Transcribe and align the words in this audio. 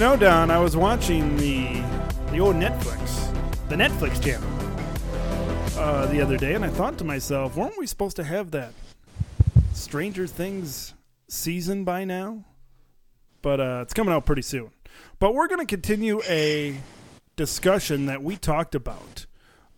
know, 0.00 0.16
Don, 0.16 0.50
I 0.50 0.58
was 0.58 0.78
watching 0.78 1.36
the 1.36 1.82
the 2.32 2.40
old 2.40 2.56
Netflix, 2.56 3.30
the 3.68 3.76
Netflix 3.76 4.22
channel, 4.24 4.48
uh, 5.78 6.06
the 6.06 6.22
other 6.22 6.38
day, 6.38 6.54
and 6.54 6.64
I 6.64 6.70
thought 6.70 6.96
to 6.98 7.04
myself, 7.04 7.54
weren't 7.54 7.76
we 7.76 7.86
supposed 7.86 8.16
to 8.16 8.24
have 8.24 8.50
that 8.52 8.72
Stranger 9.74 10.26
Things 10.26 10.94
season 11.28 11.84
by 11.84 12.04
now? 12.04 12.46
But 13.42 13.60
uh, 13.60 13.80
it's 13.82 13.92
coming 13.92 14.14
out 14.14 14.24
pretty 14.24 14.40
soon. 14.40 14.70
But 15.18 15.34
we're 15.34 15.48
going 15.48 15.60
to 15.60 15.66
continue 15.66 16.22
a 16.26 16.78
discussion 17.36 18.06
that 18.06 18.22
we 18.22 18.38
talked 18.38 18.74
about 18.74 19.26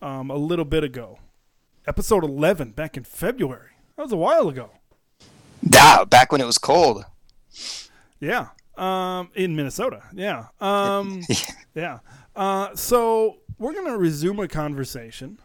um, 0.01 0.31
a 0.31 0.37
little 0.37 0.65
bit 0.65 0.85
ago, 0.85 1.19
episode 1.85 2.23
eleven, 2.23 2.71
back 2.71 2.97
in 2.97 3.03
February. 3.03 3.71
That 3.97 4.05
was 4.05 4.13
a 4.13 4.17
while 4.17 4.49
ago. 4.49 4.71
Yeah, 5.69 6.05
back 6.05 6.31
when 6.31 6.41
it 6.41 6.47
was 6.47 6.59
cold. 6.59 7.07
Yeah. 8.21 8.51
Um, 8.77 9.31
in 9.35 9.55
Minnesota. 9.55 10.03
Yeah. 10.15 10.47
Um, 10.61 11.23
yeah. 11.75 11.99
Uh, 12.35 12.75
so 12.75 13.39
we're 13.59 13.75
gonna 13.75 13.99
resume 13.99 14.41
a 14.41 14.49
conversation 14.49 15.39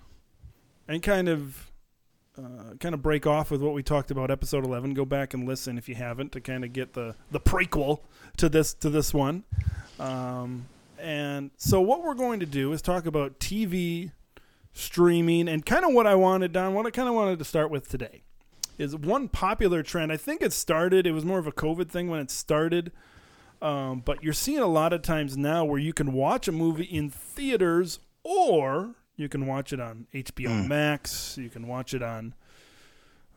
and 0.88 1.04
kind 1.04 1.28
of 1.28 1.72
uh, 2.38 2.76
kind 2.80 2.94
of 2.94 3.02
break 3.02 3.26
off 3.26 3.52
with 3.52 3.62
what 3.62 3.74
we 3.74 3.82
talked 3.82 4.12
about 4.12 4.30
episode 4.30 4.64
11 4.64 4.94
go 4.94 5.06
back 5.06 5.34
and 5.34 5.48
listen 5.48 5.78
if 5.78 5.90
you 5.90 5.96
haven't 5.96 6.32
to 6.32 6.40
kind 6.40 6.64
of 6.64 6.72
get 6.72 6.94
the 6.94 7.16
the 7.32 7.40
prequel 7.40 8.00
to 8.38 8.48
this 8.48 8.74
to 8.76 8.90
this 8.90 9.14
one 9.14 9.44
um, 10.00 10.68
and 11.00 11.50
so 11.58 11.82
what 11.82 12.04
we're 12.04 12.14
going 12.14 12.40
to 12.40 12.46
do 12.46 12.72
is 12.74 12.82
talk 12.82 13.06
about 13.06 13.40
tv 13.40 14.12
streaming 14.74 15.48
and 15.48 15.66
kind 15.66 15.84
of 15.84 15.94
what 15.94 16.06
i 16.06 16.14
wanted 16.14 16.52
don 16.54 16.74
what 16.74 16.86
i 16.86 16.92
kind 16.92 17.10
of 17.10 17.16
wanted 17.16 17.40
to 17.40 17.46
start 17.46 17.72
with 17.72 17.90
today 17.90 18.22
is 18.78 18.96
one 18.96 19.28
popular 19.28 19.82
trend 19.82 20.12
i 20.12 20.18
think 20.18 20.42
it 20.42 20.54
started 20.54 21.08
it 21.08 21.12
was 21.14 21.26
more 21.26 21.40
of 21.40 21.48
a 21.48 21.52
covid 21.52 21.90
thing 21.90 22.08
when 22.08 22.20
it 22.20 22.30
started 22.30 22.92
um, 23.62 24.02
but 24.06 24.24
you're 24.24 24.34
seeing 24.34 24.60
a 24.60 24.68
lot 24.68 24.94
of 24.94 25.02
times 25.02 25.38
now 25.38 25.66
where 25.66 25.80
you 25.80 25.94
can 25.94 26.14
watch 26.14 26.48
a 26.48 26.52
movie 26.52 26.84
in 26.86 27.10
theaters 27.10 28.00
or 28.24 28.96
you 29.16 29.28
can 29.30 29.46
watch 29.48 29.74
it 29.74 29.80
on 29.80 30.08
HBO 30.14 30.68
Max. 30.68 31.38
You 31.38 31.50
can 31.50 31.68
watch 31.68 31.94
it 31.94 32.04
on 32.04 32.34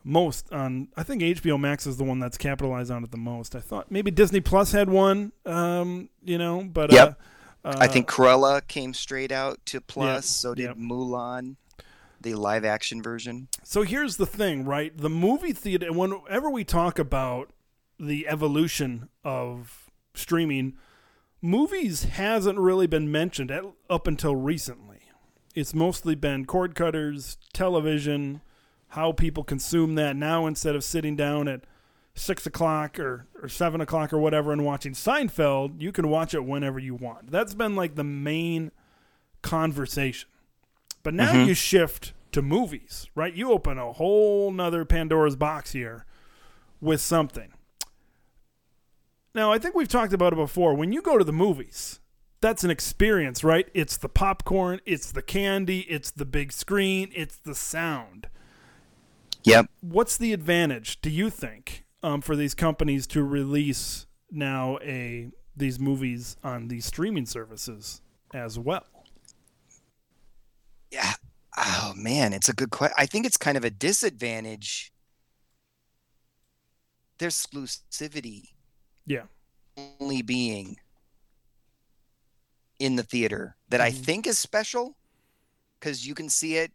most 0.03 0.51
on. 0.51 0.87
I 0.97 1.03
think 1.03 1.21
HBO 1.21 1.59
Max 1.59 1.85
is 1.85 1.97
the 1.97 2.03
one 2.03 2.19
that's 2.19 2.37
capitalized 2.37 2.91
on 2.91 3.03
it 3.03 3.11
the 3.11 3.17
most. 3.17 3.55
I 3.55 3.59
thought 3.59 3.91
maybe 3.91 4.11
Disney 4.11 4.39
Plus 4.41 4.71
had 4.71 4.89
one. 4.89 5.31
Um, 5.45 6.09
you 6.23 6.37
know, 6.37 6.63
but 6.63 6.91
Yep. 6.91 7.19
uh, 7.63 7.67
uh, 7.67 7.77
I 7.79 7.87
think 7.87 8.09
Cruella 8.09 8.67
came 8.67 8.93
straight 8.93 9.31
out 9.31 9.59
to 9.67 9.81
Plus. 9.81 10.25
so 10.25 10.55
did 10.55 10.63
yep. 10.65 10.77
Mulan, 10.77 11.55
the 12.19 12.33
live 12.35 12.65
action 12.65 13.01
version. 13.03 13.47
So 13.63 13.83
here's 13.83 14.17
the 14.17 14.25
thing, 14.25 14.65
right? 14.65 14.95
The 14.95 15.09
movie 15.09 15.53
theater. 15.53 15.91
Whenever 15.93 16.49
we 16.49 16.63
talk 16.63 16.97
about 16.97 17.51
the 17.99 18.27
evolution 18.27 19.09
of 19.23 19.90
streaming, 20.13 20.77
movies 21.41 22.03
hasn't 22.03 22.59
really 22.59 22.87
been 22.87 23.11
mentioned 23.11 23.51
at, 23.51 23.63
up 23.89 24.07
until 24.07 24.35
recently. 24.35 24.99
It's 25.55 25.73
mostly 25.73 26.15
been 26.15 26.45
cord 26.45 26.75
cutters, 26.75 27.37
television, 27.53 28.41
how 28.89 29.11
people 29.11 29.43
consume 29.43 29.95
that 29.95 30.15
now 30.15 30.45
instead 30.45 30.75
of 30.75 30.83
sitting 30.83 31.15
down 31.15 31.47
at 31.47 31.61
six 32.13 32.45
o'clock 32.45 32.99
or, 32.99 33.27
or 33.41 33.47
seven 33.47 33.81
o'clock 33.81 34.13
or 34.13 34.17
whatever 34.17 34.51
and 34.51 34.65
watching 34.65 34.93
Seinfeld, 34.93 35.81
you 35.81 35.91
can 35.91 36.09
watch 36.09 36.33
it 36.33 36.45
whenever 36.45 36.79
you 36.79 36.95
want. 36.95 37.31
That's 37.31 37.53
been 37.53 37.75
like 37.75 37.95
the 37.95 38.03
main 38.03 38.71
conversation. 39.41 40.29
But 41.03 41.13
now 41.13 41.31
mm-hmm. 41.33 41.47
you 41.47 41.53
shift 41.53 42.13
to 42.31 42.41
movies, 42.41 43.09
right? 43.15 43.33
You 43.33 43.51
open 43.51 43.77
a 43.77 43.93
whole 43.93 44.51
nother 44.51 44.85
Pandora's 44.85 45.35
box 45.35 45.71
here 45.71 46.05
with 46.79 47.01
something. 47.01 47.53
Now, 49.33 49.51
I 49.51 49.59
think 49.59 49.75
we've 49.75 49.87
talked 49.87 50.13
about 50.13 50.33
it 50.33 50.37
before. 50.37 50.73
When 50.73 50.91
you 50.91 51.01
go 51.01 51.17
to 51.17 51.23
the 51.23 51.31
movies, 51.31 51.99
that's 52.41 52.63
an 52.63 52.71
experience, 52.71 53.43
right? 53.43 53.69
It's 53.73 53.97
the 53.97 54.09
popcorn, 54.09 54.81
it's 54.85 55.11
the 55.11 55.21
candy, 55.21 55.81
it's 55.81 56.11
the 56.11 56.25
big 56.25 56.51
screen, 56.51 57.11
it's 57.15 57.37
the 57.37 57.55
sound. 57.55 58.27
Yep. 59.43 59.67
What's 59.81 60.17
the 60.17 60.33
advantage, 60.33 61.01
do 61.01 61.09
you 61.09 61.29
think, 61.29 61.85
um, 62.03 62.21
for 62.21 62.35
these 62.35 62.53
companies 62.53 63.07
to 63.07 63.23
release 63.23 64.05
now 64.29 64.77
a 64.81 65.29
these 65.55 65.79
movies 65.79 66.37
on 66.43 66.67
these 66.67 66.85
streaming 66.85 67.25
services 67.25 68.01
as 68.33 68.57
well? 68.57 68.85
Yeah. 70.91 71.13
Oh 71.57 71.93
man, 71.95 72.33
it's 72.33 72.49
a 72.49 72.53
good 72.53 72.71
question. 72.71 72.95
I 72.97 73.05
think 73.05 73.25
it's 73.25 73.37
kind 73.37 73.57
of 73.57 73.63
a 73.63 73.69
disadvantage. 73.69 74.91
Their 77.17 77.29
exclusivity 77.29 78.49
Yeah. 79.05 79.23
only 79.99 80.21
being 80.21 80.77
in 82.79 82.95
the 82.95 83.03
theater 83.03 83.55
that 83.69 83.81
I 83.81 83.91
Mhm. 83.91 84.03
think 84.05 84.27
is 84.27 84.37
special 84.39 84.95
because 85.79 86.05
you 86.05 86.13
can 86.15 86.29
see 86.29 86.57
it 86.57 86.71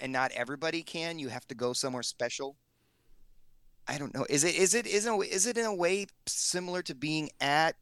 and 0.00 0.12
not 0.12 0.30
everybody 0.32 0.82
can. 0.82 1.18
You 1.18 1.28
have 1.28 1.46
to 1.48 1.54
go 1.54 1.72
somewhere 1.72 2.02
special. 2.02 2.56
I 3.86 3.98
don't 3.98 4.14
know. 4.14 4.24
Is 4.30 4.44
it 4.44 4.54
is 4.54 4.74
it 4.74 4.86
is 4.86 5.06
it 5.06 5.12
is 5.12 5.46
it 5.46 5.58
in 5.58 5.64
a 5.64 5.74
way 5.74 6.06
similar 6.26 6.82
to 6.82 6.94
being 6.94 7.30
at 7.40 7.76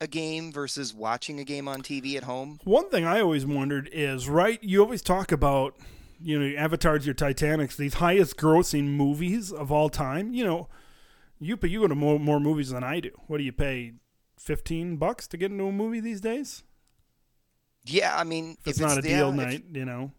a 0.00 0.06
game 0.06 0.52
versus 0.52 0.94
watching 0.94 1.38
a 1.40 1.44
game 1.44 1.68
on 1.68 1.82
TV 1.82 2.16
at 2.16 2.24
home? 2.24 2.60
One 2.64 2.88
thing 2.90 3.04
I 3.04 3.20
always 3.20 3.44
wondered 3.46 3.88
is 3.92 4.28
right. 4.28 4.62
You 4.62 4.82
always 4.82 5.02
talk 5.02 5.30
about 5.32 5.76
you 6.20 6.38
know 6.38 6.56
Avatars, 6.56 7.04
your 7.04 7.14
Titanics, 7.14 7.76
these 7.76 7.94
highest 7.94 8.36
grossing 8.36 8.84
movies 8.88 9.52
of 9.52 9.70
all 9.70 9.90
time. 9.90 10.32
You 10.32 10.44
know, 10.44 10.68
you 11.38 11.56
pay, 11.56 11.68
you 11.68 11.80
go 11.80 11.88
to 11.88 11.94
more 11.94 12.18
more 12.18 12.40
movies 12.40 12.70
than 12.70 12.84
I 12.84 13.00
do. 13.00 13.10
What 13.26 13.38
do 13.38 13.44
you 13.44 13.52
pay? 13.52 13.92
Fifteen 14.38 14.96
bucks 14.96 15.26
to 15.28 15.36
get 15.36 15.50
into 15.50 15.64
a 15.64 15.72
movie 15.72 16.00
these 16.00 16.20
days? 16.20 16.62
Yeah, 17.84 18.16
I 18.16 18.24
mean, 18.24 18.56
If 18.60 18.68
it's 18.72 18.80
not 18.80 18.98
a 18.98 19.02
deal 19.02 19.30
if- 19.30 19.34
night, 19.36 19.64
you 19.72 19.84
know. 19.84 20.12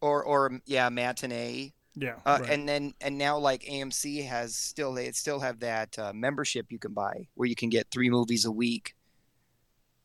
or 0.00 0.24
or 0.24 0.60
yeah, 0.66 0.88
matinee. 0.88 1.72
Yeah. 1.94 2.14
Uh, 2.24 2.38
right. 2.40 2.50
And 2.50 2.66
then 2.68 2.94
and 3.00 3.18
now 3.18 3.38
like 3.38 3.62
AMC 3.64 4.26
has 4.26 4.56
still 4.56 4.94
they 4.94 5.12
still 5.12 5.40
have 5.40 5.60
that 5.60 5.98
uh, 5.98 6.12
membership 6.14 6.66
you 6.72 6.78
can 6.78 6.92
buy 6.94 7.28
where 7.34 7.46
you 7.46 7.54
can 7.54 7.68
get 7.68 7.90
three 7.90 8.08
movies 8.08 8.44
a 8.46 8.50
week 8.50 8.94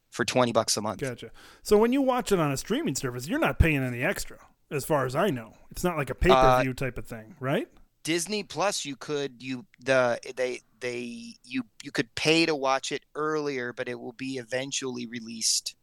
for 0.09 0.25
twenty 0.25 0.51
bucks 0.51 0.75
a 0.78 0.81
month. 0.81 1.00
Gotcha. 1.00 1.31
So 1.63 1.78
when 1.78 1.94
you 1.94 2.01
watch 2.01 2.31
it 2.31 2.39
on 2.39 2.51
a 2.51 2.57
streaming 2.57 2.95
service, 2.95 3.28
you're 3.28 3.39
not 3.39 3.57
paying 3.57 3.78
any 3.84 4.03
extra, 4.03 4.38
as 4.69 4.84
far 4.85 5.06
as 5.06 5.16
I 5.16 5.29
know. 5.29 5.53
It's 5.72 5.84
not 5.84 5.95
like 5.97 6.09
a 6.09 6.16
pay 6.16 6.29
per 6.29 6.62
view 6.62 6.74
type 6.74 6.97
of 6.97 7.06
thing, 7.07 7.35
right? 7.39 7.68
Disney 8.07 8.41
Plus, 8.41 8.85
you 8.85 8.95
could 8.95 9.44
you 9.44 9.66
the 9.84 10.18
they 10.38 10.62
they 10.79 11.35
you 11.44 11.63
you 11.84 11.91
could 11.91 12.16
pay 12.16 12.45
to 12.45 12.56
watch 12.56 12.94
it 12.94 13.03
earlier, 13.16 13.73
but 13.73 13.90
it 13.90 14.00
will 14.00 14.13
be 14.13 14.38
eventually 14.38 15.06
released 15.07 15.75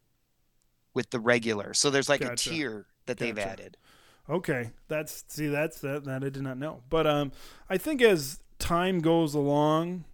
with 0.94 1.10
the 1.10 1.20
regular. 1.20 1.74
So 1.74 1.90
there's 1.90 2.08
like 2.08 2.22
Gotcha. 2.22 2.48
a 2.48 2.52
tier 2.54 2.86
that 3.04 3.18
they've 3.18 3.38
added. 3.38 3.76
Okay, 4.26 4.70
that's 4.88 5.22
see 5.28 5.48
that's 5.48 5.82
that 5.82 6.04
that 6.04 6.24
I 6.24 6.30
did 6.30 6.40
not 6.40 6.56
know. 6.56 6.80
But 6.88 7.06
um, 7.06 7.30
I 7.68 7.76
think 7.76 8.00
as 8.00 8.40
time 8.58 9.00
goes 9.00 9.34
along, 9.34 10.06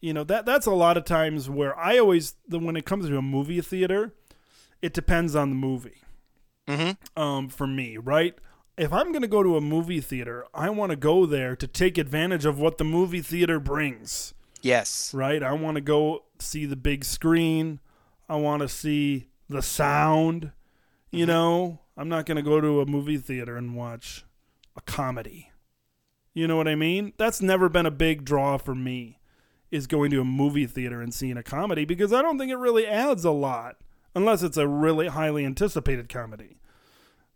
you 0.00 0.14
know 0.14 0.24
that 0.24 0.46
that's 0.46 0.64
a 0.64 0.70
lot 0.70 0.96
of 0.96 1.04
times 1.04 1.50
where 1.50 1.78
I 1.78 1.98
always 1.98 2.36
the 2.48 2.58
when 2.58 2.74
it 2.74 2.86
comes 2.86 3.06
to 3.06 3.18
a 3.18 3.22
movie 3.22 3.60
theater, 3.60 4.14
it 4.80 4.94
depends 4.94 5.36
on 5.36 5.50
the 5.50 5.56
movie. 5.56 6.00
Mm-hmm. 6.66 7.22
Um, 7.22 7.50
for 7.50 7.66
me, 7.66 7.98
right? 7.98 8.34
If 8.76 8.92
I'm 8.92 9.12
gonna 9.12 9.28
go 9.28 9.42
to 9.42 9.56
a 9.56 9.60
movie 9.60 10.00
theater, 10.00 10.46
I 10.52 10.70
want 10.70 10.90
to 10.90 10.96
go 10.96 11.26
there 11.26 11.54
to 11.56 11.66
take 11.66 11.96
advantage 11.96 12.44
of 12.44 12.58
what 12.58 12.78
the 12.78 12.84
movie 12.84 13.22
theater 13.22 13.60
brings. 13.60 14.34
Yes. 14.64 15.12
right? 15.12 15.42
I 15.42 15.52
want 15.52 15.74
to 15.74 15.82
go 15.82 16.24
see 16.38 16.64
the 16.64 16.74
big 16.74 17.04
screen. 17.04 17.80
I 18.30 18.36
want 18.36 18.62
to 18.62 18.68
see 18.68 19.28
the 19.48 19.60
sound. 19.60 20.52
You 21.10 21.20
mm-hmm. 21.20 21.26
know, 21.26 21.80
I'm 21.98 22.08
not 22.08 22.24
going 22.24 22.36
to 22.36 22.42
go 22.42 22.62
to 22.62 22.80
a 22.80 22.86
movie 22.86 23.18
theater 23.18 23.58
and 23.58 23.76
watch 23.76 24.24
a 24.74 24.80
comedy. 24.80 25.50
You 26.32 26.48
know 26.48 26.56
what 26.56 26.66
I 26.66 26.76
mean? 26.76 27.12
That's 27.18 27.42
never 27.42 27.68
been 27.68 27.84
a 27.84 27.90
big 27.90 28.24
draw 28.24 28.56
for 28.56 28.74
me 28.74 29.20
is 29.70 29.86
going 29.86 30.10
to 30.10 30.20
a 30.20 30.24
movie 30.24 30.66
theater 30.66 31.02
and 31.02 31.12
seeing 31.12 31.36
a 31.36 31.42
comedy 31.42 31.84
because 31.84 32.12
I 32.12 32.22
don't 32.22 32.38
think 32.38 32.50
it 32.50 32.56
really 32.56 32.86
adds 32.86 33.24
a 33.24 33.30
lot 33.30 33.76
unless 34.14 34.42
it's 34.42 34.56
a 34.56 34.66
really 34.66 35.08
highly 35.08 35.44
anticipated 35.44 36.08
comedy. 36.08 36.56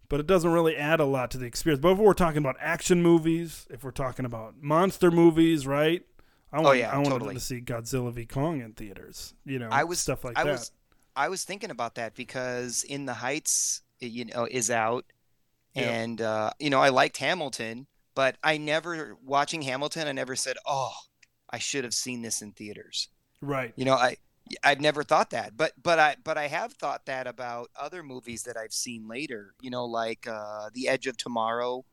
But 0.08 0.20
it 0.20 0.26
doesn't 0.26 0.50
really 0.50 0.74
add 0.76 1.00
a 1.00 1.04
lot 1.04 1.30
to 1.32 1.38
the 1.38 1.44
experience. 1.46 1.82
But 1.82 1.92
if 1.92 1.98
we're 1.98 2.14
talking 2.14 2.38
about 2.38 2.56
action 2.60 3.02
movies, 3.02 3.66
if 3.70 3.84
we're 3.84 3.90
talking 3.90 4.24
about 4.24 4.54
monster 4.62 5.10
movies, 5.10 5.66
right? 5.66 6.02
I 6.50 6.56
want, 6.56 6.68
Oh, 6.68 6.72
yeah, 6.72 6.90
I 6.90 6.96
wanted 6.96 7.10
totally. 7.10 7.34
to 7.34 7.40
see 7.40 7.60
Godzilla 7.60 8.10
v 8.12 8.24
Kong 8.24 8.62
in 8.62 8.72
theaters. 8.72 9.34
You 9.44 9.58
know, 9.58 9.68
I 9.70 9.84
was 9.84 10.00
stuff 10.00 10.24
like 10.24 10.38
I 10.38 10.44
that. 10.44 10.50
was 10.52 10.72
I 11.14 11.28
was 11.28 11.44
thinking 11.44 11.70
about 11.70 11.96
that 11.96 12.14
because 12.14 12.84
In 12.84 13.04
the 13.04 13.12
Heights, 13.14 13.82
you 14.00 14.24
know, 14.24 14.46
is 14.50 14.70
out, 14.70 15.04
Yeah. 15.74 15.82
and 15.90 16.20
uh, 16.22 16.50
you 16.58 16.70
know 16.70 16.80
I 16.80 16.88
liked 16.88 17.18
Hamilton, 17.18 17.86
but 18.14 18.36
I 18.42 18.56
never 18.56 19.16
watching 19.22 19.60
Hamilton. 19.62 20.08
I 20.08 20.12
never 20.12 20.36
said, 20.36 20.56
"Oh, 20.66 20.92
I 21.50 21.58
should 21.58 21.84
have 21.84 21.92
seen 21.94 22.22
this 22.22 22.40
in 22.40 22.52
theaters." 22.52 23.08
right. 23.42 23.72
You 23.76 23.84
know, 23.84 23.94
I 23.94 24.16
I've 24.62 24.80
never 24.80 25.02
thought 25.02 25.30
that, 25.30 25.56
but 25.56 25.72
but 25.82 25.98
I 25.98 26.16
but 26.22 26.38
I 26.38 26.48
have 26.48 26.72
thought 26.72 27.06
that 27.06 27.26
about 27.26 27.70
other 27.76 28.02
movies 28.02 28.44
that 28.44 28.56
I've 28.56 28.72
seen 28.72 29.08
later. 29.08 29.54
You 29.60 29.70
know, 29.70 29.84
like 29.84 30.26
uh, 30.26 30.70
The 30.72 30.88
Edge 30.88 31.06
of 31.06 31.16
Tomorrow. 31.16 31.84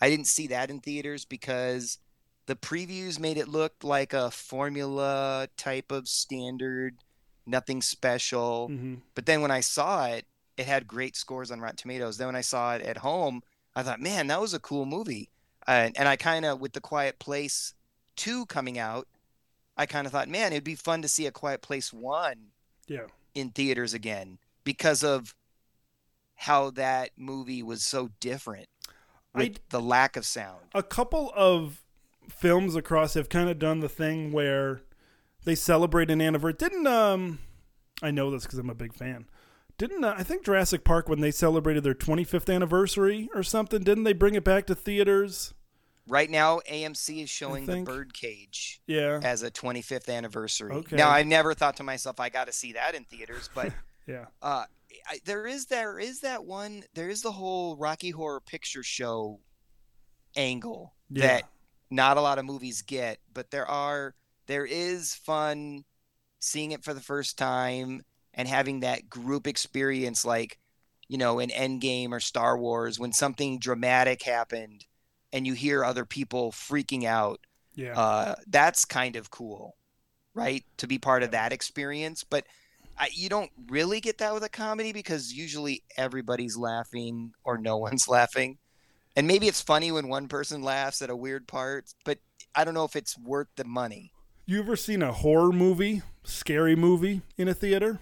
I 0.00 0.10
didn't 0.10 0.26
see 0.26 0.48
that 0.48 0.68
in 0.70 0.80
theaters 0.80 1.24
because 1.24 1.98
the 2.46 2.56
previews 2.56 3.20
made 3.20 3.36
it 3.36 3.46
look 3.46 3.84
like 3.84 4.12
a 4.12 4.32
formula 4.32 5.48
type 5.56 5.92
of 5.92 6.08
standard 6.08 6.96
nothing 7.46 7.82
special. 7.82 8.68
hmm 8.68 8.94
But 9.14 9.26
then 9.26 9.42
when 9.42 9.50
I 9.50 9.60
saw 9.60 10.06
it, 10.06 10.26
it 10.56 10.66
had 10.66 10.86
great 10.86 11.16
scores 11.16 11.50
on 11.50 11.60
Rotten 11.60 11.76
Tomatoes. 11.76 12.18
Then 12.18 12.28
when 12.28 12.36
I 12.36 12.42
saw 12.42 12.74
it 12.74 12.82
at 12.82 12.98
home, 12.98 13.42
I 13.74 13.82
thought, 13.82 14.00
man, 14.00 14.26
that 14.28 14.40
was 14.40 14.54
a 14.54 14.60
cool 14.60 14.84
movie. 14.84 15.30
Uh, 15.66 15.90
and 15.96 16.08
I 16.08 16.16
kind 16.16 16.44
of, 16.44 16.60
with 16.60 16.72
The 16.72 16.80
Quiet 16.80 17.18
Place 17.18 17.74
2 18.16 18.46
coming 18.46 18.78
out, 18.78 19.08
I 19.76 19.86
kind 19.86 20.06
of 20.06 20.12
thought, 20.12 20.28
man, 20.28 20.52
it'd 20.52 20.64
be 20.64 20.74
fun 20.74 21.02
to 21.02 21.08
see 21.08 21.26
A 21.26 21.30
Quiet 21.30 21.62
Place 21.62 21.92
1 21.92 22.34
Yeah. 22.88 23.06
in 23.34 23.50
theaters 23.50 23.94
again 23.94 24.38
because 24.64 25.02
of 25.02 25.34
how 26.34 26.70
that 26.70 27.10
movie 27.16 27.62
was 27.62 27.82
so 27.82 28.10
different 28.20 28.68
with 29.34 29.56
I- 29.56 29.60
the 29.70 29.80
lack 29.80 30.16
of 30.16 30.26
sound. 30.26 30.60
a 30.74 30.82
couple 30.82 31.32
of 31.34 31.82
films 32.28 32.76
across 32.76 33.14
have 33.14 33.28
kind 33.28 33.48
of 33.48 33.58
done 33.58 33.80
the 33.80 33.88
thing 33.88 34.32
where 34.32 34.82
they 35.44 35.54
celebrate 35.54 36.10
an 36.10 36.20
anniversary. 36.20 36.56
Didn't 36.58 36.86
um, 36.86 37.38
I 38.02 38.10
know 38.10 38.30
this 38.30 38.44
because 38.44 38.58
I'm 38.58 38.70
a 38.70 38.74
big 38.74 38.94
fan. 38.94 39.26
Didn't 39.78 40.04
uh, 40.04 40.14
I 40.16 40.22
think 40.22 40.44
Jurassic 40.44 40.84
Park 40.84 41.08
when 41.08 41.20
they 41.20 41.30
celebrated 41.30 41.82
their 41.82 41.94
25th 41.94 42.52
anniversary 42.52 43.28
or 43.34 43.42
something? 43.42 43.82
Didn't 43.82 44.04
they 44.04 44.12
bring 44.12 44.34
it 44.34 44.44
back 44.44 44.66
to 44.66 44.74
theaters? 44.74 45.54
Right 46.08 46.28
now, 46.28 46.60
AMC 46.68 47.22
is 47.22 47.30
showing 47.30 47.64
The 47.66 47.82
Birdcage 47.82 48.80
Yeah, 48.86 49.20
as 49.22 49.42
a 49.42 49.50
25th 49.50 50.08
anniversary. 50.12 50.72
Okay. 50.72 50.96
Now, 50.96 51.10
I 51.10 51.22
never 51.22 51.54
thought 51.54 51.76
to 51.76 51.84
myself, 51.84 52.18
I 52.18 52.28
got 52.28 52.46
to 52.48 52.52
see 52.52 52.72
that 52.72 52.94
in 52.94 53.04
theaters, 53.04 53.48
but 53.54 53.72
yeah. 54.06 54.26
uh, 54.42 54.64
I, 55.08 55.18
there 55.24 55.46
is 55.46 55.66
there 55.66 55.98
is 55.98 56.20
that 56.20 56.44
one. 56.44 56.82
There 56.94 57.08
is 57.08 57.22
the 57.22 57.30
whole 57.32 57.76
Rocky 57.76 58.10
Horror 58.10 58.40
Picture 58.40 58.82
Show 58.82 59.40
angle 60.36 60.94
Yeah. 61.08 61.26
that 61.26 61.42
not 61.90 62.16
a 62.16 62.20
lot 62.20 62.38
of 62.38 62.44
movies 62.44 62.82
get, 62.82 63.18
but 63.32 63.50
there 63.50 63.66
are 63.66 64.14
there 64.46 64.64
is 64.64 65.14
fun 65.14 65.84
seeing 66.40 66.72
it 66.72 66.82
for 66.82 66.94
the 66.94 67.00
first 67.00 67.38
time 67.38 68.02
and 68.34 68.48
having 68.48 68.80
that 68.80 69.08
group 69.08 69.46
experience 69.46 70.24
like 70.24 70.58
you 71.08 71.16
know 71.18 71.38
in 71.38 71.50
Endgame 71.50 72.10
or 72.10 72.20
Star 72.20 72.58
Wars 72.58 72.98
when 72.98 73.12
something 73.12 73.58
dramatic 73.58 74.22
happened 74.22 74.84
and 75.32 75.46
you 75.46 75.54
hear 75.54 75.84
other 75.84 76.04
people 76.04 76.52
freaking 76.52 77.04
out 77.04 77.40
Yeah. 77.74 77.98
uh, 77.98 78.34
that's 78.46 78.84
kind 78.84 79.16
of 79.16 79.30
cool, 79.30 79.76
right? 80.34 80.64
To 80.78 80.86
be 80.86 80.98
part 80.98 81.22
of 81.22 81.30
that 81.32 81.52
experience. 81.52 82.24
But 82.24 82.44
I, 82.98 83.08
you 83.12 83.28
don't 83.28 83.50
really 83.68 84.00
get 84.00 84.18
that 84.18 84.34
with 84.34 84.44
a 84.44 84.48
comedy 84.48 84.92
because 84.92 85.32
usually 85.32 85.82
everybody's 85.96 86.56
laughing 86.56 87.32
or 87.44 87.56
no 87.58 87.76
one's 87.86 88.06
laughing. 88.08 88.58
And 89.16 89.26
maybe 89.26 89.46
it's 89.48 89.60
funny 89.62 89.90
when 89.92 90.08
one 90.08 90.28
person 90.28 90.62
laughs 90.62 91.02
at 91.02 91.10
a 91.10 91.16
weird 91.16 91.46
part, 91.46 91.86
but 92.04 92.18
I 92.54 92.64
don't 92.64 92.74
know 92.74 92.84
if 92.84 92.96
it's 92.96 93.18
worth 93.18 93.48
the 93.56 93.64
money. 93.64 94.12
you 94.46 94.58
ever 94.60 94.76
seen 94.76 95.02
a 95.02 95.12
horror 95.12 95.52
movie, 95.52 96.02
scary 96.24 96.74
movie 96.76 97.22
in 97.36 97.48
a 97.48 97.54
theater? 97.54 98.00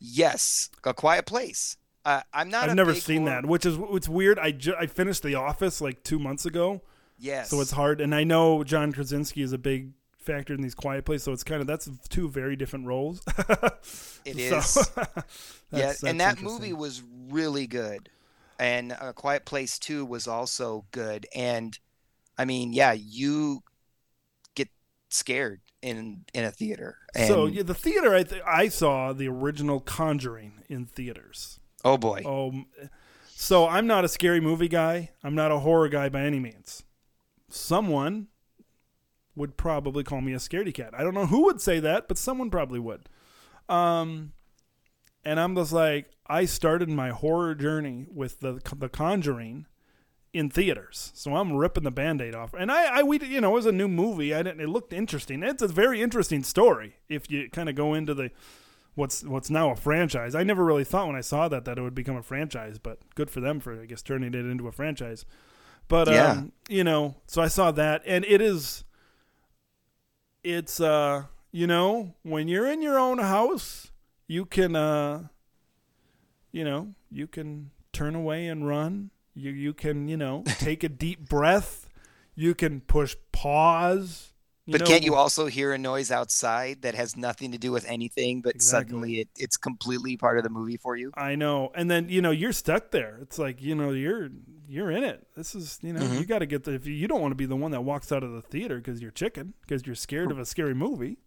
Yes, 0.00 0.70
A 0.84 0.92
Quiet 0.92 1.24
Place. 1.26 1.76
Uh, 2.04 2.20
I'm 2.32 2.50
not. 2.50 2.68
I've 2.68 2.76
never 2.76 2.94
seen 2.94 3.22
horror- 3.26 3.42
that, 3.42 3.46
which 3.46 3.64
is 3.64 3.78
it's 3.92 4.08
weird. 4.08 4.38
I 4.38 4.50
ju- 4.52 4.74
I 4.78 4.86
finished 4.86 5.22
The 5.22 5.34
Office 5.36 5.80
like 5.80 6.02
two 6.02 6.18
months 6.18 6.44
ago, 6.44 6.82
Yes. 7.18 7.48
so 7.50 7.60
it's 7.60 7.70
hard. 7.70 8.00
And 8.00 8.14
I 8.14 8.24
know 8.24 8.62
John 8.64 8.92
Krasinski 8.92 9.40
is 9.42 9.52
a 9.52 9.58
big 9.58 9.92
factor 10.18 10.52
in 10.54 10.60
these 10.62 10.74
Quiet 10.74 11.04
Place, 11.06 11.22
so 11.22 11.32
it's 11.32 11.44
kind 11.44 11.60
of 11.62 11.66
that's 11.66 11.88
two 12.10 12.28
very 12.28 12.56
different 12.56 12.86
roles. 12.86 13.22
it 14.24 14.38
is. 14.38 14.74
That's- 14.96 15.24
yeah, 16.02 16.08
and 16.08 16.20
that 16.20 16.40
movie 16.40 16.72
was 16.72 17.02
really 17.30 17.66
good, 17.66 18.08
and 18.58 18.92
A 18.92 19.12
Quiet 19.14 19.44
Place 19.46 19.78
Two 19.78 20.04
was 20.04 20.26
also 20.28 20.84
good. 20.92 21.26
And 21.34 21.78
I 22.38 22.44
mean, 22.44 22.72
yeah, 22.74 22.92
you 22.92 23.62
get 24.54 24.68
scared 25.08 25.60
in 25.82 26.24
in 26.34 26.44
a 26.44 26.50
theater. 26.50 26.98
And, 27.14 27.28
so 27.28 27.46
yeah, 27.46 27.62
the 27.62 27.74
theater 27.74 28.14
I 28.14 28.22
th- 28.24 28.42
I 28.46 28.68
saw 28.68 29.12
the 29.14 29.28
original 29.28 29.80
Conjuring 29.80 30.62
in 30.68 30.84
theaters. 30.86 31.60
Oh 31.84 31.96
boy, 31.96 32.22
Um, 32.24 32.66
so 33.28 33.66
I'm 33.68 33.86
not 33.86 34.04
a 34.04 34.08
scary 34.08 34.40
movie 34.40 34.68
guy. 34.68 35.10
I'm 35.22 35.34
not 35.34 35.52
a 35.52 35.58
horror 35.58 35.88
guy 35.88 36.08
by 36.08 36.22
any 36.22 36.38
means. 36.40 36.82
Someone 37.48 38.28
would 39.36 39.56
probably 39.56 40.04
call 40.04 40.20
me 40.20 40.32
a 40.32 40.36
scaredy 40.38 40.72
cat. 40.72 40.94
I 40.96 41.02
don't 41.02 41.14
know 41.14 41.26
who 41.26 41.44
would 41.44 41.60
say 41.60 41.80
that, 41.80 42.08
but 42.08 42.18
someone 42.18 42.50
probably 42.50 42.78
would. 42.78 43.08
Um, 43.68 44.32
and 45.24 45.40
I'm 45.40 45.54
just 45.56 45.72
like, 45.72 46.10
I 46.26 46.44
started 46.44 46.88
my 46.88 47.10
horror 47.10 47.54
journey 47.54 48.06
with 48.12 48.40
the 48.40 48.60
the 48.76 48.88
Conjuring 48.88 49.66
in 50.32 50.50
theaters, 50.50 51.12
so 51.14 51.36
I'm 51.36 51.52
ripping 51.52 51.84
the 51.84 51.90
band-aid 51.92 52.34
off. 52.34 52.54
And 52.54 52.70
I, 52.72 53.00
I 53.00 53.02
we, 53.02 53.20
you 53.20 53.40
know, 53.40 53.52
it 53.52 53.54
was 53.54 53.66
a 53.66 53.72
new 53.72 53.88
movie. 53.88 54.34
I 54.34 54.42
didn't. 54.42 54.60
It 54.60 54.68
looked 54.68 54.92
interesting. 54.92 55.42
It's 55.42 55.62
a 55.62 55.68
very 55.68 56.00
interesting 56.02 56.42
story 56.42 56.96
if 57.08 57.30
you 57.30 57.48
kind 57.50 57.68
of 57.68 57.74
go 57.74 57.94
into 57.94 58.14
the 58.14 58.30
what's 58.94 59.24
what's 59.24 59.50
now 59.50 59.70
a 59.70 59.76
franchise. 59.76 60.34
I 60.34 60.42
never 60.44 60.64
really 60.64 60.84
thought 60.84 61.06
when 61.06 61.16
I 61.16 61.20
saw 61.20 61.48
that 61.48 61.64
that 61.64 61.78
it 61.78 61.82
would 61.82 61.94
become 61.94 62.16
a 62.16 62.22
franchise, 62.22 62.78
but 62.78 62.98
good 63.14 63.30
for 63.30 63.40
them 63.40 63.60
for 63.60 63.80
I 63.80 63.86
guess 63.86 64.02
turning 64.02 64.34
it 64.34 64.46
into 64.46 64.68
a 64.68 64.72
franchise. 64.72 65.24
But 65.88 66.08
Yeah. 66.08 66.30
um, 66.30 66.52
you 66.68 66.84
know, 66.84 67.16
so 67.26 67.42
I 67.42 67.48
saw 67.48 67.70
that, 67.72 68.02
and 68.06 68.24
it 68.24 68.40
is, 68.40 68.84
it's 70.42 70.80
uh, 70.80 71.24
you 71.52 71.66
know, 71.66 72.14
when 72.22 72.48
you're 72.48 72.66
in 72.70 72.82
your 72.82 72.98
own 72.98 73.18
house, 73.18 73.90
you 74.26 74.44
can 74.44 74.74
uh, 74.76 75.28
you 76.52 76.64
know, 76.64 76.94
you 77.10 77.26
can 77.26 77.70
turn 77.92 78.14
away 78.14 78.46
and 78.46 78.66
run. 78.66 79.10
You 79.34 79.50
you 79.50 79.74
can 79.74 80.08
you 80.08 80.16
know 80.16 80.44
take 80.58 80.84
a 80.84 80.88
deep 80.88 81.28
breath. 81.28 81.88
You 82.34 82.54
can 82.54 82.80
push 82.80 83.16
pause. 83.32 84.32
You 84.66 84.72
but 84.72 84.80
know, 84.80 84.86
can't 84.86 85.02
you 85.04 85.14
also 85.14 85.46
hear 85.46 85.72
a 85.72 85.78
noise 85.78 86.10
outside 86.10 86.82
that 86.82 86.94
has 86.94 87.16
nothing 87.16 87.52
to 87.52 87.58
do 87.58 87.70
with 87.70 87.84
anything, 87.86 88.40
but 88.40 88.54
Exactly. 88.54 88.60
suddenly 88.60 89.20
it, 89.20 89.28
it's 89.36 89.56
completely 89.58 90.16
part 90.16 90.38
of 90.38 90.44
the 90.44 90.50
movie 90.50 90.78
for 90.78 90.96
you? 90.96 91.12
I 91.16 91.34
know. 91.36 91.70
And 91.74 91.90
then, 91.90 92.08
you 92.08 92.20
know, 92.22 92.30
you're 92.30 92.52
stuck 92.52 92.90
there. 92.90 93.18
It's 93.20 93.38
like, 93.38 93.62
you 93.62 93.74
know, 93.74 93.90
you're 93.92 94.30
you're 94.68 94.90
in 94.90 95.04
it. 95.04 95.26
This 95.36 95.54
is, 95.54 95.78
you 95.82 95.92
know, 95.92 96.00
Mhm. 96.00 96.18
you 96.18 96.24
got 96.24 96.38
to 96.38 96.46
get 96.46 96.64
the 96.64 96.72
if 96.72 96.86
you, 96.86 96.94
you 96.94 97.06
don't 97.06 97.20
want 97.20 97.32
to 97.32 97.36
be 97.36 97.46
the 97.46 97.56
one 97.56 97.70
that 97.72 97.82
walks 97.82 98.10
out 98.10 98.22
of 98.24 98.32
the 98.32 98.42
theater 98.42 98.80
cuz 98.80 99.00
you're 99.00 99.10
chicken 99.10 99.54
because 99.60 99.86
you're 99.86 99.94
scared 99.94 100.30
of 100.30 100.38
a 100.38 100.46
scary 100.46 100.74
movie. 100.74 101.18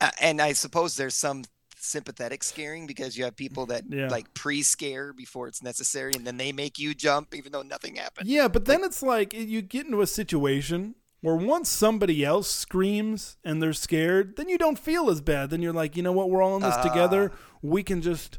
Uh, 0.00 0.10
and 0.20 0.40
I 0.40 0.52
suppose 0.52 0.96
there's 0.96 1.14
some 1.14 1.44
sympathetic 1.76 2.42
scaring 2.42 2.86
because 2.86 3.16
you 3.16 3.24
have 3.24 3.36
people 3.36 3.66
that 3.66 3.84
Yeah. 3.88 4.08
like 4.08 4.32
pre-scare 4.34 5.12
before 5.12 5.48
it's 5.48 5.62
necessary, 5.62 6.12
and 6.14 6.26
then 6.26 6.36
they 6.36 6.52
make 6.52 6.78
you 6.78 6.94
jump 6.94 7.34
even 7.34 7.52
though 7.52 7.62
nothing 7.62 7.96
happened. 7.96 8.28
Yeah, 8.28 8.48
but 8.48 8.64
then 8.64 8.82
it's 8.84 9.02
like 9.02 9.32
you 9.32 9.62
get 9.62 9.86
into 9.86 10.00
a 10.00 10.06
situation 10.06 10.94
where 11.24 11.36
once 11.36 11.70
somebody 11.70 12.22
else 12.22 12.50
screams 12.50 13.38
and 13.42 13.62
they're 13.62 13.72
scared, 13.72 14.36
then 14.36 14.48
you 14.48 14.58
don't 14.58 14.78
feel 14.78 15.08
as 15.08 15.22
bad. 15.22 15.48
Then 15.48 15.62
you're 15.62 15.72
like, 15.72 15.96
you 15.96 16.02
know 16.02 16.12
what? 16.12 16.28
We're 16.28 16.42
all 16.42 16.56
in 16.56 16.62
this 16.62 16.76
together. 16.76 17.32
Ah. 17.32 17.38
We 17.62 17.82
can 17.82 18.02
just, 18.02 18.38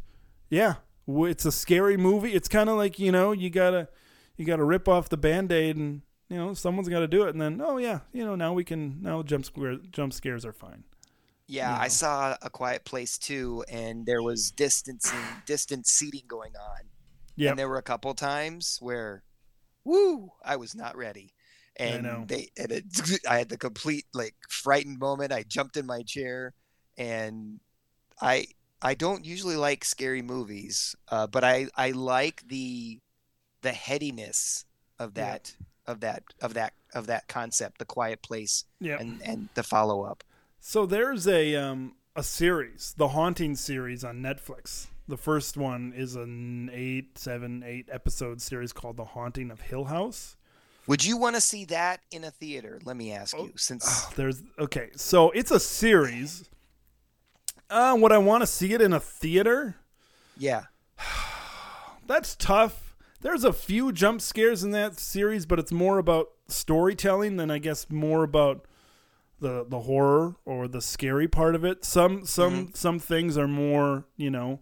yeah. 0.49 0.75
It's 1.07 1.45
a 1.45 1.51
scary 1.51 1.97
movie. 1.97 2.33
It's 2.33 2.47
kind 2.47 2.69
of 2.69 2.77
like 2.77 2.99
you 2.99 3.11
know, 3.11 3.31
you 3.31 3.49
gotta, 3.49 3.89
you 4.37 4.45
gotta 4.45 4.63
rip 4.63 4.87
off 4.87 5.09
the 5.09 5.17
band 5.17 5.51
aid, 5.51 5.77
and 5.77 6.01
you 6.29 6.37
know, 6.37 6.53
someone's 6.53 6.89
got 6.89 6.99
to 6.99 7.07
do 7.07 7.23
it. 7.25 7.29
And 7.29 7.41
then, 7.41 7.61
oh 7.63 7.77
yeah, 7.77 7.99
you 8.11 8.25
know, 8.25 8.35
now 8.35 8.53
we 8.53 8.63
can 8.63 9.01
now 9.01 9.21
jump 9.21 9.45
scare 9.45 9.77
jump 9.91 10.13
scares 10.13 10.45
are 10.45 10.53
fine. 10.53 10.83
Yeah, 11.47 11.69
you 11.69 11.75
know. 11.75 11.81
I 11.83 11.87
saw 11.89 12.35
a 12.41 12.49
quiet 12.49 12.85
place 12.85 13.17
too, 13.17 13.63
and 13.69 14.05
there 14.05 14.23
was 14.23 14.49
distancing, 14.51 15.19
distance 15.45 15.91
seating 15.91 16.23
going 16.27 16.53
on. 16.55 16.89
Yeah, 17.35 17.51
And 17.51 17.59
there 17.59 17.69
were 17.69 17.77
a 17.77 17.83
couple 17.83 18.13
times 18.15 18.77
where, 18.79 19.23
woo, 19.83 20.31
I 20.43 20.55
was 20.55 20.73
not 20.73 20.95
ready. 20.95 21.34
And 21.77 22.27
they, 22.27 22.49
and 22.57 22.71
it, 22.71 22.85
I 23.29 23.37
had 23.39 23.49
the 23.49 23.57
complete 23.57 24.05
like 24.13 24.35
frightened 24.49 24.99
moment. 24.99 25.31
I 25.31 25.43
jumped 25.43 25.77
in 25.77 25.85
my 25.85 26.03
chair, 26.03 26.53
and 26.97 27.59
I, 28.21 28.47
I 28.81 28.93
don't 28.93 29.25
usually 29.25 29.55
like 29.57 29.83
scary 29.83 30.21
movies, 30.21 30.95
uh, 31.09 31.27
but 31.27 31.43
I, 31.43 31.67
I 31.75 31.91
like 31.91 32.47
the, 32.47 32.99
the 33.61 33.71
headiness 33.71 34.65
of 34.99 35.11
Yeah. 35.17 35.25
that, 35.25 35.55
of 35.87 35.99
that, 36.01 36.23
of 36.41 36.53
that, 36.53 36.73
of 36.93 37.07
that 37.07 37.27
concept, 37.27 37.79
the 37.79 37.85
quiet 37.85 38.21
place, 38.21 38.63
yeah. 38.79 38.97
and 38.99 39.21
and 39.23 39.49
the 39.55 39.63
follow 39.63 40.03
up. 40.03 40.23
So 40.61 40.85
there's 40.85 41.27
a 41.27 41.55
um 41.55 41.95
a 42.15 42.23
series, 42.23 42.93
the 42.97 43.09
Haunting 43.09 43.55
series 43.55 44.03
on 44.05 44.21
Netflix. 44.21 44.87
The 45.07 45.17
first 45.17 45.57
one 45.57 45.93
is 45.95 46.15
an 46.15 46.69
eight, 46.73 47.17
seven, 47.17 47.61
eight 47.65 47.89
episode 47.91 48.41
series 48.41 48.71
called 48.71 48.95
The 48.97 49.03
Haunting 49.05 49.51
of 49.51 49.59
Hill 49.61 49.85
House. 49.85 50.37
Would 50.87 51.03
you 51.03 51.17
want 51.17 51.35
to 51.35 51.41
see 51.41 51.65
that 51.65 52.01
in 52.11 52.23
a 52.23 52.31
theater? 52.31 52.79
Let 52.85 52.95
me 52.95 53.11
ask 53.11 53.35
Oh, 53.37 53.45
you, 53.45 53.53
since 53.55 53.85
Oh, 53.87 54.13
there's 54.15 54.43
okay, 54.59 54.89
so 54.95 55.31
it's 55.31 55.51
a 55.51 55.59
series. 55.59 56.49
Uh, 57.69 57.97
would 57.99 58.11
I 58.11 58.19
want 58.19 58.43
to 58.43 58.47
see 58.47 58.73
it 58.73 58.81
in 58.81 58.93
a 58.93 58.99
theater? 58.99 59.75
yeah, 60.37 60.65
That's 62.07 62.35
tough. 62.35 62.95
There's 63.21 63.43
a 63.43 63.53
few 63.53 63.91
jump 63.91 64.21
scares 64.21 64.63
in 64.63 64.69
that 64.71 64.99
series, 64.99 65.45
but 65.47 65.57
it's 65.57 65.71
more 65.71 65.97
about 65.97 66.27
storytelling 66.47 67.37
than 67.37 67.49
I 67.49 67.57
guess 67.57 67.89
more 67.89 68.23
about 68.23 68.67
the 69.39 69.65
the 69.67 69.79
horror 69.81 70.35
or 70.45 70.67
the 70.67 70.81
scary 70.81 71.27
part 71.27 71.55
of 71.55 71.65
it. 71.65 71.83
Some 71.83 72.25
some 72.25 72.71
some 72.75 72.99
things 72.99 73.37
are 73.37 73.47
more, 73.47 74.05
you 74.17 74.29
know, 74.29 74.59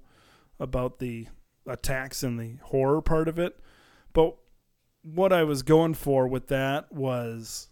about 0.60 1.00
the 1.00 1.28
attacks 1.68 2.24
and 2.24 2.40
the 2.40 2.56
horror 2.64 3.02
part 3.02 3.28
of 3.28 3.38
it. 3.38 3.60
But 4.14 4.38
what 5.04 5.32
I 5.32 5.44
was 5.44 5.64
going 5.64 5.94
for 5.94 6.28
with 6.28 6.48
that 6.48 6.92
was 6.92 7.70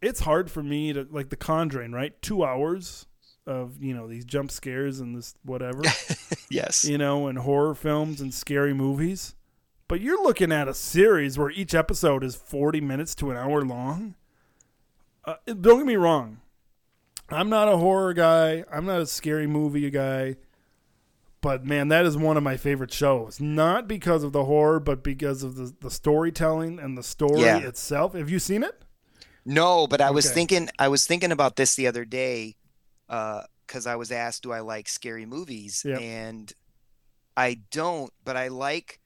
it's 0.00 0.20
hard 0.20 0.50
for 0.50 0.62
me 0.62 0.92
to 0.92 1.06
like 1.10 1.30
the 1.30 1.36
conjuring, 1.36 1.92
right? 1.92 2.20
2 2.22 2.44
hours 2.44 3.06
of 3.46 3.82
you 3.82 3.94
know 3.94 4.06
these 4.06 4.26
jump 4.26 4.50
scares 4.50 5.00
and 5.00 5.16
this 5.16 5.34
whatever, 5.42 5.82
yes. 6.50 6.84
you 6.84 6.98
know, 6.98 7.26
and 7.26 7.38
horror 7.38 7.74
films 7.74 8.20
and 8.20 8.32
scary 8.32 8.74
movies. 8.74 9.34
But 9.88 10.02
you're 10.02 10.22
looking 10.22 10.52
at 10.52 10.68
a 10.68 10.74
series 10.74 11.38
where 11.38 11.50
each 11.50 11.74
episode 11.74 12.22
is 12.22 12.36
40 12.36 12.82
minutes 12.82 13.14
to 13.16 13.30
an 13.30 13.38
hour 13.38 13.62
long. 13.62 14.16
Uh, 15.24 15.36
don't 15.46 15.78
get 15.78 15.86
me 15.86 15.96
wrong. 15.96 16.40
I'm 17.30 17.48
not 17.48 17.68
a 17.68 17.78
horror 17.78 18.12
guy. 18.12 18.64
I'm 18.70 18.84
not 18.84 19.00
a 19.00 19.06
scary 19.06 19.46
movie 19.46 19.90
guy. 19.90 20.36
But 21.40 21.64
man, 21.64 21.88
that 21.88 22.04
is 22.04 22.16
one 22.16 22.36
of 22.36 22.42
my 22.42 22.56
favorite 22.56 22.92
shows. 22.92 23.40
Not 23.40 23.86
because 23.86 24.24
of 24.24 24.32
the 24.32 24.44
horror, 24.44 24.80
but 24.80 25.04
because 25.04 25.42
of 25.44 25.54
the, 25.56 25.72
the 25.80 25.90
storytelling 25.90 26.78
and 26.80 26.98
the 26.98 27.02
story 27.04 27.42
Yeah. 27.42 27.58
itself. 27.58 28.14
Have 28.14 28.28
you 28.28 28.38
seen 28.40 28.62
it? 28.64 28.82
No, 29.44 29.86
but 29.86 30.00
I 30.00 30.10
was 30.10 30.30
thinking 30.30 30.68
I 30.78 30.88
was 30.88 31.06
thinking 31.06 31.32
about 31.32 31.56
this 31.56 31.74
the 31.74 31.86
other 31.86 32.04
day 32.04 32.56
because 33.06 33.86
I 33.86 33.96
was 33.96 34.10
asked, 34.12 34.42
do 34.42 34.52
I 34.52 34.60
like 34.60 34.88
scary 34.88 35.24
movies? 35.26 35.82
Yep. 35.86 36.00
And 36.00 36.52
I 37.36 37.60
don't, 37.70 38.12
but 38.24 38.36
I 38.36 38.48
like 38.48 39.00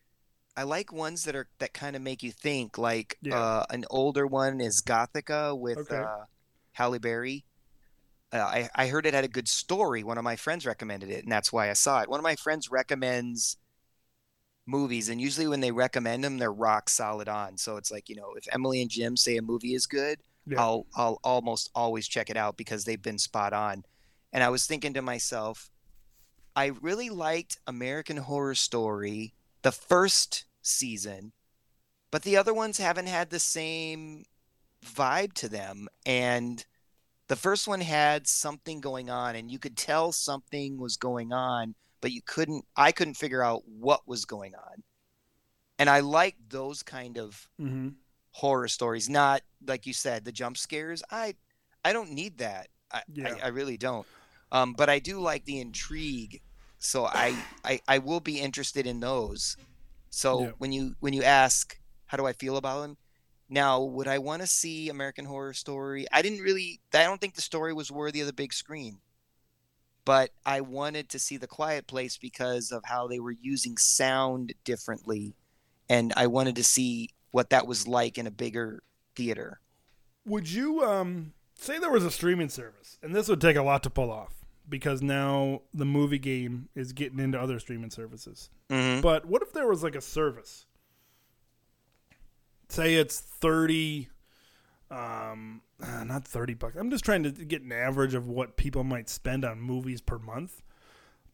I 0.56 0.64
like 0.64 0.92
ones 0.92 1.24
that 1.24 1.36
are 1.36 1.48
that 1.58 1.72
kind 1.74 1.94
of 1.96 2.02
make 2.02 2.22
you 2.22 2.32
think. 2.32 2.76
Like 2.78 3.18
Yeah. 3.22 3.38
uh, 3.38 3.64
an 3.70 3.84
older 3.90 4.26
one 4.26 4.60
is 4.60 4.82
Gothika 4.82 5.56
with 5.58 5.78
Okay. 5.78 5.96
uh, 5.98 6.24
Halle 6.72 6.98
Berry. 6.98 7.44
Uh, 8.32 8.38
I 8.38 8.68
I 8.74 8.86
heard 8.88 9.06
it 9.06 9.14
had 9.14 9.24
a 9.24 9.28
good 9.28 9.48
story. 9.48 10.02
One 10.02 10.18
of 10.18 10.24
my 10.24 10.36
friends 10.36 10.66
recommended 10.66 11.10
it, 11.10 11.24
and 11.24 11.32
that's 11.32 11.52
why 11.52 11.70
I 11.70 11.74
saw 11.74 12.00
it. 12.00 12.08
One 12.08 12.20
of 12.20 12.24
my 12.24 12.36
friends 12.36 12.70
recommends 12.70 13.56
movies, 14.66 15.08
and 15.08 15.20
usually 15.20 15.46
when 15.46 15.60
they 15.60 15.72
recommend 15.72 16.24
them, 16.24 16.38
they're 16.38 16.52
rock 16.52 16.88
solid 16.88 17.28
on. 17.28 17.56
So 17.58 17.76
it's 17.76 17.90
like 17.90 18.08
you 18.08 18.16
know, 18.16 18.34
if 18.36 18.46
Emily 18.52 18.80
and 18.82 18.90
Jim 18.90 19.16
say 19.16 19.36
a 19.36 19.42
movie 19.42 19.74
is 19.74 19.86
good, 19.86 20.20
Yeah. 20.46 20.62
I'll 20.62 20.86
I'll 20.94 21.20
almost 21.24 21.70
always 21.74 22.08
check 22.08 22.30
it 22.30 22.36
out 22.36 22.56
because 22.56 22.84
they've 22.84 23.02
been 23.02 23.18
spot 23.18 23.52
on. 23.52 23.84
And 24.32 24.42
I 24.42 24.48
was 24.50 24.66
thinking 24.66 24.94
to 24.94 25.02
myself, 25.02 25.70
I 26.56 26.66
really 26.82 27.10
liked 27.10 27.58
American 27.66 28.18
Horror 28.18 28.54
Story 28.54 29.34
the 29.62 29.72
first 29.72 30.46
season, 30.62 31.32
but 32.10 32.22
the 32.22 32.36
other 32.36 32.54
ones 32.54 32.78
haven't 32.78 33.08
had 33.08 33.30
the 33.30 33.40
same 33.40 34.24
vibe 34.84 35.34
to 35.34 35.48
them. 35.48 35.88
And 36.06 36.64
the 37.32 37.36
first 37.36 37.66
one 37.66 37.80
had 37.80 38.26
something 38.26 38.78
going 38.82 39.08
on, 39.08 39.36
and 39.36 39.50
you 39.50 39.58
could 39.58 39.74
tell 39.74 40.12
something 40.12 40.76
was 40.76 40.98
going 40.98 41.32
on, 41.32 41.74
but 42.02 42.12
you 42.12 42.20
couldn't. 42.26 42.66
I 42.76 42.92
couldn't 42.92 43.14
figure 43.14 43.42
out 43.42 43.62
what 43.66 44.06
was 44.06 44.26
going 44.26 44.54
on. 44.54 44.82
And 45.78 45.88
I 45.88 46.00
like 46.00 46.36
those 46.50 46.82
kind 46.82 47.16
of 47.16 47.48
Mm-hmm. 47.58 47.88
horror 48.32 48.68
stories 48.68 49.08
not 49.08 49.42
like 49.66 49.86
you 49.86 49.94
said 49.94 50.24
the 50.24 50.32
jump 50.32 50.56
scares 50.58 51.02
i 51.10 51.34
i 51.84 51.92
don't 51.92 52.10
need 52.10 52.38
that 52.38 52.68
i 52.92 53.02
Yeah. 53.14 53.38
I, 53.42 53.46
I 53.46 53.48
really 53.48 53.76
don't 53.76 54.06
um 54.50 54.74
but 54.74 54.88
i 54.88 54.98
do 54.98 55.20
like 55.20 55.44
the 55.44 55.60
intrigue 55.60 56.40
so 56.78 57.06
I, 57.06 57.34
I 57.64 57.80
i 57.88 57.98
will 57.98 58.20
be 58.20 58.40
interested 58.40 58.86
in 58.86 59.00
those 59.00 59.56
so 60.10 60.40
Yeah. 60.40 60.52
when 60.58 60.72
you 60.72 60.96
when 61.00 61.12
you 61.12 61.22
ask 61.22 61.78
how 62.06 62.16
do 62.16 62.26
i 62.26 62.32
feel 62.32 62.56
about 62.56 62.82
them 62.82 62.96
now 63.52 63.80
would 63.80 64.08
i 64.08 64.18
want 64.18 64.42
to 64.42 64.46
see 64.46 64.88
american 64.88 65.24
horror 65.24 65.52
story 65.52 66.06
i 66.12 66.22
didn't 66.22 66.40
really 66.40 66.80
i 66.94 67.04
don't 67.04 67.20
think 67.20 67.34
the 67.34 67.42
story 67.42 67.72
was 67.72 67.90
worthy 67.90 68.20
of 68.20 68.26
the 68.26 68.32
big 68.32 68.52
screen 68.52 68.98
but 70.04 70.30
i 70.44 70.60
wanted 70.60 71.08
to 71.08 71.18
see 71.18 71.36
the 71.36 71.46
quiet 71.46 71.86
place 71.86 72.16
because 72.16 72.72
of 72.72 72.82
how 72.84 73.06
they 73.06 73.20
were 73.20 73.34
using 73.40 73.76
sound 73.76 74.52
differently 74.64 75.34
and 75.88 76.12
i 76.16 76.26
wanted 76.26 76.56
to 76.56 76.64
see 76.64 77.10
what 77.30 77.50
that 77.50 77.66
was 77.66 77.86
like 77.86 78.18
in 78.18 78.26
a 78.26 78.30
bigger 78.30 78.82
theater 79.14 79.60
Would 80.24 80.50
you 80.50 80.82
um 80.82 81.32
say 81.62 81.78
there 81.78 81.90
was 81.90 82.04
a 82.04 82.10
streaming 82.10 82.48
service, 82.48 82.98
and 83.02 83.14
this 83.14 83.28
would 83.28 83.40
take 83.40 83.56
a 83.56 83.62
lot 83.62 83.82
to 83.84 83.90
pull 83.90 84.10
off 84.10 84.44
because 84.68 85.02
now 85.02 85.62
the 85.72 85.84
movie 85.84 86.18
game 86.18 86.68
is 86.74 86.92
getting 86.92 87.18
into 87.18 87.40
other 87.40 87.58
streaming 87.58 87.90
services. 87.90 88.50
mm-hmm. 88.70 89.00
But 89.00 89.26
what 89.26 89.42
if 89.42 89.52
there 89.52 89.68
was 89.68 89.82
like 89.82 89.94
a 89.94 90.00
service? 90.00 90.66
Say 92.72 92.94
it's 92.94 93.20
thirty, 93.20 94.08
um, 94.90 95.60
uh, 95.82 96.04
not 96.04 96.24
thirty 96.26 96.54
bucks. 96.54 96.74
I'm 96.76 96.90
just 96.90 97.04
trying 97.04 97.22
to 97.24 97.30
get 97.30 97.60
an 97.60 97.70
average 97.70 98.14
of 98.14 98.28
what 98.28 98.56
people 98.56 98.82
might 98.82 99.10
spend 99.10 99.44
on 99.44 99.60
movies 99.60 100.00
per 100.00 100.18
month. 100.18 100.62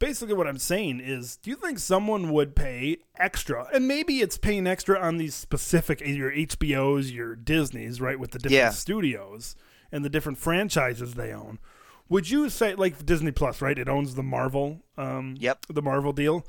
Basically, 0.01 0.35
what 0.35 0.49
I'm 0.49 0.59
saying 0.59 0.99
is, 1.01 1.37
do 1.37 1.51
you 1.51 1.57
think 1.57 1.79
someone 1.79 2.33
would 2.33 2.57
pay 2.57 2.99
extra? 3.19 3.69
And 3.73 3.87
maybe 3.87 4.21
it's 4.21 4.37
paying 4.37 4.67
extra 4.67 4.99
on 4.99 5.17
these 5.19 5.37
specific 5.37 6.01
your 6.01 6.33
HBOs, 6.33 7.13
your 7.13 7.37
Disney's, 7.37 8.01
right, 8.01 8.19
with 8.19 8.33
the 8.33 8.39
different 8.41 8.57
Yeah. 8.59 8.71
studios 8.71 9.55
and 9.93 10.05
the 10.05 10.09
different 10.11 10.39
franchises 10.39 11.15
they 11.15 11.33
own. 11.33 11.61
Would 12.09 12.31
you 12.31 12.49
say 12.51 12.75
like 12.75 13.07
Disney 13.07 13.31
Plus, 13.31 13.63
right? 13.63 13.79
It 13.79 13.89
owns 13.89 14.17
the 14.17 14.23
Marvel, 14.25 14.81
um, 14.97 15.37
Yep. 15.39 15.67
the 15.69 15.83
Marvel 15.83 16.13
deal. 16.13 16.45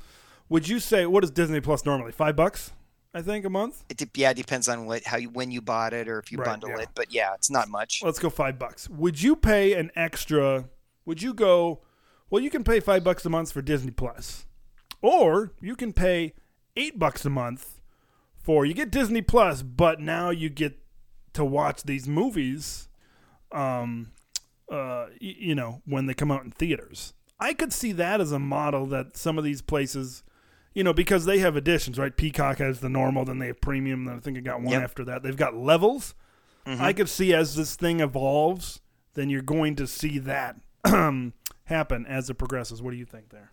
Would 0.48 0.68
you 0.68 0.80
say 0.80 1.06
what 1.06 1.22
is 1.22 1.30
Disney 1.30 1.60
Plus 1.60 1.84
normally? 1.84 2.10
Five 2.12 2.34
bucks, 2.34 2.72
I 3.12 3.22
think, 3.22 3.44
a 3.44 3.50
month. 3.50 3.84
it 3.88 4.02
yeah 4.14 4.30
it 4.30 4.36
depends 4.36 4.68
on 4.68 4.86
what 4.86 5.04
how 5.04 5.16
you 5.16 5.30
when 5.30 5.50
you 5.50 5.60
bought 5.60 5.92
it 5.92 6.08
or 6.08 6.18
if 6.18 6.30
you 6.30 6.38
Right, 6.38 6.44
bundle 6.46 6.70
yeah. 6.70 6.80
it 6.82 6.88
but 6.94 7.12
yeah 7.12 7.34
it's 7.34 7.50
not 7.50 7.68
much 7.68 8.02
Let's 8.04 8.18
go 8.20 8.30
five 8.30 8.58
bucks. 8.58 8.88
Would 8.88 9.20
you 9.22 9.34
pay 9.36 9.72
an 9.74 9.90
extra? 9.96 10.68
Would 11.06 11.20
you 11.22 11.34
go? 11.34 11.80
Well, 12.30 12.40
you 12.42 12.50
can 12.50 12.62
pay 12.62 12.78
five 12.78 13.02
bucks 13.02 13.24
a 13.24 13.30
month 13.30 13.50
for 13.52 13.62
Disney 13.62 13.90
Plus, 13.90 14.46
or 15.02 15.52
you 15.60 15.74
can 15.74 15.92
pay 15.92 16.34
eight 16.76 16.98
bucks 16.98 17.24
a 17.24 17.30
month 17.30 17.80
for 18.36 18.64
you 18.64 18.74
get 18.74 18.90
Disney 18.92 19.22
Plus, 19.22 19.62
but 19.62 19.98
now 20.00 20.30
you 20.30 20.48
get 20.48 20.78
to 21.32 21.44
watch 21.44 21.82
these 21.82 22.06
movies. 22.06 22.88
Um, 23.50 24.12
uh, 24.70 25.06
y- 25.20 25.34
you 25.38 25.54
know 25.56 25.82
when 25.84 26.06
they 26.06 26.14
come 26.14 26.30
out 26.30 26.44
in 26.44 26.52
theaters. 26.52 27.12
I 27.40 27.54
could 27.54 27.72
see 27.72 27.90
that 27.92 28.20
as 28.20 28.30
a 28.32 28.38
model 28.38 28.86
that 28.86 29.16
some 29.16 29.36
of 29.38 29.42
these 29.44 29.62
places, 29.62 30.22
you 30.74 30.84
know, 30.84 30.92
because 30.92 31.24
they 31.24 31.38
have 31.40 31.56
editions, 31.56 31.98
right? 31.98 32.16
Peacock 32.16 32.58
has 32.58 32.80
the 32.80 32.88
normal, 32.88 33.24
then 33.24 33.38
they 33.38 33.48
have 33.48 33.60
premium. 33.60 34.04
Then 34.04 34.16
I 34.16 34.20
think 34.20 34.36
I 34.36 34.40
got 34.40 34.60
one 34.60 34.72
Yep. 34.72 34.82
after 34.82 35.04
that. 35.04 35.22
They've 35.22 35.36
got 35.36 35.54
levels. 35.56 36.14
Mhm. 36.66 36.80
I 36.80 36.92
could 36.92 37.08
see 37.08 37.32
as 37.34 37.56
this 37.56 37.74
thing 37.76 38.00
evolves, 38.00 38.80
then 39.14 39.30
you're 39.30 39.42
going 39.42 39.74
to 39.76 39.86
see 39.86 40.18
that 40.20 40.56
happen 41.64 42.06
as 42.06 42.30
it 42.30 42.34
progresses. 42.34 42.80
What 42.82 42.90
do 42.92 42.96
you 42.96 43.04
think 43.06 43.30
there? 43.30 43.52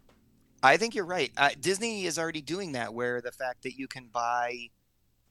i 0.64 0.76
think 0.76 0.96
you're 0.96 1.06
right 1.06 1.32
uh, 1.38 1.52
disney 1.60 2.06
is 2.06 2.18
already 2.18 2.42
doing 2.42 2.72
that 2.72 2.92
where 2.92 3.22
the 3.22 3.32
fact 3.32 3.62
that 3.62 3.78
you 3.78 3.88
can 3.88 4.08
buy 4.08 4.68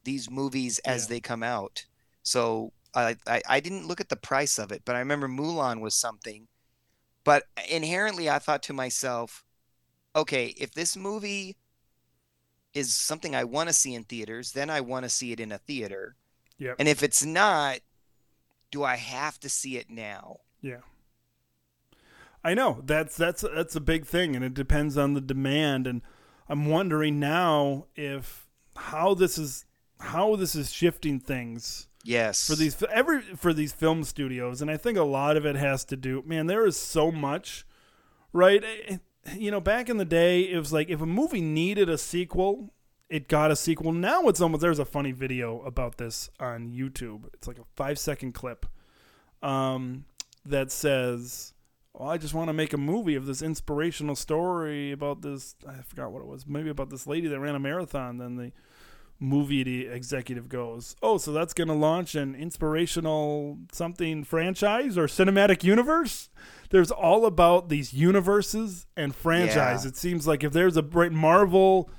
these 0.05 0.31
movies 0.31 0.79
as 0.85 1.03
Yeah. 1.05 1.09
they 1.17 1.21
come 1.21 1.43
out 1.43 1.85
so 2.23 2.73
I, 2.95 3.17
I 3.27 3.43
i 3.49 3.59
didn't 3.61 3.89
look 3.89 4.01
at 4.01 4.09
the 4.09 4.15
price 4.17 4.57
of 4.57 4.71
it 4.71 4.83
but 4.85 4.95
i 4.95 5.01
remember 5.01 5.27
mulan 5.27 5.81
was 5.81 5.97
something 5.97 6.47
but 7.25 7.43
inherently 7.69 8.31
i 8.31 8.39
thought 8.39 8.63
to 8.63 8.73
myself 8.73 9.45
okay 10.15 10.55
if 10.57 10.73
this 10.75 10.97
movie 10.97 11.57
is 12.77 12.93
something 12.95 13.35
i 13.35 13.43
want 13.45 13.69
to 13.69 13.73
see 13.73 13.95
in 13.95 14.05
theaters 14.05 14.53
then 14.53 14.69
i 14.71 14.81
want 14.81 15.05
to 15.05 15.09
see 15.09 15.33
it 15.33 15.41
in 15.41 15.51
a 15.53 15.59
theater 15.59 16.15
Yep. 16.59 16.77
and 16.79 16.89
if 16.89 17.03
it's 17.03 17.25
not 17.25 17.79
do 18.71 18.83
i 18.85 18.97
have 18.97 19.39
to 19.41 19.49
see 19.49 19.77
it 19.77 19.91
now 19.91 20.39
Yeah. 20.61 20.81
I 22.45 22.55
know 22.55 22.81
that's 22.85 23.17
that's 23.17 23.43
that's 23.43 23.75
a 23.75 23.81
big 23.81 24.07
thing, 24.07 24.37
and 24.37 24.45
it 24.45 24.55
depends 24.55 24.97
on 24.97 25.15
the 25.15 25.21
demand. 25.21 25.89
And 25.89 26.01
I'm 26.49 26.67
wondering 26.67 27.19
now 27.19 27.87
if 27.97 28.47
how 28.77 29.15
this 29.15 29.37
is 29.37 29.65
how 29.99 30.37
this 30.37 30.55
is 30.55 30.71
shifting 30.73 31.19
things 31.19 31.89
yes 32.05 32.47
for 32.47 32.55
these 32.55 32.81
every 32.93 33.21
for 33.23 33.53
these 33.53 33.73
film 33.73 34.05
studios, 34.05 34.63
and 34.63 34.71
I 34.71 34.77
think 34.77 34.97
a 34.97 35.03
lot 35.03 35.37
of 35.37 35.45
it 35.45 35.57
has 35.57 35.85
to 35.87 35.97
do. 35.97 36.23
Man, 36.25 36.47
there 36.47 36.65
is 36.65 36.77
so 36.77 37.11
much, 37.11 37.67
right? 38.33 38.63
Eh, 38.63 38.99
You 39.35 39.51
know, 39.51 39.61
back 39.61 39.89
in 39.89 39.97
the 39.97 40.05
day, 40.05 40.43
it 40.43 40.59
was 40.59 40.73
like 40.73 40.89
if 40.89 41.01
a 41.01 41.07
movie 41.07 41.41
needed 41.41 41.89
a 41.89 41.99
sequel, 41.99 42.73
it 43.09 43.29
got 43.29 43.51
a 43.51 43.57
sequel. 43.57 43.93
Now 43.93 44.29
it's 44.29 44.41
almost 44.41 44.61
there's 44.61 44.79
a 44.79 44.85
funny 44.85 45.13
video 45.13 45.61
about 45.63 45.99
this 45.99 46.31
on 46.41 46.71
YouTube. 46.71 47.25
It's 47.35 47.49
like 47.49 47.59
a 47.59 47.65
five 47.75 47.99
second 47.99 48.33
clip 48.33 48.67
um, 49.43 50.05
that 50.45 50.71
says, 50.71 51.55
"Oh, 51.95 52.07
I 52.07 52.19
just 52.19 52.35
want 52.35 52.49
to 52.49 52.53
make 52.53 52.73
a 52.73 52.79
movie 52.79 53.15
of 53.15 53.27
this 53.27 53.43
inspirational 53.43 54.17
story 54.17 54.93
about 54.93 55.23
this. 55.23 55.55
I 55.67 55.83
forgot 55.83 56.13
what 56.13 56.21
it 56.23 56.29
was. 56.29 56.47
Maybe 56.47 56.71
about 56.71 56.91
this 56.91 57.07
lady 57.07 57.29
that 57.29 57.41
ran 57.41 57.55
a 57.55 57.61
marathon." 57.61 58.19
Then 58.19 58.37
the 58.37 58.53
movie 59.19 59.63
the 59.63 59.87
executive 59.87 60.49
goes, 60.49 60.97
"Oh, 61.03 61.19
so 61.19 61.33
that's 61.33 61.55
going 61.55 61.69
to 61.69 61.75
launch 61.75 62.15
an 62.15 62.35
inspirational 62.35 63.59
something 63.73 64.25
franchise 64.25 64.97
or 64.99 65.07
cinematic 65.07 65.65
universe." 65.65 66.29
There's 66.71 66.91
all 66.91 67.27
about 67.27 67.69
these 67.69 67.93
universes 67.93 68.87
and 68.97 69.15
franchise. 69.15 69.85
Yeah. 69.85 69.91
It 69.91 69.97
seems 69.97 70.27
like 70.27 70.43
if 70.43 70.53
there's 70.53 70.77
a 70.77 70.83
right 70.83 71.13
Marvel 71.13 71.91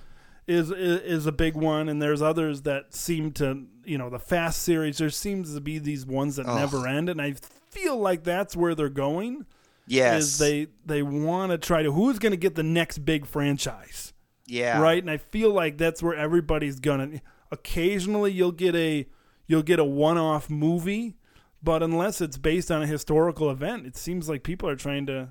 is, 0.47 0.71
is 0.71 1.01
is 1.01 1.25
a 1.25 1.31
big 1.31 1.55
one, 1.55 1.89
and 1.89 2.01
there's 2.01 2.21
others 2.21 2.61
that 2.63 2.93
seem 2.93 3.31
to 3.33 3.65
you 3.83 3.97
know 3.97 4.09
the 4.09 4.19
Fast 4.19 4.63
series. 4.63 4.97
There 4.97 5.09
seems 5.09 5.53
to 5.53 5.61
be 5.61 5.79
these 5.79 6.05
ones 6.05 6.37
that 6.37 6.45
Ugh. 6.47 6.57
never 6.57 6.87
end, 6.87 7.09
and 7.09 7.21
I 7.21 7.35
feel 7.69 7.97
like 7.97 8.23
that's 8.23 8.55
where 8.55 8.75
they're 8.75 8.89
going. 8.89 9.45
yes 9.87 10.23
Is 10.23 10.37
they 10.37 10.67
they 10.85 11.01
want 11.01 11.51
to 11.51 11.57
try 11.57 11.83
to 11.83 11.91
who's 11.91 12.19
going 12.19 12.31
to 12.31 12.37
get 12.37 12.55
the 12.55 12.63
next 12.63 12.99
big 12.99 13.25
franchise, 13.25 14.13
yeah 14.47 14.79
right? 14.79 15.01
And 15.01 15.11
I 15.11 15.17
feel 15.17 15.51
like 15.51 15.77
that's 15.77 16.01
where 16.01 16.15
everybody's 16.15 16.79
gonna. 16.79 17.21
Occasionally, 17.51 18.31
you'll 18.31 18.51
get 18.51 18.75
a 18.75 19.07
you'll 19.47 19.63
get 19.63 19.79
a 19.79 19.83
one 19.85 20.17
off 20.17 20.49
movie, 20.49 21.15
but 21.63 21.83
unless 21.83 22.19
it's 22.21 22.37
based 22.37 22.71
on 22.71 22.81
a 22.83 22.87
historical 22.87 23.49
event, 23.51 23.85
it 23.85 23.95
seems 23.97 24.27
like 24.27 24.43
people 24.43 24.67
are 24.69 24.75
trying 24.75 25.05
to 25.07 25.29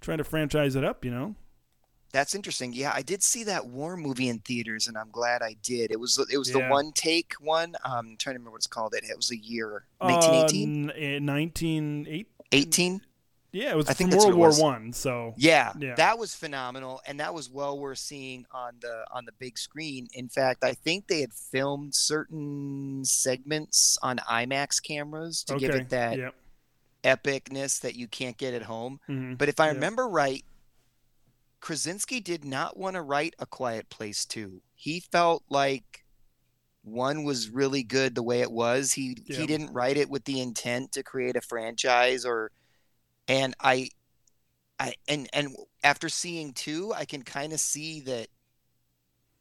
trying 0.00 0.18
to 0.18 0.24
franchise 0.24 0.76
it 0.76 0.84
up. 0.84 1.04
You 1.04 1.10
know. 1.10 1.34
That's 2.10 2.34
interesting. 2.34 2.72
Yeah, 2.72 2.92
I 2.94 3.02
did 3.02 3.22
see 3.22 3.44
that 3.44 3.66
War 3.66 3.94
movie 3.94 4.28
in 4.30 4.38
theaters, 4.38 4.88
and 4.88 4.96
I'm 4.96 5.10
glad 5.10 5.42
I 5.42 5.56
did. 5.62 5.90
It 5.90 6.00
was 6.00 6.18
it 6.32 6.38
was 6.38 6.48
Yeah. 6.48 6.66
the 6.66 6.70
one 6.72 6.92
take 6.92 7.34
one. 7.40 7.74
Um, 7.84 7.92
I'm 7.92 8.16
trying 8.16 8.34
to 8.34 8.38
remember 8.38 8.52
what 8.52 8.56
it's 8.58 8.66
called. 8.66 8.94
It 8.94 9.04
it 9.04 9.16
was 9.16 9.30
a 9.30 9.36
year 9.36 9.84
1918, 10.00 10.88
Uh, 10.90 10.92
n- 10.94 11.26
1908. 11.26 12.28
18. 12.52 13.02
Yeah, 13.50 13.70
it 13.70 13.76
was 13.76 13.88
I 13.88 13.94
think 13.94 14.10
from 14.10 14.18
World 14.20 14.34
War. 14.34 14.50
One. 14.52 14.92
So 14.92 15.32
Yeah, 15.38 15.72
Yeah. 15.78 15.94
that 15.94 16.18
was 16.18 16.34
phenomenal, 16.34 17.00
and 17.06 17.18
that 17.20 17.32
was 17.32 17.48
well 17.48 17.78
worth 17.78 17.98
seeing 17.98 18.44
on 18.52 18.74
the 18.80 19.06
on 19.10 19.24
the 19.24 19.32
big 19.32 19.56
screen. 19.58 20.06
In 20.12 20.28
fact, 20.28 20.62
I 20.62 20.74
think 20.74 21.06
they 21.08 21.20
had 21.20 21.32
filmed 21.32 21.94
certain 21.94 23.04
segments 23.04 23.96
on 24.02 24.18
IMAX 24.18 24.82
cameras 24.82 25.42
to 25.44 25.56
give 25.56 25.74
it 25.74 25.88
that 25.88 26.18
Yep. 26.18 26.34
epicness 27.04 27.80
that 27.80 27.94
you 27.94 28.06
can't 28.08 28.36
get 28.36 28.52
at 28.52 28.62
home. 28.62 29.00
Mhm. 29.08 29.38
But 29.38 29.48
if 29.48 29.58
I 29.60 29.66
Yeah. 29.68 29.72
remember 29.74 30.06
right, 30.08 30.44
Krasinski 31.60 32.20
did 32.20 32.44
not 32.44 32.76
want 32.76 32.94
to 32.94 33.02
write 33.02 33.34
A 33.38 33.46
Quiet 33.46 33.88
Place 33.88 34.24
2. 34.24 34.62
He 34.74 35.00
felt 35.00 35.42
like 35.48 36.04
one 36.82 37.24
was 37.24 37.50
really 37.50 37.82
good 37.82 38.14
the 38.14 38.22
way 38.22 38.40
it 38.40 38.52
was. 38.52 38.92
He 38.92 39.16
Yeah. 39.26 39.38
he 39.38 39.46
didn't 39.46 39.72
write 39.72 39.96
it 39.96 40.08
with 40.10 40.24
the 40.24 40.40
intent 40.40 40.92
to 40.92 41.02
create 41.02 41.34
a 41.36 41.40
franchise 41.40 42.24
or 42.24 42.50
and 43.28 43.54
I 43.60 43.90
I 44.80 44.94
and 45.06 45.28
and 45.32 45.54
after 45.84 46.08
seeing 46.08 46.52
2, 46.52 46.92
I 46.94 47.04
can 47.04 47.22
kind 47.22 47.52
of 47.52 47.60
see 47.60 48.00
that 48.00 48.28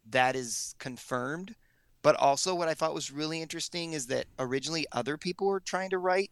that 0.09 0.35
is 0.35 0.75
confirmed. 0.79 1.55
But 2.01 2.15
also 2.15 2.55
what 2.55 2.69
I 2.69 2.73
thought 2.73 2.93
was 2.93 3.11
really 3.11 3.41
interesting 3.41 3.93
is 3.93 4.07
that 4.07 4.27
originally 4.39 4.85
other 4.91 5.17
people 5.17 5.47
were 5.47 5.59
trying 5.59 5.89
to 5.89 5.97
write 5.97 6.31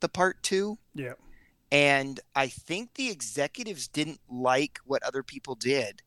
the 0.00 0.08
part 0.08 0.42
2 0.42 0.78
Yeah. 0.94 1.14
and 1.70 2.20
I 2.34 2.48
think 2.48 2.94
the 2.94 3.10
executives 3.10 3.86
didn't 3.88 4.20
like 4.28 4.78
what 4.84 5.02
other 5.02 5.22
people 5.22 5.54
did. 5.54 6.02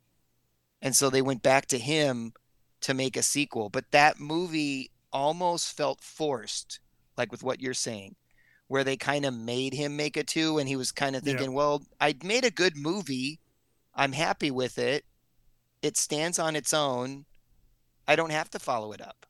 And 0.81 0.95
so 0.95 1.09
they 1.09 1.21
went 1.21 1.41
back 1.41 1.67
to 1.67 1.79
him 1.79 2.33
to 2.81 2.93
make 2.93 3.15
a 3.17 3.23
sequel. 3.23 3.69
But 3.69 3.91
that 3.91 4.19
movie 4.19 4.91
almost 5.11 5.75
felt 5.75 6.01
forced, 6.01 6.79
like 7.17 7.31
with 7.31 7.43
what 7.43 7.61
you're 7.61 7.73
saying, 7.73 8.15
where 8.67 8.83
they 8.83 8.97
kind 8.97 9.25
of 9.25 9.33
made 9.33 9.73
him 9.73 9.95
make 9.95 10.17
a 10.17 10.23
two 10.23 10.57
and 10.57 10.67
he 10.67 10.75
was 10.75 10.91
kind 10.91 11.15
of 11.15 11.25
Yeah. 11.25 11.33
thinking, 11.33 11.53
well, 11.53 11.83
I 11.99 12.15
made 12.23 12.45
a 12.45 12.51
good 12.51 12.75
movie. 12.75 13.39
I'm 13.95 14.11
happy 14.11 14.51
with 14.51 14.77
it. 14.77 15.05
It 15.81 15.97
stands 15.97 16.37
on 16.39 16.55
its 16.55 16.73
own. 16.73 17.25
I 18.07 18.15
don't 18.15 18.31
have 18.31 18.49
to 18.51 18.59
follow 18.59 18.91
it 18.91 19.01
up. 19.01 19.25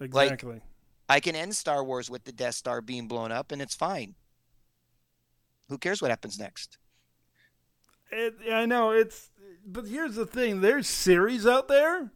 Exactly. 0.00 0.60
I 1.08 1.20
can 1.20 1.36
end 1.36 1.54
Star 1.56 1.84
Wars 1.84 2.10
with 2.10 2.24
the 2.24 2.32
Death 2.32 2.54
Star 2.54 2.80
being 2.80 3.08
blown 3.08 3.30
up 3.32 3.52
and 3.52 3.62
it's 3.62 3.74
fine. 3.74 4.14
Who 5.68 5.78
cares 5.78 6.00
what 6.00 6.10
happens 6.10 6.38
next? 6.38 6.78
It, 8.10 8.36
I 8.52 8.66
know 8.66 8.90
it's, 8.92 9.30
but 9.66 9.86
here's 9.86 10.14
the 10.14 10.26
thing: 10.26 10.60
there's 10.60 10.86
series 10.86 11.44
out 11.46 11.66
there, 11.66 12.12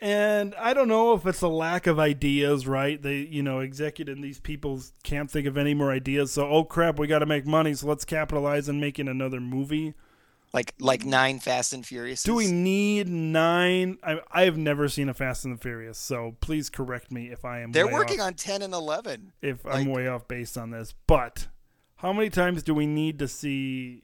and 0.00 0.54
I 0.56 0.74
don't 0.74 0.88
know 0.88 1.14
if 1.14 1.26
it's 1.26 1.42
a 1.42 1.48
lack 1.48 1.86
of 1.86 1.98
ideas. 1.98 2.66
Right? 2.66 3.00
They, 3.00 3.18
you 3.18 3.42
know, 3.42 3.60
executive 3.60 4.20
these 4.20 4.40
people 4.40 4.80
can't 5.02 5.30
think 5.30 5.46
of 5.46 5.56
any 5.56 5.74
more 5.74 5.90
ideas. 5.90 6.32
So, 6.32 6.48
oh 6.48 6.64
crap, 6.64 6.98
we 6.98 7.06
got 7.06 7.20
to 7.20 7.26
make 7.26 7.46
money. 7.46 7.74
So 7.74 7.86
let's 7.86 8.04
capitalize 8.04 8.68
on 8.68 8.80
making 8.80 9.08
another 9.08 9.40
movie. 9.40 9.94
Like 10.52 10.74
like 10.80 11.04
nine 11.04 11.38
Fast 11.38 11.72
and 11.72 11.86
Furious. 11.86 12.24
Do 12.24 12.34
we 12.34 12.50
need 12.50 13.08
nine? 13.08 13.98
I, 14.02 14.20
I 14.32 14.42
have 14.42 14.56
never 14.56 14.88
seen 14.88 15.08
a 15.08 15.14
Fast 15.14 15.44
and 15.44 15.56
the 15.56 15.60
Furious, 15.60 15.96
so 15.96 16.34
please 16.40 16.68
correct 16.68 17.12
me 17.12 17.30
if 17.30 17.44
I 17.44 17.60
am. 17.60 17.70
They're 17.70 17.86
working 17.86 18.20
off, 18.20 18.26
on 18.28 18.34
ten 18.34 18.62
and 18.62 18.74
eleven. 18.74 19.32
if 19.42 19.64
like- 19.64 19.76
I'm 19.76 19.86
way 19.86 20.08
off 20.08 20.26
based 20.26 20.58
on 20.58 20.70
this. 20.70 20.92
But 21.06 21.46
how 21.96 22.12
many 22.12 22.30
times 22.30 22.64
do 22.64 22.74
we 22.74 22.86
need 22.86 23.20
to 23.20 23.28
see? 23.28 24.02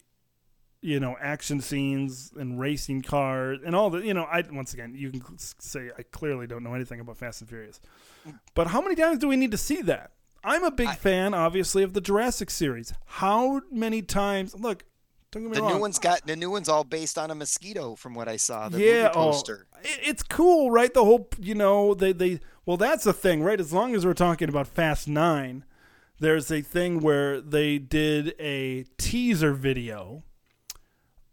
You 0.87 1.01
know, 1.01 1.17
action 1.21 1.61
scenes 1.61 2.33
and 2.39 2.61
racing 2.61 3.03
cars 3.03 3.59
and 3.67 3.75
all 3.75 3.91
the, 3.91 3.99
you 3.99 4.15
know, 4.15 4.23
I 4.25 4.45
once 4.53 4.73
again, 4.73 4.95
you 4.97 5.11
can 5.11 5.37
say 5.39 5.91
I 5.99 6.03
clearly 6.05 6.47
don't 6.47 6.63
know 6.63 6.75
anything 6.75 7.01
about 7.01 7.17
Fast 7.19 7.41
and 7.41 7.51
Furious, 7.51 7.81
but 8.55 8.69
how 8.69 8.81
many 8.81 8.95
times 8.95 9.19
do 9.19 9.27
we 9.27 9.37
need 9.37 9.51
to 9.51 9.57
see 9.59 9.83
that? 9.83 10.13
I'm 10.45 10.63
a 10.63 10.71
big 10.71 10.87
I- 10.89 10.95
fan, 10.95 11.35
obviously, 11.35 11.83
of 11.83 11.93
the 11.93 12.01
Jurassic 12.01 12.51
series. 12.51 12.93
How 13.07 13.63
many 13.71 14.01
times? 14.01 14.55
Look, 14.55 14.85
don't 15.33 15.43
get 15.43 15.51
me 15.51 15.57
The 15.57 15.63
wrong. 15.63 15.75
new 15.75 15.81
one's 15.81 15.99
got 15.99 16.25
the 16.25 16.37
new 16.37 16.51
one's 16.51 16.69
all 16.69 16.85
based 16.85 17.19
on 17.19 17.33
a 17.33 17.35
mosquito, 17.35 17.97
from 17.97 18.15
what 18.15 18.29
I 18.29 18.37
saw. 18.37 18.69
The 18.69 18.79
yeah, 18.79 18.93
movie 19.03 19.09
oh, 19.09 19.13
poster. 19.33 19.67
it- 19.83 20.01
it's 20.05 20.23
cool, 20.23 20.71
right? 20.71 20.95
The 20.95 21.05
whole, 21.05 21.29
you 21.41 21.57
know, 21.57 21.95
they 21.95 22.13
they 22.13 22.39
well, 22.65 22.77
that's 22.77 23.03
the 23.03 23.13
thing, 23.13 23.43
right? 23.43 23.59
As 23.61 23.73
long 23.73 23.95
as 23.97 24.07
we're 24.07 24.15
talking 24.15 24.49
about 24.49 24.69
Fast 24.69 25.09
Nine, 25.09 25.65
there's 26.21 26.51
a 26.53 26.61
thing 26.63 27.01
where 27.01 27.41
they 27.41 27.79
did 27.79 28.35
a 28.39 28.85
teaser 28.99 29.53
video 29.53 30.23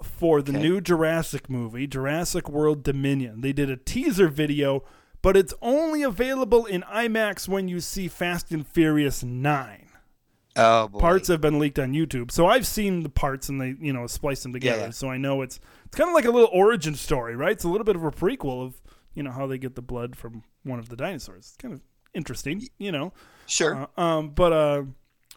for 0.04 0.42
the 0.42 0.52
Okay. 0.52 0.62
new 0.62 0.82
Jurassic 0.82 1.50
movie, 1.50 1.88
Jurassic 1.88 2.50
World 2.50 2.84
Dominion. 2.84 3.42
They 3.42 3.54
did 3.54 3.70
a 3.70 3.78
teaser 3.78 4.28
video, 4.28 4.84
but 5.22 5.36
it's 5.38 5.54
only 5.62 6.04
available 6.04 6.66
in 6.66 6.82
IMAX 6.84 7.48
when 7.48 7.68
you 7.68 7.80
see 7.80 8.08
Fast 8.08 8.52
and 8.52 8.66
Furious 8.68 9.24
9. 9.24 9.88
Oh 10.56 10.88
boy. 10.88 11.00
Parts 11.00 11.30
have 11.30 11.42
been 11.42 11.58
leaked 11.58 11.80
on 11.80 11.94
YouTube. 11.94 12.30
So 12.30 12.46
I've 12.46 12.68
seen 12.68 13.02
the 13.02 13.10
parts 13.10 13.50
and 13.50 13.60
they, 13.60 13.76
you 13.80 13.92
know, 13.92 14.06
splice 14.06 14.44
them 14.44 14.54
together. 14.54 14.84
yeah. 14.84 14.90
So 14.92 15.10
I 15.10 15.18
know 15.18 15.42
it's 15.42 15.60
it's 15.86 15.96
kind 15.98 16.10
of 16.10 16.14
like 16.14 16.26
a 16.26 16.32
little 16.32 16.50
origin 16.54 16.94
story, 16.94 17.36
right? 17.36 17.54
It's 17.54 17.64
a 17.64 17.70
little 17.70 17.86
bit 17.86 17.96
of 17.96 18.04
a 18.04 18.12
prequel 18.12 18.64
of, 18.64 18.80
you 19.16 19.24
know, 19.24 19.32
how 19.32 19.48
they 19.48 19.58
get 19.58 19.74
the 19.74 19.82
blood 19.82 20.16
from 20.16 20.44
one 20.64 20.78
of 20.78 20.90
the 20.90 20.96
dinosaurs. 20.96 21.48
It's 21.48 21.58
kind 21.58 21.74
of 21.74 21.82
interesting, 22.14 22.68
you 22.78 22.92
know. 22.92 23.14
sure. 23.48 23.88
Uh, 23.98 24.00
um, 24.02 24.30
but 24.30 24.54
uh, 24.54 24.84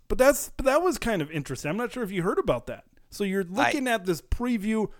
but 0.08 0.18
that's 0.18 0.50
but 0.58 0.66
that 0.66 0.82
was 0.82 0.98
kind 0.98 1.22
of 1.22 1.30
interesting. 1.30 1.70
I'm 1.70 1.78
not 1.78 1.92
sure 1.92 2.02
if 2.02 2.10
you 2.10 2.22
heard 2.22 2.38
about 2.38 2.66
that. 2.66 2.84
So 3.10 3.24
you're 3.24 3.44
looking 3.44 3.86
at 3.88 4.04
this 4.06 4.20
preview 4.20 4.90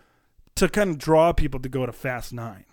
to 0.55 0.69
kind 0.69 0.91
of 0.91 0.99
draw 0.99 1.33
people 1.33 1.61
to 1.61 1.69
go 1.69 1.85
to 1.87 1.93
Fast 1.93 2.33
Nine. 2.33 2.65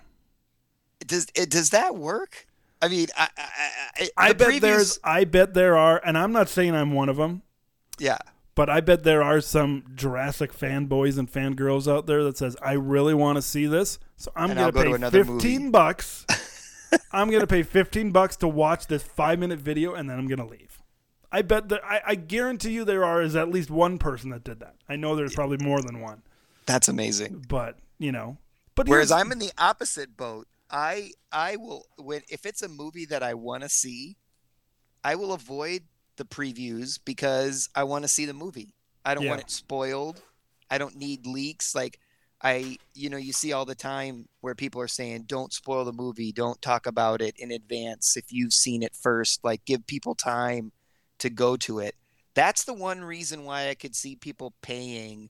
does 1.05 1.27
it 1.35 1.49
does 1.49 1.69
that 1.71 1.95
work? 1.95 2.47
I 2.81 2.87
mean, 2.87 3.07
I 3.17 3.29
I, 3.37 3.69
I, 3.97 4.09
I 4.29 4.33
bet 4.33 4.61
there's 4.61 4.99
I 5.03 5.23
bet 5.25 5.53
there 5.53 5.77
are, 5.77 6.01
and 6.05 6.17
I'm 6.17 6.31
not 6.31 6.49
saying 6.49 6.75
I'm 6.75 6.91
one 6.91 7.09
of 7.09 7.17
them, 7.17 7.41
yeah. 7.97 8.17
but 8.55 8.69
I 8.69 8.81
bet 8.81 9.03
there 9.03 9.23
are 9.23 9.39
some 9.41 9.85
Jurassic 9.95 10.53
fanboys 10.53 11.17
and 11.17 11.31
fangirls 11.31 11.89
out 11.91 12.07
there 12.07 12.23
that 12.25 12.37
says 12.37 12.55
I 12.61 12.73
really 12.73 13.13
want 13.13 13.37
to 13.37 13.41
see 13.41 13.65
this, 13.67 13.99
so 14.17 14.31
I'm 14.35 14.51
And 14.51 14.59
gonna 14.59 14.71
go 14.71 14.83
pay 14.83 14.89
to 14.89 14.93
another 14.95 15.23
15 15.23 15.59
movie. 15.61 15.71
bucks. 15.71 16.25
I'm 17.11 17.31
gonna 17.31 17.47
pay 17.47 17.63
15 17.63 18.11
bucks 18.11 18.35
to 18.37 18.47
watch 18.47 18.87
this 18.87 19.01
five 19.03 19.39
minute 19.39 19.59
video, 19.59 19.93
and 19.93 20.09
then 20.09 20.19
I'm 20.19 20.27
gonna 20.27 20.45
leave. 20.45 20.79
I 21.33 21.41
bet 21.41 21.67
that 21.69 21.83
I, 21.83 22.01
I 22.05 22.15
guarantee 22.15 22.71
you 22.71 22.85
there 22.85 23.03
are 23.03 23.21
is 23.21 23.35
at 23.35 23.49
least 23.49 23.69
one 23.71 23.97
person 23.97 24.29
that 24.29 24.43
did 24.43 24.59
that. 24.59 24.75
I 24.87 24.95
know 24.95 25.15
there's 25.15 25.33
probably 25.33 25.57
more 25.57 25.81
than 25.81 25.99
one, 25.99 26.21
That's 26.67 26.87
amazing. 26.87 27.45
but 27.49 27.79
you 27.97 28.11
know, 28.11 28.37
but 28.75 28.87
Whereas 28.87 29.11
I'm 29.11 29.31
in 29.31 29.39
the 29.39 29.51
opposite 29.57 30.15
boat. 30.15 30.47
I 30.69 31.11
I 31.31 31.55
will 31.57 31.85
when 31.97 32.21
if 32.29 32.45
it's 32.45 32.61
a 32.61 32.69
movie 32.69 33.05
that 33.05 33.21
I 33.23 33.33
want 33.33 33.63
to 33.63 33.69
see, 33.69 34.17
I 35.03 35.15
will 35.15 35.33
avoid 35.33 35.83
the 36.17 36.25
previews 36.25 36.99
because 37.03 37.67
I 37.75 37.83
want 37.83 38.03
to 38.03 38.07
see 38.07 38.25
the 38.25 38.33
movie. 38.33 38.75
I 39.03 39.15
don't 39.15 39.27
want 39.27 39.39
Yeah. 39.39 39.45
it 39.45 39.51
spoiled. 39.51 40.21
I 40.69 40.77
don't 40.77 40.95
need 40.95 41.25
leaks 41.27 41.73
like 41.75 41.99
I 42.41 42.77
you 42.93 43.09
know 43.09 43.17
you 43.17 43.33
see 43.33 43.53
all 43.53 43.65
the 43.65 43.75
time 43.75 44.27
where 44.41 44.55
people 44.55 44.81
are 44.81 44.87
saying 44.87 45.23
don't 45.27 45.51
spoil 45.53 45.83
the 45.85 45.93
movie, 45.93 46.31
don't 46.31 46.61
talk 46.61 46.85
about 46.85 47.21
it 47.21 47.35
in 47.37 47.51
advance 47.51 48.15
if 48.17 48.31
you've 48.31 48.53
seen 48.53 48.83
it 48.83 48.95
first, 48.95 49.43
like 49.43 49.65
give 49.65 49.85
people 49.87 50.13
time 50.15 50.71
to 51.19 51.29
go 51.29 51.55
to 51.57 51.79
it. 51.79 51.95
That's 52.33 52.63
the 52.63 52.73
one 52.73 53.03
reason 53.03 53.45
why 53.45 53.69
I 53.69 53.75
could 53.75 53.95
see 53.95 54.15
people 54.15 54.53
paying 54.61 55.29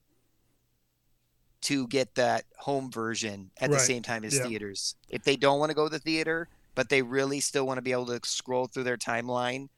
to 1.62 1.86
get 1.88 2.14
that 2.16 2.44
home 2.58 2.90
version 2.90 3.50
at 3.58 3.70
the 3.70 3.78
same 3.78 4.02
time 4.02 4.24
as 4.24 4.34
Yeah. 4.34 4.42
theaters. 4.44 4.96
If 5.08 5.22
they 5.24 5.36
don't 5.36 5.58
want 5.58 5.70
to 5.70 5.74
go 5.74 5.84
to 5.84 5.90
the 5.90 5.98
theater, 5.98 6.48
but 6.74 6.88
they 6.88 7.02
really 7.02 7.40
still 7.40 7.66
want 7.66 7.78
to 7.78 7.82
be 7.82 7.92
able 7.92 8.06
to 8.06 8.20
scroll 8.24 8.66
through 8.66 8.84
their 8.84 8.98
timeline 8.98 9.68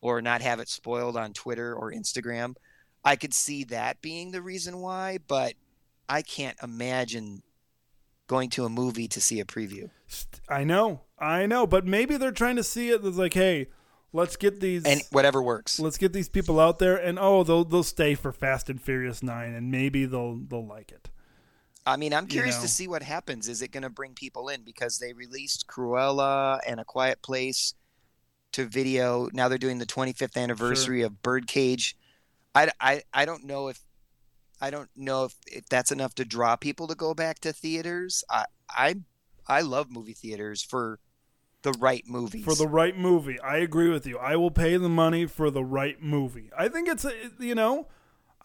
or 0.00 0.20
not 0.22 0.42
have 0.42 0.60
it 0.60 0.68
spoiled 0.68 1.16
on 1.16 1.32
Twitter 1.32 1.74
or 1.74 1.90
Instagram, 1.92 2.54
I 3.04 3.16
could 3.16 3.34
see 3.34 3.64
that 3.64 4.00
being 4.00 4.30
the 4.30 4.42
reason 4.42 4.78
why, 4.78 5.18
but 5.26 5.54
I 6.08 6.22
can't 6.22 6.56
imagine 6.62 7.42
going 8.26 8.50
to 8.50 8.64
a 8.64 8.68
movie 8.68 9.08
to 9.08 9.20
see 9.20 9.40
a 9.40 9.44
preview. 9.44 9.90
I 10.48 10.64
know, 10.64 11.00
I 11.18 11.46
know, 11.46 11.66
but 11.66 11.84
maybe 11.86 12.16
they're 12.16 12.32
trying 12.32 12.56
to 12.56 12.64
see 12.64 12.90
it 12.90 13.04
as 13.04 13.18
like, 13.18 13.34
hey, 13.34 13.68
let's 14.14 14.36
get 14.36 14.60
these 14.60 14.84
And 14.84 15.02
whatever 15.10 15.42
works. 15.42 15.78
let's 15.78 15.98
get 15.98 16.14
these 16.14 16.30
people 16.30 16.58
out 16.58 16.78
there, 16.78 16.96
and 16.96 17.18
oh, 17.18 17.42
they'll 17.42 17.64
they'll 17.64 17.82
stay 17.82 18.14
for 18.14 18.32
Fast 18.32 18.70
and 18.70 18.80
Furious 18.80 19.22
Nine, 19.22 19.52
and 19.52 19.70
maybe 19.70 20.06
they'll 20.06 20.36
they'll 20.36 20.66
like 20.66 20.90
it. 20.90 21.10
I 21.84 21.98
mean, 21.98 22.14
I'm 22.14 22.24
you 22.24 22.28
curious 22.30 22.56
know. 22.56 22.62
to 22.62 22.68
see 22.68 22.88
what 22.88 23.02
happens. 23.02 23.46
Is 23.48 23.60
it 23.60 23.70
going 23.72 23.82
to 23.82 23.90
bring 23.90 24.14
people 24.14 24.48
in 24.48 24.62
because 24.62 24.98
they 24.98 25.12
released 25.12 25.66
Cruella 25.66 26.58
and 26.66 26.80
A 26.80 26.84
Quiet 26.84 27.20
Place 27.20 27.74
to 28.52 28.64
video? 28.64 29.28
Now 29.34 29.48
they're 29.48 29.58
doing 29.58 29.78
the 29.78 29.84
25th 29.84 30.40
anniversary 30.40 31.02
of 31.02 31.20
Birdcage. 31.20 31.94
I, 32.54 32.70
I, 32.80 33.02
I 33.12 33.26
don't 33.26 33.44
know 33.44 33.68
if 33.68 33.80
I 34.60 34.70
don't 34.70 34.88
know 34.96 35.24
if, 35.24 35.34
if 35.46 35.68
that's 35.68 35.92
enough 35.92 36.14
to 36.14 36.24
draw 36.24 36.56
people 36.56 36.86
to 36.86 36.94
go 36.94 37.12
back 37.12 37.40
to 37.40 37.52
theaters. 37.52 38.24
I 38.30 38.46
I 38.70 38.94
I 39.46 39.60
love 39.60 39.90
movie 39.90 40.14
theaters 40.14 40.62
for 40.62 41.00
the 41.64 41.72
right 41.80 42.06
movies. 42.06 42.44
for 42.44 42.54
the 42.54 42.68
right 42.68 42.96
movie. 42.96 43.40
I 43.40 43.56
agree 43.56 43.88
with 43.90 44.06
you. 44.06 44.16
I 44.18 44.36
will 44.36 44.52
pay 44.52 44.76
the 44.76 44.88
money 44.88 45.26
for 45.26 45.50
the 45.50 45.64
right 45.64 46.00
movie. 46.00 46.50
I 46.56 46.68
think 46.68 46.88
it's 46.88 47.04
a, 47.04 47.12
you 47.40 47.56
know, 47.56 47.88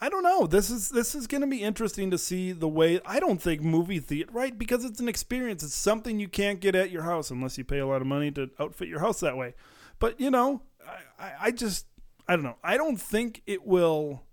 I 0.02 0.10
don't 0.10 0.24
know. 0.24 0.48
This 0.48 0.70
is 0.70 0.90
this 0.90 1.14
is 1.14 1.28
going 1.28 1.42
to 1.42 1.48
be 1.48 1.62
interesting 1.62 2.10
to 2.12 2.18
see 2.18 2.54
the 2.54 2.68
way. 2.70 3.02
I 3.06 3.20
don't 3.20 3.42
think 3.42 3.62
movie 3.62 4.00
theater 4.00 4.32
right 4.34 4.58
because 4.58 4.84
it's 4.86 5.00
an 5.02 5.10
experience. 5.10 5.62
It's 5.62 5.76
something 5.76 6.20
you 6.20 6.30
can't 6.30 6.60
get 6.62 6.74
at 6.74 6.90
your 6.90 7.04
house 7.04 7.30
unless 7.30 7.58
you 7.58 7.64
pay 7.66 7.80
a 7.80 7.86
lot 7.86 8.02
of 8.02 8.08
money 8.08 8.32
to 8.32 8.50
outfit 8.60 8.88
your 8.88 9.02
house 9.02 9.20
that 9.20 9.38
way. 9.38 9.54
But 10.00 10.20
you 10.20 10.32
know, 10.32 10.62
I, 10.88 11.26
I, 11.26 11.32
I 11.42 11.52
just 11.52 11.86
I 12.28 12.36
don't 12.36 12.44
know. 12.44 12.56
I 12.64 12.78
don't 12.78 13.00
think 13.00 13.42
it 13.46 13.68
will. 13.68 14.24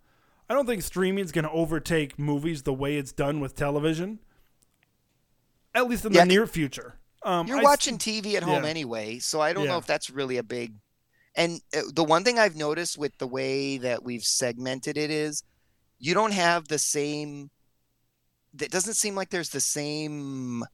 I 0.48 0.54
don't 0.54 0.66
think 0.66 0.82
streaming 0.82 1.24
is 1.24 1.32
going 1.32 1.44
to 1.44 1.50
overtake 1.50 2.16
movies 2.20 2.62
the 2.62 2.72
way 2.72 2.96
it's 2.96 3.10
done 3.10 3.40
with 3.40 3.56
television. 3.56 4.20
At 5.74 5.88
least 5.88 6.04
in 6.04 6.12
Yeah, 6.12 6.22
the 6.22 6.28
near 6.28 6.46
future. 6.46 6.94
Um, 7.26 7.46
You're 7.48 7.58
I- 7.58 7.62
watching 7.62 7.98
TV 7.98 8.36
at 8.36 8.44
home 8.44 8.62
yeah. 8.64 8.70
anyway, 8.70 9.18
so 9.18 9.40
I 9.40 9.52
don't 9.52 9.64
Yeah. 9.64 9.72
know 9.72 9.78
if 9.78 9.86
that's 9.86 10.10
really 10.10 10.36
a 10.36 10.42
big. 10.44 10.74
And 11.34 11.60
uh, 11.76 11.82
the 11.92 12.04
one 12.04 12.22
thing 12.24 12.38
I've 12.38 12.54
noticed 12.56 12.96
with 12.96 13.18
the 13.18 13.26
way 13.26 13.78
that 13.78 14.02
we've 14.04 14.22
segmented 14.24 14.96
it 14.96 15.10
is, 15.10 15.42
you 15.98 16.14
don't 16.14 16.32
have 16.32 16.68
the 16.68 16.78
same. 16.78 17.50
It 18.58 18.70
doesn't 18.70 18.94
seem 18.94 19.14
like 19.16 19.30
there's 19.30 19.50
the 19.50 19.60
same 19.60 20.64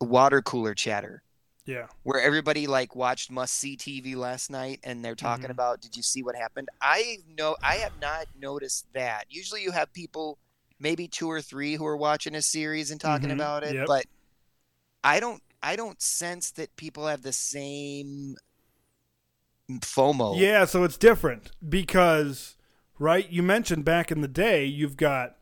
water 0.00 0.42
cooler 0.42 0.74
chatter 0.74 1.22
Yeah. 1.64 1.86
where 2.02 2.20
everybody 2.20 2.66
like 2.66 2.94
watched 2.94 3.30
must 3.30 3.54
see 3.54 3.76
TV 3.76 4.14
last 4.16 4.50
night 4.50 4.80
and 4.84 5.04
they're 5.04 5.14
talking 5.14 5.46
Mhm. 5.46 5.50
about 5.50 5.80
did 5.80 5.96
you 5.96 6.02
see 6.02 6.22
what 6.22 6.34
happened? 6.36 6.68
I 6.80 7.18
know 7.38 7.56
I 7.62 7.76
have 7.76 7.98
not 8.00 8.26
noticed 8.36 8.86
that. 8.94 9.26
Usually 9.30 9.62
you 9.62 9.70
have 9.70 9.92
people 9.92 10.38
maybe 10.78 11.06
two 11.08 11.30
or 11.30 11.40
three 11.40 11.74
who 11.76 11.86
are 11.86 11.96
watching 11.96 12.34
a 12.34 12.42
series 12.42 12.90
and 12.90 13.00
talking 13.00 13.28
Mhm. 13.28 13.34
about 13.34 13.62
it, 13.62 13.74
Yep. 13.76 13.86
but 13.86 14.06
I 15.04 15.20
don't 15.20 15.42
I 15.62 15.76
don't 15.76 16.00
sense 16.02 16.50
that 16.52 16.76
people 16.76 17.06
have 17.06 17.22
the 17.22 17.32
same 17.32 18.36
FOMO. 19.70 20.38
Yeah, 20.38 20.64
so 20.64 20.84
it's 20.84 20.96
different 20.96 21.52
because, 21.66 22.56
right? 22.98 23.30
You 23.30 23.42
mentioned 23.42 23.84
back 23.84 24.10
in 24.10 24.20
the 24.20 24.28
day, 24.28 24.64
you've 24.64 24.96
got, 24.96 25.36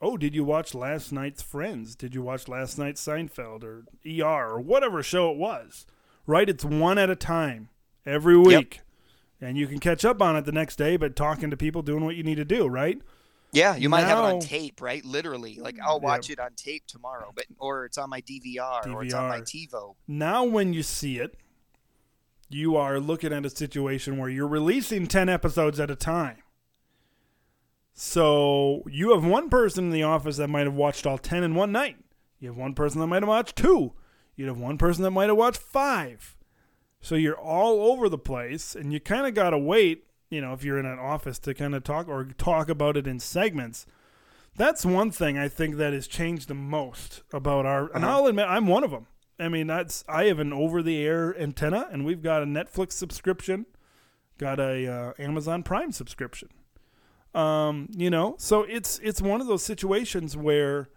oh, 0.00 0.16
did 0.16 0.34
you 0.34 0.44
watch 0.44 0.74
last 0.74 1.12
night's 1.12 1.42
Friends? 1.42 1.96
Did 1.96 2.14
you 2.14 2.22
watch 2.22 2.48
last 2.48 2.78
night's 2.78 3.04
Seinfeld 3.04 3.64
or 3.64 3.84
ER 4.06 4.52
or 4.52 4.60
whatever 4.60 5.02
show 5.02 5.30
it 5.30 5.36
was? 5.36 5.86
Right? 6.26 6.48
It's 6.48 6.64
one 6.64 6.98
at 6.98 7.10
a 7.10 7.16
time 7.16 7.68
every 8.06 8.38
week. 8.38 8.80
And 9.40 9.58
you 9.58 9.66
can 9.66 9.78
catch 9.78 10.04
up 10.04 10.22
on 10.22 10.36
it 10.36 10.46
the 10.46 10.52
next 10.52 10.76
day, 10.76 10.96
but 10.96 11.16
talking 11.16 11.50
to 11.50 11.56
people, 11.56 11.82
doing 11.82 12.04
what 12.04 12.16
you 12.16 12.22
need 12.22 12.36
to 12.36 12.46
do, 12.46 12.66
right? 12.66 13.02
Yeah, 13.54 13.76
you 13.76 13.88
might 13.88 14.02
have 14.02 14.18
it 14.18 14.22
on 14.22 14.40
tape, 14.40 14.80
right? 14.82 15.04
Literally. 15.04 15.58
Like 15.60 15.78
I'll 15.82 16.00
watch 16.00 16.30
it 16.30 16.38
on 16.38 16.54
tape 16.54 16.86
tomorrow, 16.86 17.32
but 17.34 17.46
or 17.58 17.84
it's 17.84 17.98
on 17.98 18.10
my 18.10 18.20
DVR, 18.20 18.86
or 18.92 19.04
it's 19.04 19.14
on 19.14 19.28
my 19.28 19.40
TiVo. 19.40 19.94
Now, 20.08 20.44
when 20.44 20.72
you 20.72 20.82
see 20.82 21.18
it, 21.18 21.36
you 22.48 22.76
are 22.76 23.00
looking 23.00 23.32
at 23.32 23.46
a 23.46 23.50
situation 23.50 24.18
where 24.18 24.28
you're 24.28 24.46
releasing 24.46 25.06
10 25.06 25.28
episodes 25.28 25.80
at 25.80 25.90
a 25.90 25.96
time. 25.96 26.38
So 27.94 28.82
you 28.90 29.12
have 29.12 29.24
one 29.24 29.48
person 29.48 29.84
in 29.84 29.90
the 29.90 30.02
office 30.02 30.36
that 30.36 30.48
might 30.48 30.66
have 30.66 30.74
watched 30.74 31.06
all 31.06 31.18
10 31.18 31.44
in 31.44 31.54
one 31.54 31.72
night. 31.72 31.96
You 32.40 32.48
have 32.48 32.56
one 32.56 32.74
person 32.74 33.00
that 33.00 33.06
might 33.06 33.22
have 33.22 33.28
watched 33.28 33.56
two. 33.56 33.92
You'd 34.36 34.48
have 34.48 34.58
one 34.58 34.78
person 34.78 35.04
that 35.04 35.12
might 35.12 35.28
have 35.28 35.36
watched 35.36 35.62
five. 35.62 36.36
So 37.00 37.14
you're 37.14 37.38
all 37.38 37.92
over 37.92 38.08
the 38.08 38.18
place, 38.18 38.74
and 38.74 38.92
you 38.92 38.98
kind 38.98 39.26
of 39.26 39.34
got 39.34 39.50
to 39.50 39.58
wait, 39.58 40.06
you 40.34 40.40
know, 40.40 40.52
if 40.52 40.64
you're 40.64 40.78
in 40.78 40.86
an 40.86 40.98
office 40.98 41.38
to 41.40 41.54
kind 41.54 41.74
of 41.74 41.84
talk 41.84 42.08
or 42.08 42.24
talk 42.24 42.68
about 42.68 42.96
it 42.96 43.06
in 43.06 43.20
segments. 43.20 43.86
That's 44.56 44.84
one 44.84 45.10
thing 45.10 45.38
I 45.38 45.48
think 45.48 45.76
that 45.76 45.92
has 45.92 46.06
changed 46.06 46.48
the 46.48 46.54
most 46.54 47.22
about 47.32 47.66
our, 47.66 47.90
and 47.94 48.04
Uh-huh. 48.04 48.18
I'll 48.18 48.26
admit 48.26 48.46
I'm 48.48 48.66
one 48.66 48.84
of 48.84 48.90
them. 48.90 49.06
I 49.38 49.48
mean, 49.48 49.66
that's 49.66 50.04
I 50.08 50.24
have 50.24 50.38
an 50.38 50.52
over-the-air 50.52 51.36
antenna, 51.40 51.88
and 51.90 52.04
we've 52.04 52.22
got 52.22 52.42
a 52.42 52.46
Netflix 52.46 52.92
subscription, 52.92 53.66
got 54.38 54.60
a 54.60 54.86
uh, 54.86 55.12
Amazon 55.18 55.62
Prime 55.64 55.90
subscription. 55.92 56.48
Um, 57.34 57.88
you 57.96 58.10
know, 58.10 58.36
so 58.38 58.62
it's 58.62 59.00
it's 59.02 59.20
one 59.20 59.40
of 59.40 59.48
those 59.48 59.64
situations 59.64 60.36
where, 60.36 60.88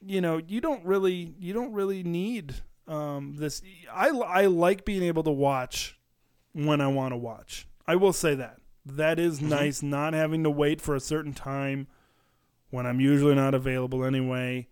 you 0.00 0.22
know, 0.22 0.40
you 0.46 0.60
don't 0.62 0.84
really 0.86 1.34
you 1.38 1.52
don't 1.52 1.72
really 1.72 2.02
need 2.02 2.54
um, 2.88 3.36
this. 3.36 3.60
I 3.92 4.08
I 4.08 4.46
like 4.46 4.86
being 4.86 5.02
able 5.02 5.22
to 5.24 5.30
watch 5.30 5.98
when 6.54 6.80
I 6.80 6.86
want 6.86 7.12
to 7.12 7.18
watch. 7.18 7.68
I 7.86 7.96
will 7.96 8.12
say 8.12 8.34
that 8.34 8.58
that 8.86 9.18
is 9.18 9.40
nice, 9.40 9.82
not 9.82 10.12
having 10.14 10.42
to 10.44 10.50
wait 10.50 10.80
for 10.80 10.94
a 10.94 11.00
certain 11.00 11.32
time 11.32 11.86
when 12.70 12.86
I'm 12.86 13.00
usually 13.00 13.34
not 13.34 13.54
available 13.54 14.04
anyway 14.04 14.68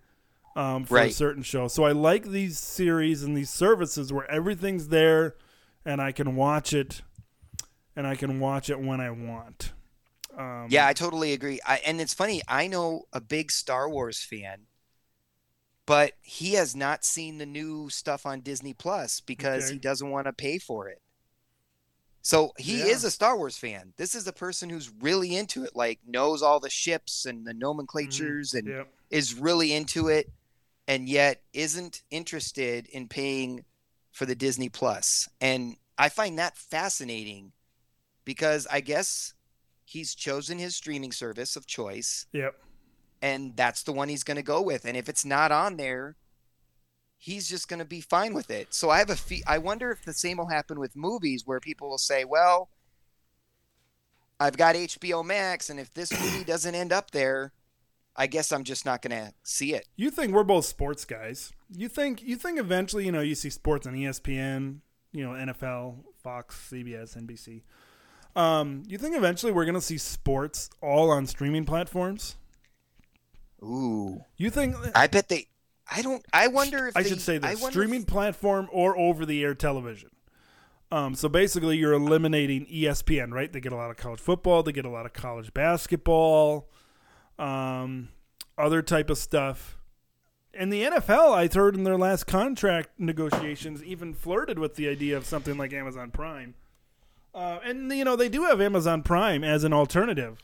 um, 0.57 0.85
for 0.85 0.97
a 0.97 0.97
Right. 0.97 1.13
certain 1.13 1.43
show. 1.43 1.69
So 1.69 1.85
I 1.85 1.93
like 1.93 2.25
these 2.25 2.59
series 2.59 3.23
and 3.23 3.37
these 3.37 3.51
services 3.51 4.13
where 4.13 4.31
everything's 4.31 4.89
there 4.89 5.37
and 5.85 6.01
I 6.01 6.13
can 6.13 6.37
watch 6.37 6.73
it 6.73 7.03
and 7.97 8.07
I 8.07 8.17
can 8.17 8.41
watch 8.41 8.71
it 8.71 8.81
when 8.81 9.01
I 9.01 9.11
want. 9.11 9.73
Um, 10.37 10.67
Yeah, 10.71 10.87
I 10.87 10.93
totally 10.95 11.33
agree. 11.33 11.61
I, 11.67 11.77
and 11.85 12.01
it's 12.01 12.15
funny, 12.15 12.43
I 12.49 12.67
know 12.67 13.05
a 13.13 13.21
big 13.21 13.51
Star 13.51 13.89
Wars 13.89 14.23
fan, 14.23 14.67
but 15.87 16.15
he 16.23 16.55
has 16.55 16.75
not 16.77 17.05
seen 17.05 17.39
the 17.39 17.47
new 17.47 17.89
stuff 17.91 18.25
on 18.27 18.41
Disney 18.41 18.73
Plus 18.75 19.21
because 19.21 19.65
Okay. 19.65 19.75
he 19.75 19.79
doesn't 19.79 20.11
want 20.11 20.27
to 20.27 20.33
pay 20.33 20.59
for 20.59 20.89
it. 20.89 21.02
So 22.23 22.53
he 22.57 22.79
Yeah. 22.79 22.87
is 22.87 23.05
a 23.05 23.11
Star 23.11 23.37
Wars 23.37 23.59
fan. 23.59 23.93
This 23.97 24.15
is 24.15 24.27
a 24.27 24.33
person 24.33 24.71
who's 24.71 24.89
really 24.91 25.37
into 25.37 25.65
it, 25.65 25.75
like 25.75 25.99
knows 26.07 26.41
all 26.41 26.61
the 26.61 26.71
ships 26.71 27.27
and 27.27 27.45
the 27.45 27.51
mm-hmm. 27.51 27.59
nomenclatures 27.59 28.55
and 28.55 28.69
Yep. 28.69 28.95
is 29.11 29.35
really 29.35 29.73
into 29.73 30.09
it 30.09 30.33
and 30.87 31.09
yet 31.09 31.43
isn't 31.53 32.03
interested 32.11 32.87
in 32.87 33.09
paying 33.09 33.65
for 34.13 34.25
the 34.25 34.35
Disney 34.37 34.69
Plus. 34.69 35.29
And 35.41 35.77
I 35.99 36.09
find 36.09 36.39
that 36.39 36.57
fascinating 36.57 37.53
because 38.25 38.67
I 38.71 38.81
guess 38.81 39.35
he's 39.85 40.15
chosen 40.15 40.59
his 40.59 40.77
streaming 40.77 41.13
service 41.13 41.57
of 41.57 41.67
choice 41.67 42.27
Yep. 42.33 42.55
and 43.21 43.57
that's 43.57 43.83
the 43.83 43.93
one 43.93 44.09
he's 44.09 44.25
going 44.25 44.37
to 44.37 44.43
go 44.43 44.63
with. 44.63 44.85
And 44.85 44.97
if 44.97 45.09
it's 45.09 45.25
not 45.25 45.51
on 45.51 45.77
there, 45.77 46.17
he's 47.23 47.49
just 47.49 47.69
going 47.69 47.79
to 47.79 47.85
be 47.85 48.01
fine 48.01 48.35
with 48.35 48.51
it. 48.51 48.75
So 48.75 48.91
I 48.91 48.99
have 48.99 49.09
a 49.09 49.15
fe- 49.15 49.45
I 49.47 49.59
wonder 49.59 49.93
if 49.93 50.05
the 50.05 50.13
same 50.13 50.39
will 50.39 50.49
happen 50.49 50.81
with 50.81 50.97
movies 50.97 51.47
where 51.47 51.61
people 51.61 51.89
will 51.89 51.99
say, 51.99 52.25
"Well, 52.25 52.69
I've 54.41 54.57
got 54.57 54.75
HBO 54.75 55.25
Max 55.25 55.71
and 55.71 55.79
if 55.79 55.95
this 55.95 56.13
movie 56.13 56.45
doesn't 56.47 56.75
end 56.75 56.93
up 56.93 57.13
there, 57.13 57.53
I 58.17 58.27
guess 58.27 58.51
I'm 58.51 58.65
just 58.65 58.85
not 58.85 59.03
going 59.03 59.17
to 59.17 59.33
see 59.45 59.73
it." 59.73 59.87
You 59.95 60.11
think 60.11 60.33
we're 60.33 60.43
both 60.43 60.65
sports 60.65 61.05
guys? 61.05 61.53
You 61.71 61.89
think 61.89 62.23
you 62.23 62.35
think 62.35 62.59
eventually, 62.59 63.07
you 63.07 63.13
know, 63.13 63.21
you 63.21 63.37
see 63.37 63.51
sports 63.51 63.87
on 63.87 63.95
ESPN, 63.95 64.79
you 65.13 65.25
know, 65.25 65.31
NFL, 65.31 65.99
Fox, 66.25 66.71
CBS, 66.73 67.17
NBC. 67.17 67.63
Um, 68.35 68.83
you 68.89 68.99
think 68.99 69.15
eventually 69.15 69.53
we're 69.53 69.67
going 69.67 69.75
to 69.75 69.81
see 69.81 69.99
sports 69.99 70.71
all 70.81 71.11
on 71.11 71.27
streaming 71.27 71.67
platforms? 71.67 72.37
Ooh. 73.63 74.25
You 74.37 74.51
think 74.51 74.75
I 74.95 75.07
bet 75.07 75.29
they 75.29 75.47
I 75.95 76.03
don't 76.03 76.25
I 76.33 76.49
wonder 76.49 76.87
if 76.89 76.97
I 76.97 77.03
they- 77.03 77.09
should 77.09 77.21
say 77.21 77.39
this: 77.39 77.63
streaming 77.67 78.03
if- 78.03 78.07
platform 78.07 78.69
or 78.73 78.97
over-the-air 78.97 79.55
television. 79.55 80.11
Um, 80.91 81.15
so 81.15 81.29
basically, 81.29 81.79
you're 81.79 81.95
eliminating 81.95 82.67
ESPN, 82.67 83.33
right? 83.33 83.51
They 83.51 83.61
get 83.61 83.73
a 83.73 83.77
lot 83.77 83.91
of 83.91 83.97
college 83.97 84.21
football, 84.21 84.63
they 84.63 84.73
get 84.73 84.85
a 84.85 84.91
lot 84.91 85.07
of 85.07 85.13
college 85.15 85.55
basketball, 85.55 86.69
um, 87.39 88.11
other 88.59 88.83
type 88.83 89.09
of 89.09 89.17
stuff. 89.17 89.79
And 90.55 90.71
the 90.71 90.83
NFL, 90.83 91.33
I 91.33 91.49
heard 91.49 91.75
in 91.77 91.85
their 91.85 91.97
last 91.97 92.25
contract 92.27 92.91
negotiations, 92.99 93.83
even 93.83 94.13
flirted 94.13 94.59
with 94.59 94.75
the 94.75 94.87
idea 94.87 95.17
of 95.17 95.25
something 95.25 95.57
like 95.57 95.73
Amazon 95.73 96.11
Prime. 96.11 96.55
Uh, 97.35 97.59
and 97.65 97.91
you 97.91 98.05
know, 98.05 98.15
they 98.17 98.29
do 98.29 98.43
have 98.43 98.61
Amazon 98.61 99.03
Prime 99.03 99.43
as 99.43 99.65
an 99.65 99.73
alternative 99.73 100.41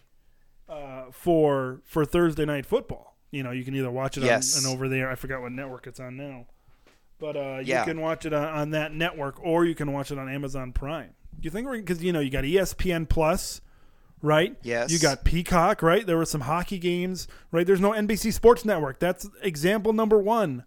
uh, 0.66 1.10
for 1.12 1.82
for 1.84 2.06
Thursday 2.06 2.46
night 2.46 2.64
football. 2.64 3.17
You 3.30 3.42
know, 3.42 3.50
you 3.50 3.64
can 3.64 3.74
either 3.74 3.90
watch 3.90 4.16
it 4.16 4.24
Yes. 4.24 4.58
on, 4.64 4.68
on 4.70 4.74
over 4.74 4.88
there. 4.88 5.10
I 5.10 5.14
forgot 5.14 5.42
what 5.42 5.52
network 5.52 5.86
it's 5.86 6.00
on 6.00 6.16
now, 6.16 6.46
but 7.18 7.36
uh, 7.36 7.60
Yeah. 7.62 7.80
you 7.80 7.84
can 7.92 8.00
watch 8.00 8.24
it 8.24 8.32
on, 8.32 8.44
on 8.48 8.70
that 8.70 8.92
network, 8.94 9.42
or 9.44 9.64
you 9.64 9.74
can 9.74 9.92
watch 9.92 10.10
it 10.10 10.18
on 10.18 10.28
Amazon 10.28 10.72
Prime. 10.72 11.10
Do 11.38 11.44
you 11.46 11.50
think 11.50 11.66
we're 11.66 11.76
because 11.78 12.02
you 12.02 12.12
know 12.12 12.20
you 12.20 12.30
got 12.30 12.44
ESPN 12.44 13.08
Plus, 13.08 13.60
right? 14.22 14.56
Yes. 14.62 14.90
You 14.90 14.98
got 14.98 15.24
Peacock, 15.24 15.82
right? 15.82 16.06
There 16.06 16.16
were 16.16 16.24
some 16.24 16.40
hockey 16.42 16.78
games, 16.78 17.28
right? 17.52 17.66
There's 17.66 17.80
no 17.80 17.92
NBC 17.92 18.32
Sports 18.32 18.64
Network. 18.64 18.98
That's 18.98 19.28
example 19.42 19.92
number 19.92 20.18
one, 20.18 20.64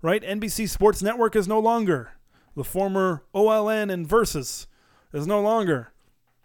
right? 0.00 0.22
NBC 0.22 0.68
Sports 0.68 1.02
Network 1.02 1.34
is 1.36 1.46
no 1.48 1.58
longer 1.58 2.12
the 2.56 2.64
former 2.64 3.24
OLN 3.34 3.92
and 3.92 4.06
Versus 4.06 4.66
is 5.12 5.26
no 5.26 5.40
longer 5.42 5.92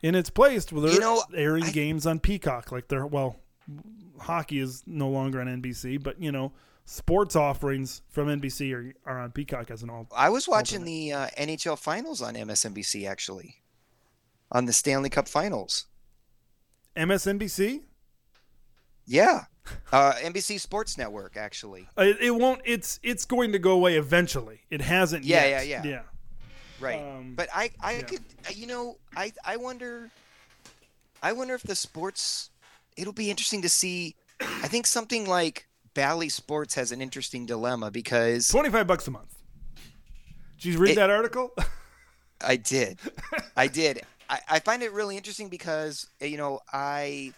in 0.01 0.15
its 0.15 0.29
place. 0.31 0.71
Well, 0.71 0.81
they're 0.81 0.93
You 0.93 0.99
know, 0.99 1.23
airing 1.35 1.65
I- 1.65 1.71
games 1.71 2.05
on 2.07 2.19
Peacock, 2.19 2.71
like 2.71 2.87
they're 2.87 3.05
well, 3.05 3.37
hockey 4.19 4.59
is 4.59 4.83
no 4.85 5.09
longer 5.09 5.41
on 5.41 5.47
NBC, 5.47 6.01
but 6.01 6.21
you 6.21 6.31
know, 6.31 6.51
sports 6.85 7.35
offerings 7.35 8.01
from 8.09 8.27
NBC 8.27 8.73
are, 8.73 8.93
are 9.05 9.19
on 9.19 9.31
Peacock 9.31 9.69
as 9.71 9.83
an 9.83 9.89
all. 9.89 10.07
I 10.15 10.29
was 10.29 10.47
watching 10.47 10.83
the 10.85 11.11
uh, 11.13 11.27
NHL 11.37 11.77
finals 11.77 12.21
on 12.21 12.35
MSNBC 12.35 13.07
actually. 13.09 13.55
On 14.51 14.65
the 14.65 14.73
Stanley 14.73 15.09
Cup 15.11 15.27
finals. 15.27 15.85
MSNBC. 16.97 17.81
Yeah. 19.05 19.45
Uh, 19.91 20.13
NBC 20.13 20.59
Sports 20.59 20.97
Network, 20.97 21.37
actually. 21.37 21.87
Uh, 21.97 22.01
It, 22.03 22.17
it 22.21 22.31
won't. 22.31 22.61
It's 22.65 22.99
it's 23.03 23.25
going 23.25 23.51
to 23.51 23.59
go 23.59 23.71
away 23.71 23.95
eventually. 23.97 24.61
It 24.71 24.81
hasn't 24.81 25.23
Yeah, 25.23 25.45
yet. 25.45 25.67
yeah, 25.67 25.83
yeah. 25.83 25.89
Yeah. 25.91 26.01
Right. 26.79 26.99
Um, 26.99 27.33
but 27.35 27.49
I, 27.53 27.69
I 27.81 27.93
yeah. 27.97 28.01
could, 28.01 28.21
you 28.55 28.65
know, 28.65 28.97
I, 29.15 29.33
I 29.45 29.57
wonder, 29.57 30.09
I 31.21 31.33
wonder 31.33 31.53
if 31.53 31.61
the 31.61 31.75
sports 31.75 32.49
it'll 32.99 33.13
be 33.13 33.29
interesting 33.29 33.61
to 33.63 33.69
see. 33.69 34.15
I 34.41 34.67
think 34.67 34.87
something 34.87 35.27
like 35.27 35.67
Bally 35.93 36.29
Sports 36.29 36.75
has 36.75 36.91
an 36.91 37.01
interesting 37.01 37.45
dilemma 37.45 37.91
because 37.91 38.47
Twenty 38.47 38.69
five 38.69 38.87
bucks 38.87 39.07
a 39.07 39.11
month. 39.11 39.35
Did 40.59 40.73
you 40.73 40.79
read 40.79 40.91
It- 40.91 40.95
that 40.95 41.09
article? 41.09 41.51
I 42.41 42.55
did. 42.55 42.99
I 43.57 43.67
did. 43.67 44.01
I, 44.29 44.39
I 44.49 44.59
find 44.59 44.81
it 44.83 44.93
really 44.93 45.17
interesting 45.17 45.49
because 45.49 46.07
uh, 46.21 46.25
you 46.25 46.37
know 46.37 46.59
I, 46.71 47.33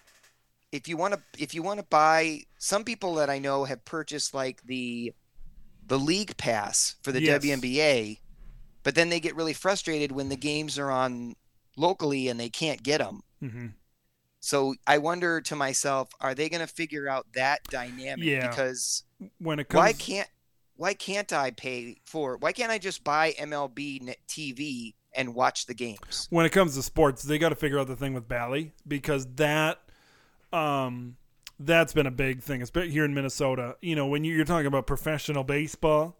if 0.71 0.87
you 0.87 0.95
want 0.97 1.15
to, 1.15 1.21
if 1.41 1.55
you 1.55 1.63
want 1.63 1.79
to 1.79 1.85
buy, 1.89 2.41
some 2.59 2.83
people 2.83 3.15
that 3.15 3.29
I 3.29 3.39
know 3.39 3.63
have 3.63 3.83
purchased 3.83 4.33
like 4.35 4.61
the, 4.63 5.11
the 5.87 5.97
league 5.97 6.37
pass 6.37 6.95
for 7.01 7.11
the 7.11 7.21
Yes. 7.21 7.43
WNBA, 7.43 8.19
but 8.83 8.93
then 8.93 9.09
they 9.09 9.19
get 9.19 9.35
really 9.35 9.53
frustrated 9.53 10.11
when 10.11 10.29
the 10.29 10.35
games 10.35 10.77
are 10.77 10.91
on 10.91 11.35
locally 11.77 12.27
and 12.27 12.39
they 12.39 12.49
can't 12.49 12.83
get 12.83 12.99
them. 12.99 13.21
mm-hmm. 13.41 13.67
So 14.41 14.75
I 14.87 14.97
wonder 14.97 15.39
to 15.41 15.55
myself, 15.55 16.09
are 16.19 16.33
they 16.33 16.49
going 16.49 16.65
to 16.65 16.67
figure 16.67 17.07
out 17.07 17.27
that 17.35 17.59
dynamic? 17.69 18.25
Yeah. 18.25 18.47
Because 18.49 19.03
When 19.37 19.59
it 19.59 19.69
comes, 19.69 19.79
why 19.79 19.93
can't 19.93 20.27
why 20.75 20.93
can't 20.95 21.31
I 21.31 21.51
pay 21.51 21.97
for? 22.05 22.37
Why 22.37 22.51
can't 22.51 22.71
I 22.71 22.79
just 22.79 23.03
buy 23.03 23.33
MLB 23.39 24.15
TV 24.27 24.95
and 25.15 25.35
watch 25.35 25.67
the 25.67 25.75
games? 25.75 26.27
when 26.31 26.45
it 26.45 26.49
comes 26.51 26.75
to 26.75 26.81
sports, 26.81 27.21
they 27.21 27.37
got 27.37 27.49
to 27.49 27.55
figure 27.55 27.77
out 27.77 27.85
the 27.85 27.95
thing 27.95 28.15
with 28.15 28.27
Bally 28.27 28.71
because 28.87 29.27
that, 29.35 29.79
um, 30.51 31.17
that's 31.59 31.93
been 31.93 32.07
a 32.07 32.11
big 32.11 32.41
thing. 32.41 32.61
It's 32.61 32.71
been 32.71 32.89
here 32.89 33.05
in 33.05 33.13
Minnesota. 33.13 33.75
You 33.81 33.95
know, 33.95 34.07
when 34.07 34.23
you- 34.23 34.35
you're 34.35 34.45
talking 34.45 34.65
about 34.65 34.87
professional 34.87 35.43
baseball, 35.43 36.17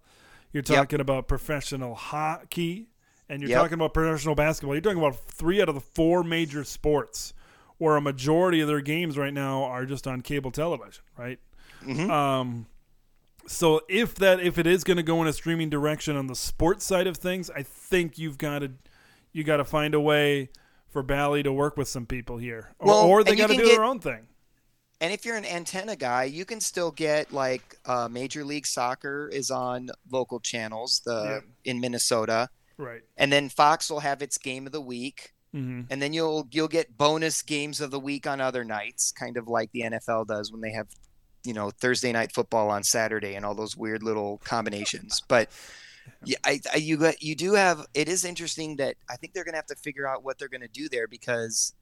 you're 0.53 0.61
Yep. 0.61 0.77
talking 0.77 0.99
about 0.99 1.27
professional 1.27 1.95
hockey, 1.95 2.89
and 3.27 3.41
you're 3.41 3.49
Yep. 3.49 3.61
talking 3.61 3.73
about 3.73 3.95
professional 3.95 4.35
basketball. 4.35 4.75
You're 4.75 4.81
talking 4.81 4.99
about 4.99 5.15
three 5.27 5.59
out 5.59 5.69
of 5.69 5.75
the 5.75 5.81
four 5.81 6.23
major 6.23 6.63
sports, 6.63 7.33
where 7.81 7.95
a 7.95 8.01
majority 8.01 8.61
of 8.61 8.67
their 8.67 8.79
games 8.79 9.17
right 9.17 9.33
now 9.33 9.63
are 9.63 9.87
just 9.87 10.05
on 10.05 10.21
cable 10.21 10.51
television, 10.51 11.03
right? 11.17 11.39
Mhm. 11.81 12.11
Um, 12.11 12.67
so 13.47 13.81
if 13.89 14.13
that 14.15 14.39
if 14.39 14.59
it 14.59 14.67
is 14.67 14.83
going 14.83 14.97
to 14.97 15.03
go 15.03 15.19
in 15.23 15.27
a 15.27 15.33
streaming 15.33 15.67
direction 15.71 16.15
on 16.15 16.27
the 16.27 16.35
sports 16.35 16.85
side 16.85 17.07
of 17.07 17.17
things, 17.17 17.49
I 17.49 17.63
think 17.63 18.19
you've 18.19 18.37
got 18.37 18.59
to 18.59 18.71
you 19.33 19.43
got 19.43 19.57
to 19.57 19.65
find 19.65 19.95
a 19.95 19.99
way 19.99 20.49
for 20.89 21.01
Bally 21.01 21.41
to 21.41 21.51
work 21.51 21.75
with 21.75 21.87
some 21.87 22.05
people 22.05 22.37
here, 22.37 22.75
or, 22.77 22.87
Well, 22.87 23.05
or 23.05 23.23
they 23.23 23.35
got 23.35 23.47
to 23.47 23.55
do 23.55 23.63
get- 23.63 23.75
their 23.75 23.83
own 23.83 23.99
thing. 23.99 24.27
And 24.99 25.11
if 25.11 25.25
you're 25.25 25.37
an 25.37 25.45
antenna 25.45 25.95
guy, 25.95 26.25
you 26.25 26.45
can 26.45 26.59
still 26.61 26.91
get 26.91 27.33
like 27.33 27.77
uh, 27.85 28.07
Major 28.11 28.43
League 28.45 28.67
Soccer 28.67 29.27
is 29.33 29.49
on 29.49 29.89
local 30.11 30.39
channels, 30.39 31.01
the 31.03 31.41
in 31.65 31.79
Minnesota, 31.79 32.49
Right. 32.77 33.01
and 33.17 33.31
then 33.33 33.49
Fox 33.49 33.89
will 33.89 34.01
have 34.01 34.21
its 34.21 34.37
game 34.37 34.67
of 34.67 34.71
the 34.71 34.81
week, 34.81 35.33
hmm 35.53 35.81
and 35.89 36.01
then 36.01 36.13
you'll 36.13 36.47
you'll 36.51 36.67
get 36.67 36.97
bonus 36.97 37.41
games 37.41 37.81
of 37.81 37.91
the 37.91 37.99
week 37.99 38.25
on 38.27 38.39
other 38.41 38.63
nights, 38.63 39.11
kind 39.11 39.37
of 39.37 39.47
like 39.47 39.71
the 39.71 39.81
NFL 39.81 40.27
does 40.27 40.51
when 40.51 40.61
they 40.61 40.71
have, 40.71 40.87
you 41.43 41.53
know, 41.53 41.71
Thursday 41.71 42.11
night 42.11 42.31
football 42.33 42.69
on 42.69 42.83
Saturday 42.83 43.35
and 43.35 43.45
all 43.45 43.55
those 43.55 43.75
weird 43.75 44.03
little 44.03 44.39
combinations. 44.43 45.21
But 45.27 45.49
yeah, 46.25 46.37
I, 46.45 46.59
I 46.73 46.77
you 46.77 46.97
got 46.97 47.21
you 47.21 47.35
do 47.35 47.53
have. 47.53 47.85
It 47.93 48.07
is 48.09 48.25
interesting 48.25 48.77
that 48.77 48.95
I 49.09 49.15
think 49.17 49.33
they're 49.33 49.43
gonna 49.43 49.57
have 49.57 49.65
to 49.67 49.75
figure 49.75 50.07
out 50.07 50.23
what 50.23 50.37
they're 50.39 50.47
gonna 50.49 50.67
do 50.67 50.89
there 50.89 51.07
because 51.07 51.73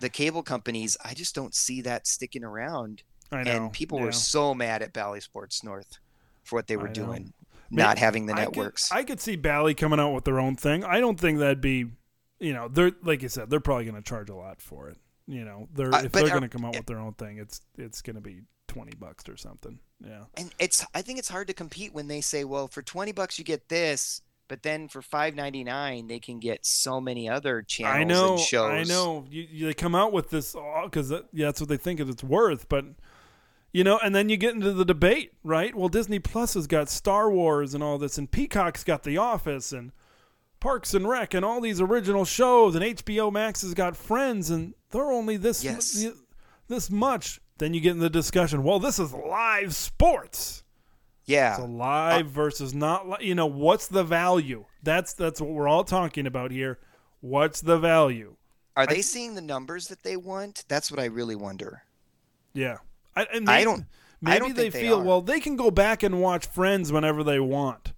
the 0.00 0.08
cable 0.08 0.42
companies, 0.42 0.96
I 1.04 1.12
just 1.14 1.34
don't 1.34 1.54
see 1.54 1.82
that 1.82 2.06
sticking 2.06 2.44
around. 2.44 3.02
I 3.32 3.42
know. 3.42 3.50
And 3.50 3.72
people 3.72 3.98
were 3.98 4.12
so 4.12 4.54
mad 4.54 4.80
at 4.82 4.92
Bally 4.92 5.20
Sports 5.20 5.62
North 5.64 5.98
for 6.44 6.56
what 6.56 6.68
they 6.68 6.76
were 6.76 6.88
doing, 6.88 7.32
not 7.70 7.98
having 7.98 8.26
the 8.26 8.32
I 8.32 8.44
could- 8.46 8.56
networks. 8.56 8.92
I 8.92 9.02
could 9.02 9.20
see 9.20 9.36
Bally 9.36 9.74
coming 9.74 9.98
out 10.00 10.12
with 10.14 10.24
their 10.24 10.38
own 10.38 10.54
thing. 10.56 10.84
I 10.84 11.00
don't 11.00 11.18
think 11.20 11.38
that'd 11.40 11.60
be, 11.60 11.86
you 12.40 12.52
know, 12.52 12.68
they're 12.68 12.92
like 13.02 13.22
you 13.22 13.28
said, 13.28 13.50
they're 13.50 13.60
probably 13.60 13.84
going 13.84 13.96
to 13.96 14.08
charge 14.08 14.30
a 14.30 14.34
lot 14.34 14.60
for 14.60 14.88
it. 14.88 14.98
You 15.26 15.44
know, 15.44 15.68
they're 15.74 15.94
Uh, 15.94 16.02
if 16.04 16.12
they're 16.12 16.28
going 16.28 16.42
to 16.42 16.48
come 16.48 16.64
out 16.64 16.74
with 16.74 16.86
their 16.86 16.98
own 17.00 17.14
thing, 17.14 17.38
it's 17.38 17.60
it's 17.76 18.02
going 18.02 18.16
to 18.16 18.22
be 18.22 18.42
twenty 18.66 18.94
bucks 18.98 19.28
or 19.28 19.36
something. 19.36 19.78
Yeah. 20.04 20.24
and 20.36 20.54
it's 20.58 20.86
I 20.94 21.02
think 21.02 21.18
it's 21.18 21.28
hard 21.28 21.48
to 21.48 21.54
compete 21.54 21.92
when 21.92 22.08
they 22.08 22.20
say, 22.20 22.44
well, 22.44 22.68
for 22.68 22.82
twenty 22.82 23.12
bucks 23.12 23.38
you 23.38 23.44
get 23.44 23.68
this, 23.68 24.22
but 24.46 24.62
then 24.62 24.88
for 24.88 25.02
five 25.02 25.34
ninety 25.34 25.64
nine 25.64 26.06
they 26.06 26.20
can 26.20 26.38
get 26.38 26.64
so 26.64 27.00
many 27.00 27.28
other 27.28 27.62
channels 27.62 28.00
I 28.00 28.04
know, 28.04 28.32
and 28.32 28.40
shows. 28.40 28.70
I 28.70 28.82
know. 28.84 29.26
You, 29.28 29.46
you, 29.50 29.66
they 29.66 29.74
come 29.74 29.94
out 29.94 30.12
with 30.12 30.30
this 30.30 30.54
because 30.84 31.08
that, 31.08 31.26
yeah, 31.32 31.46
that's 31.46 31.60
what 31.60 31.68
they 31.68 31.76
think 31.76 32.00
it's 32.00 32.22
worth. 32.22 32.68
But 32.68 32.84
you 33.72 33.84
know, 33.84 33.98
and 33.98 34.14
then 34.14 34.28
you 34.28 34.36
get 34.36 34.54
into 34.54 34.72
the 34.72 34.84
debate, 34.84 35.32
right? 35.44 35.74
Well, 35.74 35.88
Disney 35.88 36.18
Plus 36.18 36.54
has 36.54 36.66
got 36.66 36.88
Star 36.88 37.30
Wars 37.30 37.74
and 37.74 37.82
all 37.82 37.98
this, 37.98 38.16
and 38.16 38.30
Peacock's 38.30 38.84
got 38.84 39.02
The 39.02 39.18
Office 39.18 39.72
and 39.72 39.92
Parks 40.60 40.94
and 40.94 41.08
Rec 41.08 41.34
and 41.34 41.44
all 41.44 41.60
these 41.60 41.80
original 41.80 42.24
shows, 42.24 42.74
and 42.74 42.84
HBO 42.84 43.32
Max 43.32 43.62
has 43.62 43.74
got 43.74 43.96
Friends, 43.96 44.50
and 44.50 44.74
they're 44.90 45.10
only 45.12 45.36
this 45.36 45.62
Yes. 45.62 46.04
this 46.68 46.90
much. 46.90 47.40
Then 47.58 47.74
you 47.74 47.80
get 47.80 47.92
in 47.92 47.98
the 47.98 48.10
discussion. 48.10 48.62
Well, 48.62 48.78
this 48.78 48.98
is 48.98 49.12
live 49.12 49.74
sports. 49.74 50.62
Yeah, 51.24 51.56
So 51.56 51.66
live 51.66 52.26
uh, 52.26 52.30
versus 52.30 52.72
not 52.74 53.08
li- 53.08 53.26
you 53.26 53.34
know 53.34 53.46
what's 53.46 53.86
the 53.88 54.02
value? 54.04 54.64
That's 54.82 55.12
that's 55.12 55.40
what 55.40 55.50
we're 55.50 55.68
all 55.68 55.84
talking 55.84 56.26
about 56.26 56.50
here. 56.50 56.78
What's 57.20 57.60
the 57.60 57.78
value? 57.78 58.34
are 58.76 58.86
they 58.86 59.02
seeing 59.02 59.34
the 59.34 59.40
numbers 59.40 59.88
that 59.88 60.04
they 60.04 60.16
want? 60.16 60.64
That's 60.68 60.88
what 60.90 61.00
I 61.00 61.06
really 61.06 61.34
wonder. 61.34 61.82
Yeah. 62.54 62.76
I, 63.16 63.26
and 63.34 63.50
I 63.50 63.64
don't- 63.64 63.80
I 64.24 64.30
Maybe 64.30 64.38
don't 64.38 64.56
they 64.56 64.68
they 64.68 64.80
feel 64.80 65.02
well 65.02 65.20
they 65.20 65.38
can 65.40 65.54
go 65.56 65.70
back 65.70 66.02
and 66.02 66.20
watch 66.20 66.46
Friends 66.46 66.90
whenever 66.92 67.22
they 67.24 67.38
want, 67.40 67.92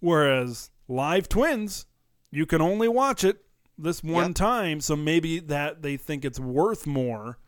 whereas 0.00 0.70
live 0.88 1.28
twins 1.28 1.86
you 2.34 2.46
can 2.46 2.60
only 2.60 2.88
watch 2.88 3.24
it 3.24 3.44
this 3.78 4.02
one 4.02 4.28
Yep. 4.28 4.34
time. 4.34 4.80
So 4.80 4.96
maybe 4.96 5.38
that 5.40 5.82
they 5.82 5.96
think 5.96 6.24
it's 6.24 6.40
worth 6.40 6.86
more 6.86 7.38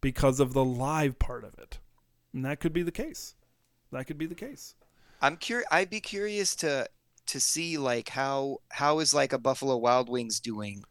because 0.00 0.38
of 0.40 0.52
the 0.52 0.64
live 0.64 1.18
part 1.18 1.44
of 1.44 1.58
it, 1.58 1.78
and 2.32 2.44
that 2.44 2.60
could 2.60 2.72
be 2.72 2.82
the 2.82 2.92
case. 2.92 3.34
That 3.90 4.06
could 4.06 4.18
be 4.18 4.26
the 4.26 4.34
case. 4.34 4.74
I'm 5.22 5.36
curious. 5.36 5.68
I'd 5.70 5.90
be 5.90 6.00
curious 6.00 6.54
to 6.56 6.88
to 7.26 7.40
see 7.40 7.78
like 7.78 8.10
how 8.10 8.58
how 8.70 8.98
is 8.98 9.14
like 9.14 9.32
a 9.32 9.38
Buffalo 9.38 9.76
Wild 9.76 10.08
Wings 10.10 10.40
doing 10.40 10.84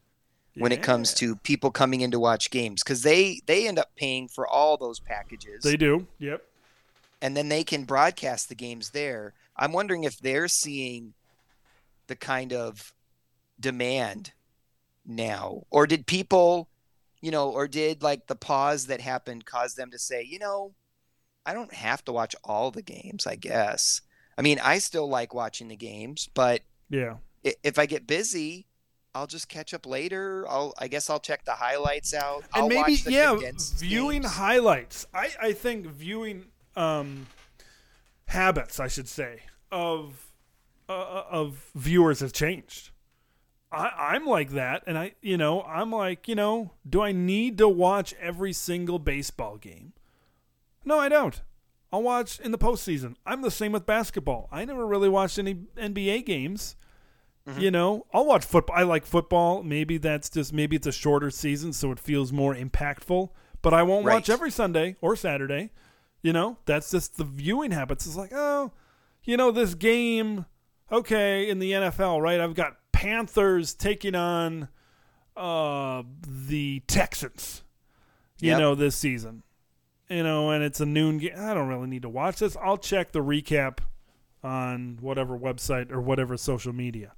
when 0.56 0.72
it 0.72 0.82
comes 0.84 1.14
to 1.16 1.36
people 1.38 1.70
coming 1.72 2.02
in 2.02 2.12
to 2.12 2.20
watch 2.20 2.50
games 2.52 2.84
because 2.84 3.02
they 3.04 3.40
they 3.46 3.68
end 3.68 3.78
up 3.80 3.96
paying 3.96 4.28
for 4.28 4.48
all 4.48 4.78
those 4.78 5.00
packages 5.00 5.64
They 5.64 5.78
do. 5.78 6.08
Yep. 6.20 6.44
and 7.22 7.36
then 7.38 7.50
they 7.50 7.64
can 7.64 7.84
broadcast 7.86 8.50
the 8.50 8.56
games 8.56 8.92
there. 8.92 9.34
I'm 9.58 9.72
wondering 9.74 10.04
if 10.06 10.18
they're 10.20 10.48
seeing 10.48 11.14
the 12.08 12.16
kind 12.16 12.54
of 12.54 12.94
demand 13.64 14.32
now, 15.06 15.64
or 15.72 15.88
did 15.88 16.06
people, 16.06 16.70
you 17.22 17.32
know, 17.32 17.50
or 17.50 17.68
did 17.68 18.04
like 18.04 18.28
the 18.28 18.36
pause 18.36 18.86
that 18.88 19.02
happened 19.02 19.46
cause 19.46 19.74
them 19.74 19.90
to 19.90 19.98
say, 19.98 20.22
you 20.24 20.38
know, 20.38 20.76
I 21.46 21.54
don't 21.54 21.74
have 21.74 22.06
to 22.06 22.12
watch 22.14 22.36
all 22.44 22.70
the 22.70 22.84
games. 22.84 23.26
I 23.26 23.36
guess. 23.36 24.02
I 24.38 24.42
mean, 24.44 24.60
I 24.64 24.78
still 24.78 25.08
like 25.10 25.34
watching 25.34 25.68
the 25.70 25.76
games, 25.76 26.30
but 26.34 26.62
Yeah. 26.90 27.16
if 27.64 27.80
I 27.80 27.88
get 27.88 28.06
busy. 28.06 28.68
I'll 29.16 29.28
just 29.28 29.48
catch 29.48 29.76
up 29.76 29.86
later. 29.86 30.44
I'll, 30.50 30.74
I 30.80 30.88
guess 30.88 31.08
I'll 31.08 31.20
check 31.20 31.46
the 31.46 31.52
highlights 31.52 32.16
out. 32.16 32.46
I'll 32.52 32.66
and 32.66 32.74
maybe 32.74 33.00
yeah 33.06 33.38
viewing 33.78 34.22
games. 34.24 34.34
highlights 34.34 35.06
i 35.14 35.30
i 35.40 35.52
think 35.54 35.86
viewing 35.86 36.46
um 36.76 37.28
habits 38.26 38.80
i 38.80 38.88
should 38.88 39.08
say 39.08 39.42
of 39.72 40.32
uh, 40.90 41.24
of 41.30 41.70
viewers 41.76 42.22
has 42.22 42.32
changed 42.32 42.90
I, 43.74 44.16
I'm 44.16 44.26
like 44.26 44.52
that, 44.52 44.84
and 44.86 44.98
I, 44.98 45.14
you 45.22 45.38
know, 45.38 45.64
I'm 45.64 45.92
like, 45.92 46.28
you 46.28 46.36
know, 46.36 46.72
do 46.88 47.02
I 47.02 47.12
need 47.12 47.58
to 47.58 47.68
watch 47.68 48.14
every 48.20 48.54
single 48.54 49.00
baseball 49.00 49.58
game? 49.58 49.94
No, 50.86 51.00
I 51.00 51.10
don't. 51.10 51.42
I'll 51.92 52.04
watch 52.04 52.40
in 52.40 52.52
the 52.52 52.58
postseason. 52.58 53.16
I'm 53.26 53.42
the 53.42 53.52
same 53.52 53.72
with 53.72 53.86
basketball. 53.86 54.50
I 54.52 54.66
never 54.66 54.86
really 54.86 55.10
watched 55.10 55.38
any 55.38 55.54
NBA 55.54 56.26
games. 56.26 56.76
Mm-hmm. 57.48 57.60
You 57.60 57.72
know, 57.72 58.06
I'll 58.14 58.26
watch 58.26 58.46
football. 58.46 58.76
I 58.76 58.84
like 58.84 59.06
football. 59.06 59.64
Maybe 59.64 59.98
that's 59.98 60.30
just 60.30 60.54
maybe 60.54 60.76
it's 60.76 60.88
a 60.88 60.92
shorter 60.92 61.30
season, 61.30 61.74
so 61.74 61.92
it 61.92 62.00
feels 62.00 62.32
more 62.32 62.56
impactful. 62.56 63.30
But 63.62 63.74
I 63.74 63.84
won't 63.84 64.06
watch 64.06 64.30
every 64.30 64.52
Sunday 64.52 64.96
or 65.02 65.16
Saturday. 65.16 65.72
You 66.22 66.34
know, 66.34 66.58
that's 66.66 66.90
just 66.92 67.18
the 67.18 67.26
viewing 67.26 67.72
habits. 67.72 68.06
It's 68.06 68.16
like, 68.16 68.32
oh, 68.34 68.72
you 69.24 69.38
know, 69.38 69.52
this 69.52 69.76
game. 69.76 70.46
Okay, 70.92 71.50
in 71.50 71.60
the 71.60 71.72
NFL, 71.72 72.22
right? 72.22 72.40
I've 72.40 72.54
got 72.56 72.78
Panthers 72.92 73.74
taking 73.74 74.16
on 74.16 74.68
uh, 75.36 76.04
the 76.28 76.82
Texans. 76.88 77.64
You 78.40 78.52
Yep. 78.52 78.60
know, 78.60 78.76
this 78.76 78.96
season. 78.96 79.44
You 80.10 80.22
know, 80.24 80.52
and 80.52 80.64
it's 80.64 80.80
a 80.82 80.86
noon 80.86 81.18
game. 81.18 81.32
I 81.38 81.54
don't 81.54 81.68
really 81.70 81.88
need 81.88 82.02
to 82.04 82.10
watch 82.10 82.40
this. 82.40 82.56
I'll 82.62 82.78
check 82.78 83.12
the 83.14 83.22
recap 83.24 83.80
on 84.44 84.98
whatever 85.02 85.38
website 85.38 85.92
or 85.92 86.02
whatever 86.02 86.36
social 86.38 86.74
media. 86.74 87.14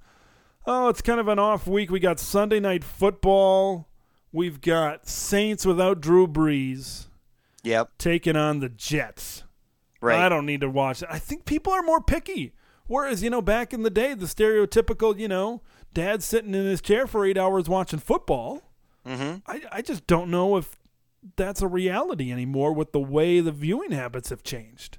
Oh, 0.66 0.88
it's 0.88 1.02
kind 1.02 1.20
of 1.20 1.28
an 1.28 1.38
off 1.38 1.66
week. 1.66 1.90
We 1.90 2.00
got 2.00 2.18
Sunday 2.20 2.60
night 2.60 2.84
football. 2.84 3.88
We've 4.32 4.60
got 4.60 5.08
Saints 5.08 5.66
without 5.66 6.00
Drew 6.00 6.26
Brees 6.26 7.06
Yep. 7.64 7.90
taking 7.98 8.36
on 8.36 8.60
the 8.60 8.68
Jets. 8.68 9.42
Right. 10.00 10.24
I 10.24 10.28
don't 10.28 10.46
need 10.46 10.60
to 10.60 10.70
watch 10.70 11.02
it. 11.02 11.08
I 11.10 11.18
think 11.18 11.44
people 11.44 11.72
are 11.72 11.82
more 11.82 12.00
picky. 12.00 12.52
Whereas, 12.86 13.22
you 13.22 13.30
know, 13.30 13.42
back 13.42 13.72
in 13.72 13.82
the 13.82 13.90
day, 13.90 14.14
the 14.14 14.26
stereotypical, 14.26 15.18
you 15.18 15.28
know, 15.28 15.62
dad 15.92 16.22
sitting 16.22 16.54
in 16.54 16.64
his 16.64 16.80
chair 16.80 17.06
for 17.06 17.24
eight 17.24 17.38
hours 17.38 17.68
watching 17.68 17.98
football. 17.98 18.62
mm-hmm. 19.06 19.38
I, 19.46 19.62
I 19.72 19.82
just 19.82 20.06
don't 20.06 20.30
know 20.30 20.56
if 20.56 20.76
that's 21.36 21.62
a 21.62 21.66
reality 21.66 22.30
anymore 22.30 22.72
with 22.72 22.92
the 22.92 23.00
way 23.00 23.40
the 23.40 23.52
viewing 23.52 23.92
habits 23.92 24.30
have 24.30 24.42
changed. 24.42 24.98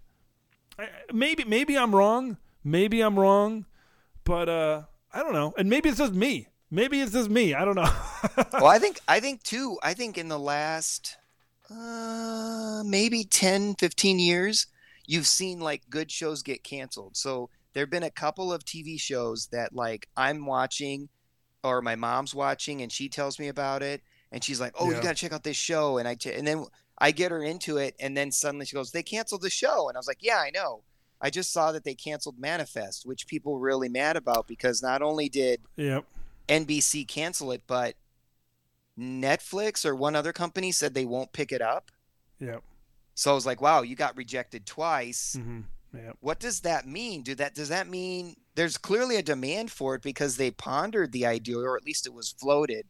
I, 0.77 0.89
maybe 1.13 1.43
maybe 1.45 1.77
I'm 1.77 1.95
wrong. 1.95 2.37
Maybe 2.63 3.01
I'm 3.01 3.17
wrong, 3.17 3.65
but 4.25 4.49
uh, 4.49 4.83
I 5.13 5.23
don't 5.23 5.33
know. 5.33 5.53
And 5.57 5.69
maybe 5.69 5.89
it's 5.89 5.99
just 5.99 6.13
me. 6.13 6.49
Maybe 6.69 6.99
it's 6.99 7.13
just 7.13 7.29
me. 7.29 7.53
I 7.53 7.63
don't 7.63 7.75
know. 7.75 7.89
well, 8.53 8.67
I 8.67 8.77
think 8.77 8.99
I 9.07 9.19
think 9.19 9.43
too. 9.43 9.77
I 9.81 9.93
think 9.93 10.17
in 10.17 10.27
the 10.27 10.39
last 10.39 11.17
uh, 11.69 12.83
maybe 12.85 13.23
10, 13.23 13.75
15 13.75 14.19
years, 14.19 14.67
you've 15.05 15.27
seen 15.27 15.59
like 15.59 15.89
good 15.89 16.11
shows 16.11 16.43
get 16.43 16.63
canceled. 16.63 17.15
So 17.15 17.49
there've 17.73 17.89
been 17.89 18.03
a 18.03 18.11
couple 18.11 18.51
of 18.51 18.65
TV 18.65 18.99
shows 18.99 19.47
that 19.47 19.73
like 19.73 20.07
I'm 20.15 20.45
watching 20.45 21.09
or 21.63 21.81
my 21.81 21.95
mom's 21.95 22.33
watching 22.33 22.81
and 22.81 22.91
she 22.91 23.09
tells 23.09 23.39
me 23.39 23.47
about 23.47 23.81
it 23.81 24.01
and 24.31 24.43
she's 24.43 24.59
like, 24.59 24.73
"Oh, 24.79 24.89
yeah. 24.89 24.97
you 24.97 25.03
got 25.03 25.15
to 25.15 25.21
check 25.21 25.33
out 25.33 25.43
this 25.43 25.57
show." 25.57 25.97
And 25.97 26.07
I 26.07 26.15
t- 26.15 26.33
and 26.33 26.47
then 26.47 26.65
I 26.97 27.11
get 27.11 27.31
her 27.31 27.43
into 27.43 27.77
it 27.77 27.95
and 27.99 28.15
then 28.15 28.31
suddenly 28.31 28.65
she 28.65 28.75
goes, 28.75 28.91
"They 28.91 29.03
canceled 29.03 29.41
the 29.41 29.49
show." 29.49 29.87
And 29.89 29.97
I 29.97 29.99
was 29.99 30.07
like, 30.07 30.19
"Yeah, 30.21 30.37
I 30.37 30.51
know." 30.51 30.83
I 31.19 31.29
just 31.29 31.51
saw 31.51 31.71
that 31.71 31.83
they 31.83 31.95
canceled 31.95 32.37
Manifest, 32.37 33.05
which 33.05 33.27
people 33.27 33.53
were 33.53 33.59
really 33.59 33.89
mad 33.89 34.17
about 34.17 34.47
because 34.47 34.83
not 34.83 35.01
only 35.01 35.29
did 35.29 35.61
yep. 35.75 36.05
NBC 36.47 37.07
cancel 37.07 37.51
it, 37.51 37.63
but 37.65 37.95
Netflix 38.97 39.85
or 39.85 39.95
one 39.95 40.15
other 40.15 40.33
company 40.33 40.71
said 40.71 40.93
they 40.93 41.05
won't 41.05 41.33
pick 41.33 41.51
it 41.51 41.61
up. 41.61 41.91
Yep. 42.39 42.61
So 43.15 43.31
I 43.31 43.33
was 43.33 43.47
like, 43.47 43.61
wow, 43.61 43.81
you 43.81 43.95
got 43.95 44.15
rejected 44.15 44.65
twice. 44.65 45.35
Mm-hmm. 45.39 45.61
What 46.19 46.39
does 46.39 46.61
that 46.61 46.87
mean? 46.87 47.23
Do 47.23 47.35
that 47.35 47.55
does 47.55 47.69
that 47.69 47.87
mean 47.87 48.35
there's 48.55 48.77
clearly 48.77 49.15
a 49.15 49.23
demand 49.23 49.71
for 49.71 49.95
it 49.95 50.01
because 50.01 50.37
they 50.37 50.51
pondered 50.51 51.11
the 51.11 51.25
idea, 51.25 51.57
or 51.57 51.77
at 51.77 51.85
least 51.85 52.05
it 52.05 52.13
was 52.13 52.31
floated 52.31 52.85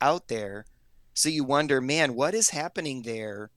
out 0.00 0.28
there. 0.28 0.66
So 1.14 1.28
you 1.28 1.44
wonder, 1.44 1.80
man, 1.80 2.14
what 2.14 2.34
is 2.34 2.50
happening 2.50 3.02
there? 3.02 3.50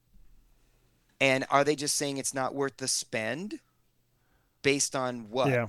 And 1.20 1.46
are 1.50 1.64
they 1.64 1.76
just 1.76 1.96
saying 1.96 2.18
it's 2.18 2.34
not 2.34 2.54
worth 2.54 2.78
the 2.78 2.88
spend? 2.88 3.60
Based 4.62 4.96
on 4.96 5.30
what? 5.30 5.50
Yeah. 5.50 5.66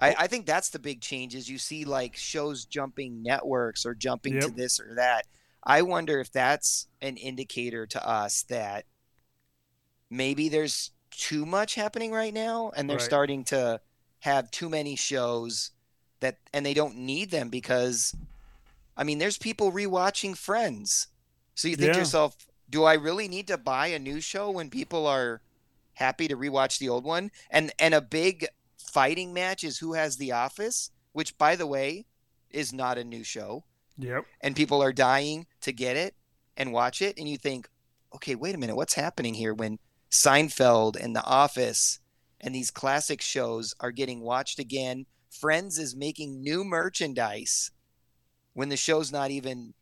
I, 0.00 0.14
I 0.20 0.26
think 0.26 0.46
that's 0.46 0.70
the 0.70 0.78
big 0.78 1.00
change 1.00 1.34
is 1.34 1.48
you 1.48 1.58
see 1.58 1.84
like 1.84 2.16
shows 2.16 2.64
jumping 2.64 3.22
networks 3.22 3.84
or 3.84 3.94
jumping 3.94 4.34
yep. 4.34 4.44
to 4.44 4.50
this 4.50 4.80
or 4.80 4.94
that. 4.96 5.26
I 5.64 5.82
wonder 5.82 6.20
if 6.20 6.32
that's 6.32 6.88
an 7.00 7.16
indicator 7.16 7.86
to 7.86 8.08
us 8.08 8.42
that 8.48 8.84
maybe 10.12 10.50
there's 10.50 10.90
too 11.10 11.46
much 11.46 11.74
happening 11.74 12.12
right 12.12 12.34
now 12.34 12.70
and 12.76 12.88
they're 12.88 12.98
right. 12.98 13.04
starting 13.04 13.44
to 13.44 13.80
have 14.20 14.50
too 14.50 14.68
many 14.68 14.94
shows 14.94 15.70
that 16.20 16.38
and 16.52 16.64
they 16.64 16.74
don't 16.74 16.96
need 16.96 17.30
them 17.30 17.48
because 17.48 18.14
I 18.96 19.04
mean 19.04 19.18
there's 19.18 19.38
people 19.38 19.72
rewatching 19.72 20.36
Friends. 20.36 21.08
So 21.54 21.68
you 21.68 21.76
think 21.76 21.88
yeah. 21.88 21.92
to 21.94 21.98
yourself, 22.00 22.36
do 22.70 22.84
I 22.84 22.94
really 22.94 23.26
need 23.26 23.46
to 23.48 23.58
buy 23.58 23.88
a 23.88 23.98
new 23.98 24.20
show 24.20 24.50
when 24.50 24.70
people 24.70 25.06
are 25.06 25.42
happy 25.94 26.28
to 26.28 26.36
rewatch 26.36 26.78
the 26.78 26.88
old 26.88 27.04
one? 27.04 27.30
And 27.50 27.72
and 27.78 27.94
a 27.94 28.00
big 28.00 28.46
fighting 28.78 29.32
match 29.32 29.64
is 29.64 29.78
who 29.78 29.94
has 29.94 30.16
the 30.16 30.32
office, 30.32 30.90
which 31.12 31.36
by 31.38 31.56
the 31.56 31.66
way 31.66 32.04
is 32.50 32.72
not 32.72 32.98
a 32.98 33.04
new 33.04 33.24
show. 33.24 33.64
Yep. 33.98 34.24
And 34.40 34.56
people 34.56 34.82
are 34.82 34.92
dying 34.92 35.46
to 35.62 35.72
get 35.72 35.96
it 35.96 36.14
and 36.56 36.72
watch 36.72 37.00
it 37.00 37.18
and 37.18 37.28
you 37.28 37.38
think, 37.38 37.68
"Okay, 38.14 38.34
wait 38.34 38.54
a 38.54 38.58
minute, 38.58 38.76
what's 38.76 38.94
happening 38.94 39.34
here 39.34 39.54
when 39.54 39.78
Seinfeld 40.12 41.02
and 41.02 41.16
The 41.16 41.24
Office 41.24 41.98
and 42.40 42.54
these 42.54 42.70
classic 42.70 43.20
shows 43.20 43.74
are 43.80 43.90
getting 43.90 44.20
watched 44.20 44.58
again? 44.58 45.06
Friends 45.30 45.78
is 45.78 45.96
making 45.96 46.42
new 46.42 46.62
merchandise 46.62 47.70
when 48.52 48.68
the 48.68 48.76
show's 48.76 49.10
not 49.10 49.30
even 49.30 49.72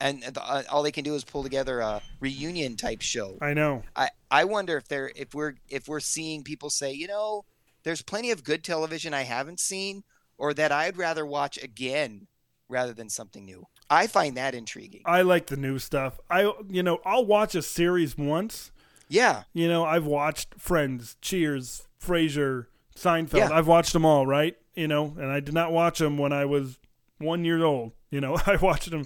and 0.00 0.22
the, 0.22 0.42
uh, 0.42 0.62
all 0.70 0.82
they 0.82 0.90
can 0.90 1.04
do 1.04 1.14
is 1.14 1.22
pull 1.22 1.42
together 1.42 1.80
a 1.80 2.02
reunion 2.18 2.76
type 2.76 3.00
show. 3.00 3.38
I 3.40 3.54
know. 3.54 3.84
I 3.94 4.10
I 4.30 4.44
wonder 4.44 4.76
if 4.76 4.88
they're 4.88 5.12
if 5.14 5.34
we're 5.34 5.54
if 5.68 5.86
we're 5.86 6.00
seeing 6.00 6.42
people 6.42 6.70
say, 6.70 6.92
you 6.92 7.06
know, 7.06 7.44
there's 7.84 8.02
plenty 8.02 8.30
of 8.30 8.42
good 8.42 8.64
television 8.64 9.14
I 9.14 9.22
haven't 9.22 9.60
seen 9.60 10.02
or 10.38 10.52
that 10.54 10.72
I'd 10.72 10.96
rather 10.96 11.24
watch 11.24 11.62
again 11.62 12.26
rather 12.68 12.92
than 12.92 13.08
something 13.08 13.44
new. 13.44 13.66
I 13.88 14.06
find 14.06 14.36
that 14.36 14.54
intriguing. 14.54 15.02
I 15.04 15.22
like 15.22 15.46
the 15.46 15.56
new 15.56 15.78
stuff. 15.78 16.18
I 16.30 16.52
you 16.68 16.82
know, 16.82 17.00
I'll 17.04 17.26
watch 17.26 17.54
a 17.54 17.62
series 17.62 18.16
once. 18.18 18.72
Yeah. 19.14 19.44
You 19.52 19.68
know, 19.68 19.84
I've 19.84 20.06
watched 20.06 20.54
Friends, 20.58 21.16
Cheers, 21.20 21.86
Frasier, 22.02 22.66
Seinfeld. 22.96 23.38
Yeah. 23.38 23.50
I've 23.52 23.68
watched 23.68 23.92
them 23.92 24.04
all, 24.04 24.26
right? 24.26 24.56
You 24.74 24.88
know, 24.88 25.14
and 25.18 25.30
I 25.30 25.40
did 25.40 25.54
not 25.54 25.72
watch 25.72 26.00
them 26.00 26.18
when 26.18 26.32
I 26.32 26.44
was 26.44 26.78
1 27.18 27.44
year 27.44 27.64
old. 27.64 27.92
You 28.10 28.20
know, 28.20 28.36
I 28.46 28.56
watched 28.56 28.90
them 28.90 29.04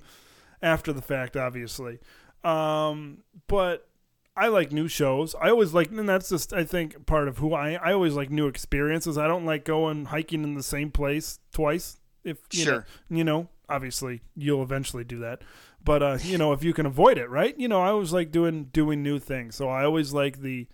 after 0.62 0.92
the 0.92 1.02
fact 1.02 1.36
obviously. 1.36 1.98
Um, 2.42 3.18
but 3.48 3.88
I 4.36 4.48
like 4.48 4.72
new 4.72 4.88
shows. 4.88 5.34
I 5.34 5.50
always 5.50 5.74
like, 5.74 5.90
and 5.90 6.08
that's 6.08 6.28
just 6.30 6.52
I 6.52 6.64
think 6.64 7.06
part 7.06 7.28
of 7.28 7.38
who 7.38 7.52
I. 7.52 7.72
I 7.72 7.92
always 7.92 8.14
like 8.14 8.30
new 8.30 8.46
experiences. 8.46 9.18
I 9.18 9.26
don't 9.26 9.44
like 9.44 9.64
going 9.64 10.06
hiking 10.06 10.44
in 10.44 10.54
the 10.54 10.62
same 10.62 10.90
place 10.90 11.40
twice. 11.52 11.98
If 12.24 12.38
you 12.52 12.64
sure, 12.64 12.86
know, 13.10 13.16
you 13.16 13.24
know, 13.24 13.48
obviously 13.68 14.22
you'll 14.34 14.62
eventually 14.62 15.04
do 15.04 15.18
that, 15.20 15.42
but 15.82 16.02
uh, 16.02 16.18
you 16.22 16.38
know, 16.38 16.52
if 16.52 16.62
you 16.62 16.72
can 16.72 16.86
avoid 16.86 17.18
it, 17.18 17.28
right? 17.28 17.58
You 17.58 17.68
know, 17.68 17.80
I 17.80 17.88
always 17.88 18.12
like 18.12 18.30
doing 18.30 18.64
doing 18.66 19.02
new 19.02 19.18
things. 19.18 19.56
So 19.56 19.68
I 19.68 19.84
always 19.84 20.12
like 20.12 20.40
the 20.40 20.66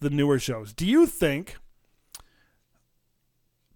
the 0.00 0.10
newer 0.10 0.38
shows. 0.38 0.72
Do 0.72 0.86
you 0.86 1.06
think? 1.06 1.56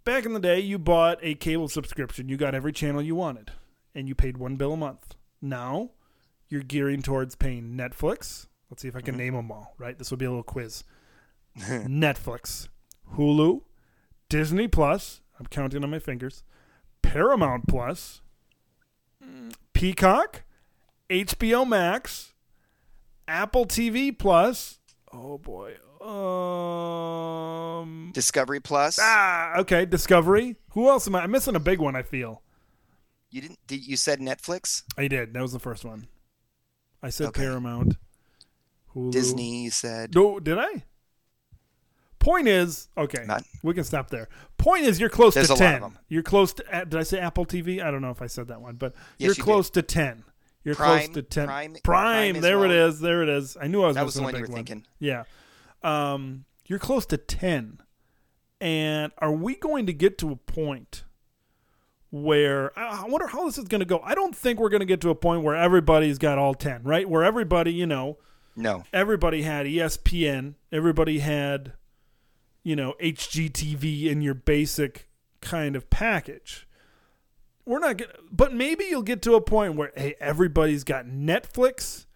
Back 0.04 0.24
in 0.24 0.34
the 0.34 0.40
day, 0.40 0.60
you 0.60 0.78
bought 0.78 1.18
a 1.20 1.34
cable 1.34 1.68
subscription. 1.68 2.28
You 2.28 2.36
got 2.36 2.54
every 2.54 2.72
channel 2.72 3.02
you 3.02 3.16
wanted, 3.16 3.50
and 3.92 4.06
you 4.06 4.14
paid 4.14 4.36
one 4.36 4.54
bill 4.54 4.74
a 4.74 4.76
month. 4.76 5.16
Now, 5.42 5.90
you're 6.48 6.62
gearing 6.62 7.02
towards 7.02 7.34
paying 7.34 7.76
Netflix, 7.76 8.46
Let's 8.70 8.82
see 8.82 8.88
if 8.88 8.96
I 8.96 9.00
can 9.00 9.14
mm-hmm. 9.14 9.18
name 9.18 9.34
them 9.34 9.52
all, 9.52 9.74
right? 9.78 9.98
This 9.98 10.10
will 10.10 10.18
be 10.18 10.24
a 10.24 10.30
little 10.30 10.42
quiz. 10.42 10.84
Netflix, 11.58 12.68
Hulu, 13.14 13.62
Disney 14.28 14.68
Plus, 14.68 15.20
I'm 15.38 15.46
counting 15.46 15.84
on 15.84 15.90
my 15.90 15.98
fingers, 15.98 16.42
Paramount 17.12 17.66
Plus, 17.66 18.20
Peacock, 19.72 20.42
HBO 21.08 21.66
Max, 21.66 22.32
Apple 23.28 23.66
TV 23.66 24.16
Plus. 24.16 24.78
Oh 25.12 25.38
boy. 25.38 25.76
Um 26.06 26.86
Discovery 28.12 28.60
Plus. 28.60 28.98
Ah, 29.00 29.58
okay, 29.58 29.86
Discovery. 29.86 30.56
Who 30.72 30.88
else 30.88 31.06
am 31.06 31.14
I? 31.14 31.22
I'm 31.22 31.30
missing 31.30 31.56
a 31.56 31.60
big 31.60 31.78
one, 31.78 31.96
I 31.96 32.02
feel. 32.02 32.42
You 33.30 33.40
didn't 33.40 33.58
did 33.66 33.86
you 33.86 33.96
said 33.96 34.20
Netflix? 34.20 34.82
I 34.98 35.08
did. 35.08 35.32
That 35.34 35.42
was 35.42 35.52
the 35.52 35.58
first 35.58 35.84
one. 35.84 36.08
I 37.02 37.10
said 37.10 37.28
okay. 37.28 37.42
Paramount. 37.42 37.96
Hulu. 38.94 39.12
Disney, 39.12 39.64
you 39.64 39.70
said. 39.70 40.14
No, 40.14 40.40
did 40.40 40.58
I? 40.58 40.84
Point 42.26 42.48
is, 42.48 42.88
okay, 42.98 43.24
Not, 43.24 43.44
we 43.62 43.72
can 43.72 43.84
stop 43.84 44.10
there. 44.10 44.28
Point 44.58 44.82
is, 44.82 44.98
you're 44.98 45.08
close 45.08 45.34
to 45.34 45.46
ten. 45.46 45.96
You're 46.08 46.24
close 46.24 46.54
to. 46.54 46.64
Did 46.64 46.96
I 46.96 47.04
say 47.04 47.20
Apple 47.20 47.46
TV? 47.46 47.80
I 47.80 47.92
don't 47.92 48.02
know 48.02 48.10
if 48.10 48.20
I 48.20 48.26
said 48.26 48.48
that 48.48 48.60
one, 48.60 48.74
but 48.74 48.94
yes, 49.16 49.26
you're 49.26 49.34
you 49.36 49.42
close 49.44 49.70
did. 49.70 49.86
to 49.86 49.94
ten. 49.94 50.24
You're 50.64 50.74
Prime, 50.74 51.04
close 51.04 51.14
to 51.14 51.22
ten. 51.22 51.46
Prime. 51.46 51.76
Prime. 51.84 52.32
Prime 52.32 52.42
there 52.42 52.58
well. 52.58 52.68
it 52.68 52.76
is. 52.76 52.98
There 52.98 53.22
it 53.22 53.28
is. 53.28 53.56
I 53.60 53.68
knew 53.68 53.84
I 53.84 53.86
was. 53.86 53.94
That 53.94 54.04
was 54.04 54.14
the 54.14 54.22
one 54.22 54.34
you 54.34 54.40
were 54.40 54.48
one. 54.48 54.56
thinking. 54.56 54.84
Yeah. 54.98 55.22
Um, 55.84 56.46
you're 56.66 56.80
close 56.80 57.06
to 57.06 57.16
ten, 57.16 57.78
and 58.60 59.12
are 59.18 59.30
we 59.30 59.54
going 59.54 59.86
to 59.86 59.92
get 59.92 60.18
to 60.18 60.32
a 60.32 60.36
point? 60.36 61.04
where 62.10 62.76
I 62.78 63.04
wonder 63.06 63.26
how 63.26 63.44
this 63.44 63.58
is 63.58 63.66
going 63.66 63.80
to 63.80 63.84
go. 63.84 64.00
I 64.00 64.14
don't 64.14 64.34
think 64.34 64.58
we're 64.58 64.68
going 64.68 64.80
to 64.80 64.86
get 64.86 65.00
to 65.02 65.10
a 65.10 65.14
point 65.14 65.42
where 65.42 65.56
everybody's 65.56 66.18
got 66.18 66.38
all 66.38 66.54
10, 66.54 66.82
right? 66.84 67.06
Where 67.06 67.22
everybody, 67.22 67.72
you 67.72 67.84
know, 67.84 68.16
no. 68.56 68.84
Everybody 68.92 69.42
had 69.42 69.66
ESPN. 69.66 70.54
Everybody 70.72 71.18
had, 71.18 71.72
you 72.66 72.74
know, 72.74 72.94
HGTV 73.00 74.06
in 74.06 74.22
your 74.22 74.34
basic 74.34 75.08
kind 75.40 75.76
of 75.76 75.88
package. 75.88 76.66
We're 77.64 77.78
not 77.78 77.98
going 77.98 78.10
but 78.32 78.52
maybe 78.52 78.86
you'll 78.86 79.02
get 79.02 79.22
to 79.22 79.34
a 79.34 79.40
point 79.40 79.76
where 79.76 79.92
hey, 79.94 80.16
everybody's 80.18 80.82
got 80.82 81.06
Netflix 81.06 82.06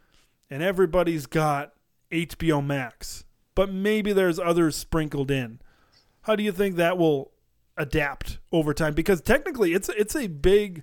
and 0.50 0.60
everybody's 0.60 1.26
got 1.26 1.74
HBO 2.10 2.66
Max. 2.66 3.22
But 3.54 3.72
maybe 3.72 4.12
there's 4.12 4.40
others 4.40 4.74
sprinkled 4.74 5.30
in. 5.30 5.60
How 6.22 6.34
do 6.34 6.42
you 6.42 6.50
think 6.50 6.74
that 6.74 6.98
will 6.98 7.30
adapt 7.76 8.40
over 8.50 8.74
time? 8.74 8.94
Because 8.94 9.20
technically 9.20 9.72
it's 9.72 9.88
it's 9.90 10.16
a 10.16 10.26
big 10.26 10.82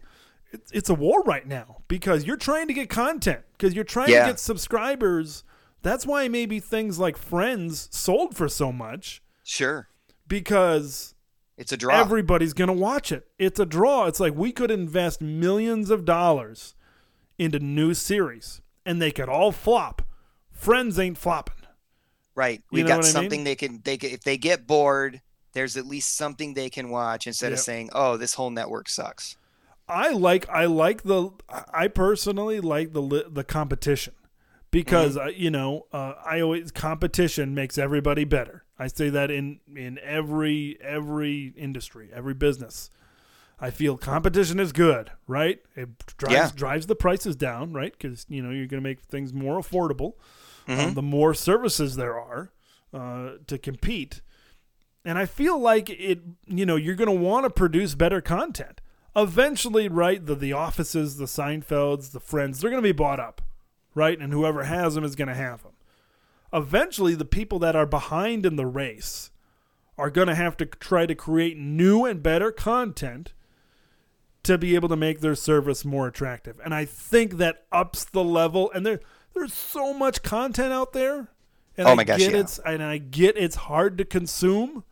it's, 0.51 0.71
it's 0.71 0.89
a 0.89 0.95
war 0.95 1.23
right 1.23 1.45
now 1.45 1.79
because 1.89 2.23
you're 2.23 2.37
trying 2.37 2.69
to 2.69 2.73
get 2.73 2.89
content 2.89 3.41
because 3.51 3.73
you're 3.73 3.83
trying 3.83 4.11
yeah. 4.11 4.21
to 4.21 4.31
get 4.31 4.39
subscribers 4.39 5.43
that's 5.81 6.05
why 6.05 6.27
maybe 6.27 6.59
things 6.59 6.99
like 6.99 7.17
Friends 7.17 7.89
sold 7.91 8.35
for 8.35 8.49
so 8.49 8.71
much. 8.71 9.21
Sure. 9.47 9.87
Because 10.27 11.15
it's 11.57 11.71
a 11.71 11.77
draw. 11.77 11.95
Everybody's 11.95 12.53
going 12.53 12.67
to 12.67 12.73
watch 12.73 13.13
it. 13.13 13.27
It's 13.39 13.61
a 13.61 13.65
draw. 13.65 14.05
It's 14.05 14.19
like 14.19 14.35
we 14.35 14.51
could 14.51 14.69
invest 14.69 15.21
millions 15.21 15.89
of 15.89 16.03
dollars 16.03 16.75
into 17.39 17.59
new 17.59 17.93
series 17.93 18.61
and 18.85 19.01
they 19.01 19.09
could 19.09 19.29
all 19.29 19.53
flop. 19.53 20.01
Friends 20.51 20.99
ain't 20.99 21.17
flopping. 21.17 21.55
Right. 22.35 22.61
We 22.73 22.83
got 22.83 23.05
something 23.05 23.39
mean? 23.39 23.45
they 23.45 23.55
can 23.55 23.81
they 23.85 23.97
can 23.97 24.11
if 24.11 24.21
they 24.21 24.37
get 24.37 24.67
bored, 24.67 25.21
there's 25.53 25.77
at 25.77 25.87
least 25.87 26.17
something 26.17 26.53
they 26.53 26.69
can 26.69 26.89
watch 26.89 27.25
instead 27.25 27.47
yep. 27.47 27.53
of 27.53 27.59
saying, 27.59 27.89
"Oh, 27.93 28.17
this 28.17 28.35
whole 28.35 28.51
network 28.51 28.89
sucks." 28.89 29.37
I 29.87 30.09
like 30.09 30.47
I 30.49 30.65
like 30.65 31.03
the 31.03 31.31
I 31.73 31.87
personally 31.87 32.59
like 32.59 32.93
the 32.93 33.25
the 33.29 33.43
competition 33.43 34.13
because 34.69 35.17
uh, 35.17 35.31
you 35.35 35.49
know 35.49 35.87
uh, 35.91 36.13
I 36.23 36.41
always 36.41 36.71
competition 36.71 37.55
makes 37.55 37.77
everybody 37.79 38.23
better. 38.23 38.65
I 38.79 38.87
say 38.87 39.09
that 39.09 39.31
in 39.31 39.59
in 39.75 39.99
every 40.03 40.77
every 40.81 41.53
industry, 41.57 42.09
every 42.13 42.33
business. 42.33 42.89
I 43.59 43.71
feel 43.71 43.97
competition 43.97 44.59
is 44.59 44.71
good, 44.71 45.11
right? 45.27 45.59
It 45.75 45.89
drives 46.17 46.33
Yeah. 46.33 46.51
drives 46.55 46.85
the 46.85 46.95
prices 46.95 47.35
down, 47.35 47.73
right? 47.73 47.91
Because 47.91 48.25
you 48.29 48.41
know 48.43 48.51
you're 48.51 48.67
going 48.67 48.81
to 48.83 48.87
make 48.87 49.01
things 49.01 49.33
more 49.33 49.59
affordable. 49.59 50.13
Mm-hmm. 50.67 50.79
Um, 50.89 50.93
the 50.93 51.01
more 51.01 51.33
services 51.33 51.95
there 51.95 52.19
are 52.19 52.51
uh, 52.93 53.37
to 53.47 53.57
compete, 53.57 54.21
and 55.03 55.17
I 55.17 55.25
feel 55.25 55.57
like 55.57 55.89
it. 55.89 56.19
You 56.45 56.65
know, 56.67 56.75
you're 56.75 56.95
going 56.95 57.09
to 57.09 57.23
want 57.25 57.45
to 57.45 57.49
produce 57.49 57.95
better 57.95 58.21
content. 58.21 58.79
Eventually, 59.15 59.87
right? 59.89 60.23
The 60.23 60.35
the 60.35 60.53
offices, 60.53 61.17
the 61.17 61.25
Seinfelds, 61.25 62.11
the 62.11 62.19
Friends, 62.19 62.59
they're 62.59 62.69
going 62.69 62.83
to 62.83 62.87
be 62.87 62.91
bought 62.91 63.19
up, 63.19 63.41
right? 63.95 64.19
And 64.19 64.31
whoever 64.31 64.65
has 64.65 64.93
them 64.93 65.03
is 65.03 65.15
going 65.15 65.29
to 65.29 65.33
have 65.33 65.63
them. 65.63 65.71
Eventually, 66.53 67.15
the 67.15 67.25
people 67.25 67.59
that 67.59 67.75
are 67.75 67.85
behind 67.85 68.45
in 68.45 68.55
the 68.55 68.65
race 68.65 69.31
are 69.97 70.09
going 70.09 70.27
to 70.27 70.35
have 70.35 70.55
to 70.57 70.65
try 70.65 71.05
to 71.05 71.15
create 71.15 71.57
new 71.57 72.05
and 72.05 72.21
better 72.21 72.51
content 72.51 73.33
to 74.43 74.57
be 74.57 74.75
able 74.75 74.87
to 74.87 74.95
make 74.95 75.19
their 75.19 75.35
service 75.35 75.83
more 75.83 76.07
attractive. 76.07 76.59
And 76.63 76.73
I 76.73 76.85
think 76.85 77.33
that 77.33 77.65
ups 77.71 78.05
the 78.05 78.23
level. 78.23 78.71
And 78.71 78.85
there, 78.85 79.01
there's 79.33 79.53
so 79.53 79.93
much 79.93 80.23
content 80.23 80.71
out 80.71 80.93
there. 80.93 81.29
And 81.75 81.87
Oh 81.87 81.95
I 81.97 82.03
gosh, 82.03 82.19
get 82.19 82.31
yeah. 82.31 82.39
it's 82.39 82.59
and 82.59 82.81
I 82.81 82.97
get 82.97 83.37
it's 83.37 83.55
hard 83.55 83.99
to 83.99 84.05
consume, 84.05 84.83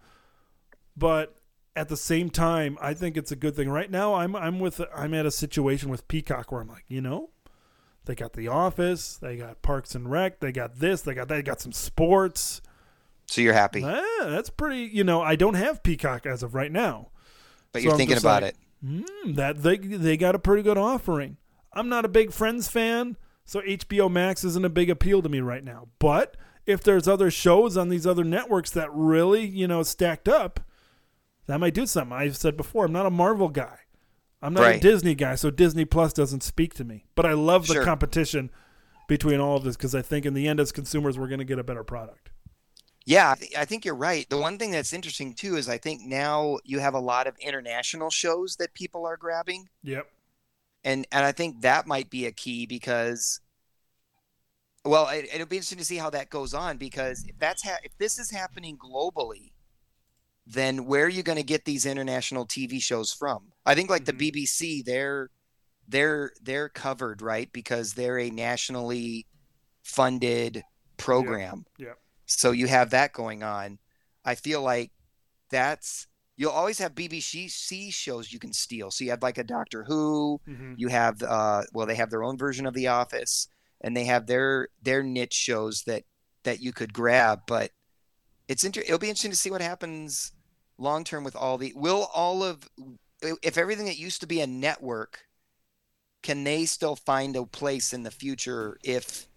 but 0.95 1.35
at 1.75 1.89
the 1.89 1.97
same 1.97 2.29
time, 2.29 2.77
I 2.79 2.93
think 2.93 3.17
it's 3.17 3.31
a 3.31 3.35
good 3.35 3.55
thing. 3.55 3.69
Right 3.69 3.89
now, 3.89 4.13
I'm 4.13 4.35
I'm 4.35 4.59
with 4.59 4.79
I'm 4.95 5.13
at 5.15 5.25
a 5.25 5.31
situation 5.31 5.89
with 5.89 6.07
Peacock 6.07 6.51
where 6.51 6.61
I'm 6.61 6.67
like, 6.67 6.85
you 6.87 7.01
know, 7.01 7.31
they 8.05 8.15
got 8.15 8.33
The 8.33 8.47
Office, 8.47 9.17
they 9.17 9.37
got 9.37 9.61
Parks 9.61 9.95
and 9.95 10.09
Rec, 10.09 10.39
they 10.39 10.51
got 10.51 10.79
this, 10.79 11.01
they 11.01 11.13
got 11.13 11.27
that, 11.27 11.35
they 11.35 11.41
got 11.41 11.61
some 11.61 11.71
sports. 11.71 12.61
So 13.27 13.41
you're 13.41 13.53
happy, 13.53 13.81
that's 13.81 14.49
pretty. 14.49 14.89
You 14.93 15.03
know, 15.03 15.21
I 15.21 15.35
don't 15.35 15.55
have 15.55 15.83
Peacock 15.83 16.25
as 16.25 16.43
of 16.43 16.53
right 16.53 16.71
now. 16.71 17.09
but 17.71 17.81
so 17.81 17.83
you're 17.83 17.93
I'm 17.93 17.97
thinking 17.97 18.17
about 18.17 18.43
like, 18.43 18.53
it. 18.53 18.57
Mm, 18.85 19.35
that 19.35 19.63
they 19.63 19.77
they 19.77 20.17
got 20.17 20.35
a 20.35 20.39
pretty 20.39 20.61
good 20.61 20.77
offering. 20.77 21.37
I'm 21.73 21.89
not 21.89 22.05
a 22.05 22.09
big 22.09 22.31
Friends 22.31 22.67
fan, 22.67 23.17
so 23.43 23.61
HBO 23.61 24.11
Max 24.11 24.43
isn't 24.43 24.65
a 24.65 24.69
big 24.69 24.89
appeal 24.89 25.21
to 25.21 25.29
me 25.29 25.39
right 25.39 25.63
now. 25.63 25.87
But 25.99 26.37
if 26.65 26.83
there's 26.83 27.07
other 27.07 27.31
shows 27.31 27.77
on 27.77 27.89
these 27.89 28.07
other 28.07 28.23
networks 28.23 28.71
that 28.71 28.89
really, 28.93 29.45
you 29.45 29.67
know, 29.67 29.83
stacked 29.83 30.27
up, 30.27 30.59
that 31.47 31.59
might 31.59 31.73
do 31.73 31.85
something. 31.85 32.15
I've 32.15 32.37
said 32.37 32.57
before, 32.57 32.85
I'm 32.85 32.91
not 32.91 33.05
a 33.05 33.11
Marvel 33.11 33.49
guy. 33.49 33.79
I'm 34.45 34.53
not 34.53 34.75
a 34.75 34.79
Disney 34.79 35.15
guy, 35.15 35.35
so 35.35 35.49
Disney 35.49 35.85
Plus 35.85 36.13
doesn't 36.13 36.41
speak 36.43 36.73
to 36.75 36.83
me. 36.83 37.05
But 37.15 37.25
I 37.25 37.33
love 37.33 37.67
the 37.67 37.73
Sure. 37.75 37.83
competition 37.83 38.51
between 39.07 39.39
all 39.39 39.57
of 39.57 39.63
this 39.63 39.75
because 39.75 39.95
I 39.95 40.01
think 40.01 40.25
in 40.25 40.33
the 40.33 40.47
end, 40.47 40.59
as 40.59 40.71
consumers, 40.71 41.17
we're 41.17 41.27
going 41.27 41.39
to 41.39 41.45
get 41.45 41.59
a 41.59 41.63
better 41.63 41.83
product. 41.83 42.29
Yeah, 43.05 43.31
I, 43.31 43.35
th- 43.35 43.55
I 43.57 43.65
think 43.65 43.85
you're 43.85 43.93
right. 43.95 44.27
The 44.29 44.37
one 44.37 44.57
thing 44.57 44.71
that's 44.71 44.91
interesting 44.93 45.33
too 45.35 45.57
is 45.57 45.69
I 45.69 45.77
think 45.77 46.01
now 46.01 46.57
you 46.63 46.79
have 46.79 46.93
a 46.95 46.99
lot 46.99 47.27
of 47.27 47.35
international 47.39 48.09
shows 48.09 48.55
that 48.57 48.73
people 48.73 49.05
are 49.05 49.15
grabbing, 49.17 49.69
Yep. 49.83 50.07
and 50.83 51.05
and 51.11 51.23
I 51.25 51.31
think 51.31 51.61
that 51.61 51.85
might 51.85 52.09
be 52.09 52.25
a 52.25 52.31
key 52.31 52.65
because, 52.65 53.39
well, 54.83 55.07
it, 55.09 55.27
it'll 55.33 55.45
be 55.47 55.57
interesting 55.57 55.77
to 55.79 55.85
see 55.85 55.97
how 55.97 56.09
that 56.11 56.29
goes 56.31 56.53
on 56.55 56.77
because 56.77 57.23
if 57.27 57.37
that's 57.37 57.63
ha- 57.63 57.77
if 57.83 57.95
this 57.99 58.17
is 58.17 58.31
happening 58.31 58.75
globally, 58.77 59.51
then 60.47 60.85
where 60.85 61.05
are 61.05 61.09
you 61.09 61.23
going 61.23 61.37
to 61.37 61.43
get 61.43 61.65
these 61.65 61.85
international 61.85 62.45
TV 62.45 62.81
shows 62.81 63.11
from? 63.11 63.51
I 63.65 63.73
think 63.75 63.89
like 63.89 64.03
Mhm. 64.03 64.17
the 64.17 64.31
BBC, 64.31 64.81
they're 64.85 65.29
they're 65.87 66.31
they're 66.41 66.69
covered 66.69 67.21
right 67.21 67.51
because 67.53 67.93
they're 67.93 68.19
a 68.19 68.29
nationally 68.31 69.25
funded 69.83 70.63
program. 70.97 71.65
Yep. 71.77 71.97
So 72.25 72.51
you 72.51 72.67
have 72.67 72.89
that 72.91 73.13
going 73.13 73.43
on. 73.43 73.77
I 74.23 74.35
feel 74.35 74.61
like 74.61 74.91
that's 75.49 76.07
you'll 76.37 76.51
always 76.51 76.79
have 76.79 76.93
BBC 76.95 77.93
shows 77.93 78.31
you 78.33 78.39
can 78.39 78.51
steal. 78.51 78.91
So 78.91 79.03
you 79.03 79.11
have 79.11 79.21
like 79.23 79.37
a 79.37 79.43
Doctor 79.43 79.83
Who, 79.83 80.41
Mm-hmm. 80.47 80.73
you 80.77 80.87
have 80.89 81.21
uh 81.21 81.63
well 81.73 81.85
they 81.85 81.95
have 81.95 82.09
their 82.09 82.23
own 82.23 82.37
version 82.37 82.65
of 82.65 82.73
The 82.73 82.87
Office 82.87 83.47
and 83.81 83.95
they 83.95 84.05
have 84.05 84.25
their 84.27 84.69
their 84.81 85.03
niche 85.03 85.33
shows 85.33 85.83
that 85.83 86.03
that 86.43 86.59
you 86.61 86.71
could 86.73 86.93
grab, 86.93 87.41
but 87.47 87.71
it's 88.47 88.63
inter- 88.63 88.81
it'll 88.81 88.99
be 88.99 89.09
interesting 89.09 89.31
to 89.31 89.37
see 89.37 89.51
what 89.51 89.61
happens 89.61 90.31
long 90.77 91.03
term 91.03 91.23
with 91.23 91.35
all 91.35 91.57
the 91.57 91.73
will 91.75 92.09
all 92.13 92.43
of 92.43 92.69
if 93.21 93.57
everything 93.57 93.85
that 93.85 93.97
used 93.97 94.21
to 94.21 94.27
be 94.27 94.41
a 94.41 94.47
network 94.47 95.25
can 96.25 96.43
they 96.43 96.65
still 96.65 96.95
find 96.95 97.35
a 97.35 97.45
place 97.45 97.93
in 97.93 98.01
the 98.01 98.09
future 98.09 98.79
if 98.83 99.27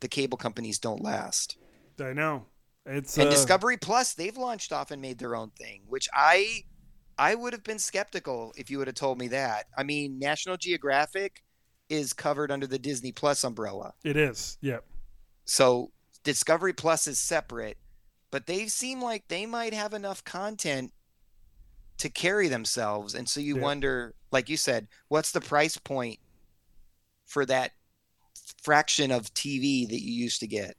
the 0.00 0.08
cable 0.08 0.38
companies 0.38 0.78
don't 0.78 1.02
last? 1.02 1.58
I 2.00 2.14
know. 2.14 2.46
It's 2.86 3.18
and 3.18 3.28
uh, 3.28 3.30
Discovery 3.30 3.76
Plus, 3.76 4.14
they've 4.14 4.36
launched 4.36 4.72
off 4.72 4.90
and 4.90 5.02
made 5.02 5.18
their 5.18 5.36
own 5.36 5.50
thing, 5.50 5.82
which 5.88 6.08
I 6.14 6.64
I 7.18 7.34
would 7.34 7.52
have 7.52 7.64
been 7.64 7.78
skeptical 7.78 8.54
if 8.56 8.70
you 8.70 8.78
would 8.78 8.86
have 8.86 8.96
told 8.96 9.18
me 9.18 9.28
that. 9.28 9.66
I 9.76 9.82
mean, 9.82 10.18
National 10.18 10.56
Geographic 10.56 11.42
is 11.90 12.14
covered 12.14 12.50
under 12.50 12.66
the 12.66 12.78
Disney 12.78 13.12
Plus 13.12 13.44
umbrella. 13.44 13.92
It 14.02 14.16
is. 14.16 14.56
Yep. 14.62 14.84
So 15.44 15.90
Discovery 16.24 16.72
Plus 16.72 17.06
is 17.06 17.18
separate, 17.18 17.76
but 18.30 18.46
they 18.46 18.66
seem 18.68 19.00
like 19.00 19.28
they 19.28 19.46
might 19.46 19.74
have 19.74 19.94
enough 19.94 20.24
content 20.24 20.92
to 21.98 22.08
carry 22.08 22.48
themselves. 22.48 23.14
And 23.14 23.28
so 23.28 23.40
you 23.40 23.56
Yeah. 23.56 23.62
wonder, 23.62 24.14
like 24.30 24.48
you 24.48 24.56
said, 24.56 24.88
what's 25.08 25.32
the 25.32 25.40
price 25.40 25.76
point 25.76 26.18
for 27.26 27.44
that 27.46 27.72
fraction 28.62 29.10
of 29.10 29.32
TV 29.34 29.86
that 29.86 30.00
you 30.02 30.12
used 30.12 30.40
to 30.40 30.46
get? 30.46 30.76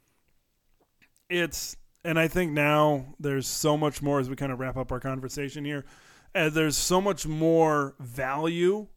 it's 1.30 1.76
and 2.04 2.18
I 2.18 2.28
think 2.28 2.52
now 2.54 3.14
there's 3.20 3.48
so 3.48 3.78
much 3.78 4.02
more 4.02 4.20
as 4.20 4.30
we 4.30 4.36
kind 4.36 4.52
of 4.52 4.60
wrap 4.60 4.78
up 4.78 4.92
our 4.92 5.00
conversation 5.00 5.66
here. 5.66 5.86
Uh, 6.34 6.50
there's 6.50 6.78
so 6.78 7.02
much 7.02 7.28
more 7.28 7.96
value, 8.00 8.88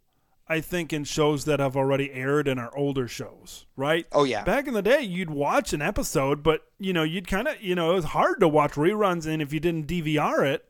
I 0.53 0.61
think, 0.61 0.93
in 0.93 1.05
shows 1.05 1.45
that 1.47 1.61
have 1.61 1.77
already 1.77 2.13
aired 2.13 2.47
and 2.49 2.61
are 2.61 2.77
older 2.77 3.09
shows, 3.09 3.67
right? 3.77 4.07
Oh 4.13 4.25
yeah. 4.25 4.45
Back 4.45 4.67
in 4.67 4.75
the 4.75 4.83
day, 4.83 5.01
you'd 5.03 5.31
watch 5.31 5.73
an 5.73 5.83
episode, 5.83 6.43
but 6.43 6.63
you 6.79 6.93
know, 6.93 7.03
you'd 7.03 7.27
kind 7.27 7.49
of, 7.49 7.61
you 7.61 7.75
know, 7.75 7.93
it 7.93 7.95
was 7.95 8.05
hard 8.07 8.41
to 8.41 8.49
watch 8.49 8.73
reruns, 8.73 9.27
and 9.27 9.41
if 9.43 9.53
you 9.53 9.61
didn't 9.61 9.87
DVR 9.87 10.45
it, 10.47 10.69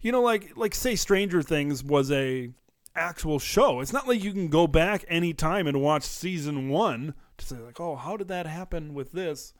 you 0.00 0.12
know, 0.12 0.22
like 0.22 0.52
like 0.56 0.74
say 0.74 0.94
Stranger 0.94 1.42
Things 1.42 1.82
was 1.82 2.10
a 2.12 2.50
actual 2.94 3.38
show. 3.38 3.80
It's 3.80 3.92
not 3.92 4.08
like 4.08 4.22
you 4.22 4.32
can 4.32 4.48
go 4.48 4.66
back 4.66 5.04
anytime 5.08 5.66
and 5.66 5.80
watch 5.80 6.02
season 6.02 6.68
one 6.68 7.14
to 7.38 7.46
say 7.46 7.56
like, 7.56 7.80
oh, 7.80 7.96
how 7.96 8.16
did 8.16 8.28
that 8.28 8.46
happen 8.46 8.92
with 8.94 9.12
this? 9.12 9.54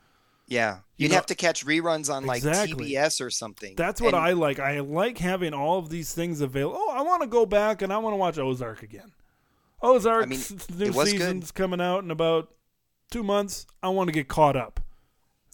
Yeah, 0.50 0.76
You 0.96 1.04
you'd 1.04 1.08
know- 1.10 1.16
have 1.16 1.26
to 1.26 1.34
catch 1.34 1.66
reruns 1.66 2.12
on 2.12 2.24
like 2.24 2.38
Exactly. 2.38 2.92
TBS 2.92 3.20
or 3.20 3.28
something. 3.28 3.74
That's 3.76 4.00
what 4.00 4.14
And- 4.14 4.24
I 4.24 4.32
like. 4.32 4.58
I 4.58 4.80
like 4.80 5.18
having 5.18 5.52
all 5.52 5.78
of 5.78 5.90
these 5.90 6.14
things 6.14 6.40
available. 6.40 6.78
Oh, 6.80 6.90
I 6.90 7.02
want 7.02 7.20
to 7.20 7.28
go 7.28 7.44
back 7.44 7.82
and 7.82 7.92
I 7.92 7.98
want 7.98 8.14
to 8.14 8.16
watch 8.16 8.38
Ozark 8.38 8.82
again. 8.82 9.12
Ozark's 9.82 10.24
I 10.24 10.28
mean, 10.28 10.60
new 10.78 10.92
was 10.92 11.12
good. 11.12 11.20
season's 11.20 11.50
coming 11.52 11.80
out 11.80 12.02
in 12.04 12.10
about 12.10 12.48
two 13.10 13.22
months. 13.22 13.66
I 13.82 13.88
want 13.88 14.08
to 14.08 14.12
get 14.12 14.28
caught 14.28 14.56
up. 14.56 14.80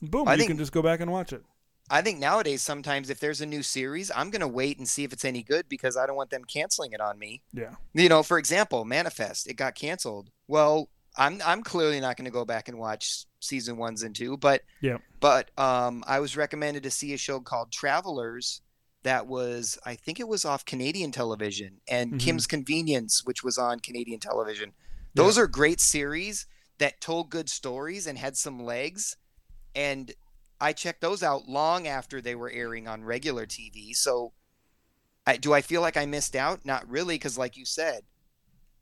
Boom, 0.03 0.29
I 0.29 0.33
you 0.33 0.39
think- 0.39 0.49
can 0.51 0.59
just 0.59 0.72
go 0.72 0.83
back 0.83 1.01
and 1.01 1.11
watch 1.11 1.33
it. 1.33 1.43
I 1.91 2.01
think 2.01 2.18
nowadays 2.18 2.62
sometimes 2.62 3.11
if 3.11 3.20
there's 3.20 3.43
a 3.43 3.47
new 3.47 3.62
series, 3.62 4.11
I'm 4.16 4.31
gonna 4.31 4.49
wait 4.49 4.79
and 4.79 4.89
see 4.89 5.05
if 5.05 5.12
it's 5.12 5.25
any 5.25 5.43
good 5.43 5.68
because 5.68 5.99
I 5.99 6.07
don't 6.07 6.16
want 6.16 6.31
them 6.31 6.45
canceling 6.45 6.93
it 6.93 7.01
on 7.01 7.18
me. 7.18 7.43
Yeah. 7.53 7.75
You 7.93 8.09
know, 8.09 8.22
for 8.22 8.39
example, 8.39 8.87
Manifest, 8.87 9.47
it 9.47 9.55
got 9.55 9.75
canceled. 9.75 10.31
Well, 10.49 10.89
I'm 11.16 11.43
I'm 11.45 11.62
clearly 11.62 12.01
not 12.01 12.16
going 12.16 12.25
to 12.25 12.31
go 12.31 12.45
back 12.47 12.68
and 12.68 12.77
watch 12.79 13.27
season 13.41 13.77
ones 13.77 14.03
and 14.03 14.16
two, 14.16 14.37
but 14.39 14.62
Yeah. 14.81 14.97
but 15.20 15.51
um, 15.61 16.03
I 16.09 16.18
was 16.20 16.37
recommended 16.37 16.83
to 16.85 16.91
see 16.91 17.12
a 17.12 17.18
show 17.18 17.39
called 17.39 17.70
Travelers 17.70 18.62
that 19.05 19.27
was 19.27 19.79
I 19.87 19.95
think 19.95 20.19
it 20.19 20.27
was 20.29 20.45
off 20.45 20.65
Canadian 20.65 21.13
television 21.13 21.81
and 21.89 22.15
Mhm. 22.15 22.21
Kim's 22.21 22.47
Convenience, 22.47 23.23
which 23.25 23.43
was 23.45 23.57
on 23.57 23.79
Canadian 23.81 24.19
television. 24.19 24.73
Those 25.15 25.39
are 25.39 25.47
great 25.47 25.81
series 25.81 26.47
that 26.79 27.01
told 27.01 27.31
good 27.31 27.49
stories 27.49 28.07
and 28.07 28.19
had 28.19 28.37
some 28.37 28.59
legs, 28.65 29.17
and 29.75 30.13
I 30.61 30.73
checked 30.73 31.01
those 31.03 31.23
out 31.23 31.47
long 31.49 31.87
after 31.87 32.21
they 32.21 32.35
were 32.35 32.51
airing 32.51 32.89
on 32.89 33.05
regular 33.05 33.47
TV. 33.47 33.93
So, 33.95 34.33
I, 35.27 35.37
do 35.37 35.53
I 35.55 35.61
feel 35.63 35.81
like 35.81 35.97
I 35.97 36.05
missed 36.07 36.35
out? 36.35 36.65
Not 36.65 36.89
really, 36.89 37.15
because 37.17 37.39
like 37.39 37.57
you 37.57 37.65
said, 37.65 38.03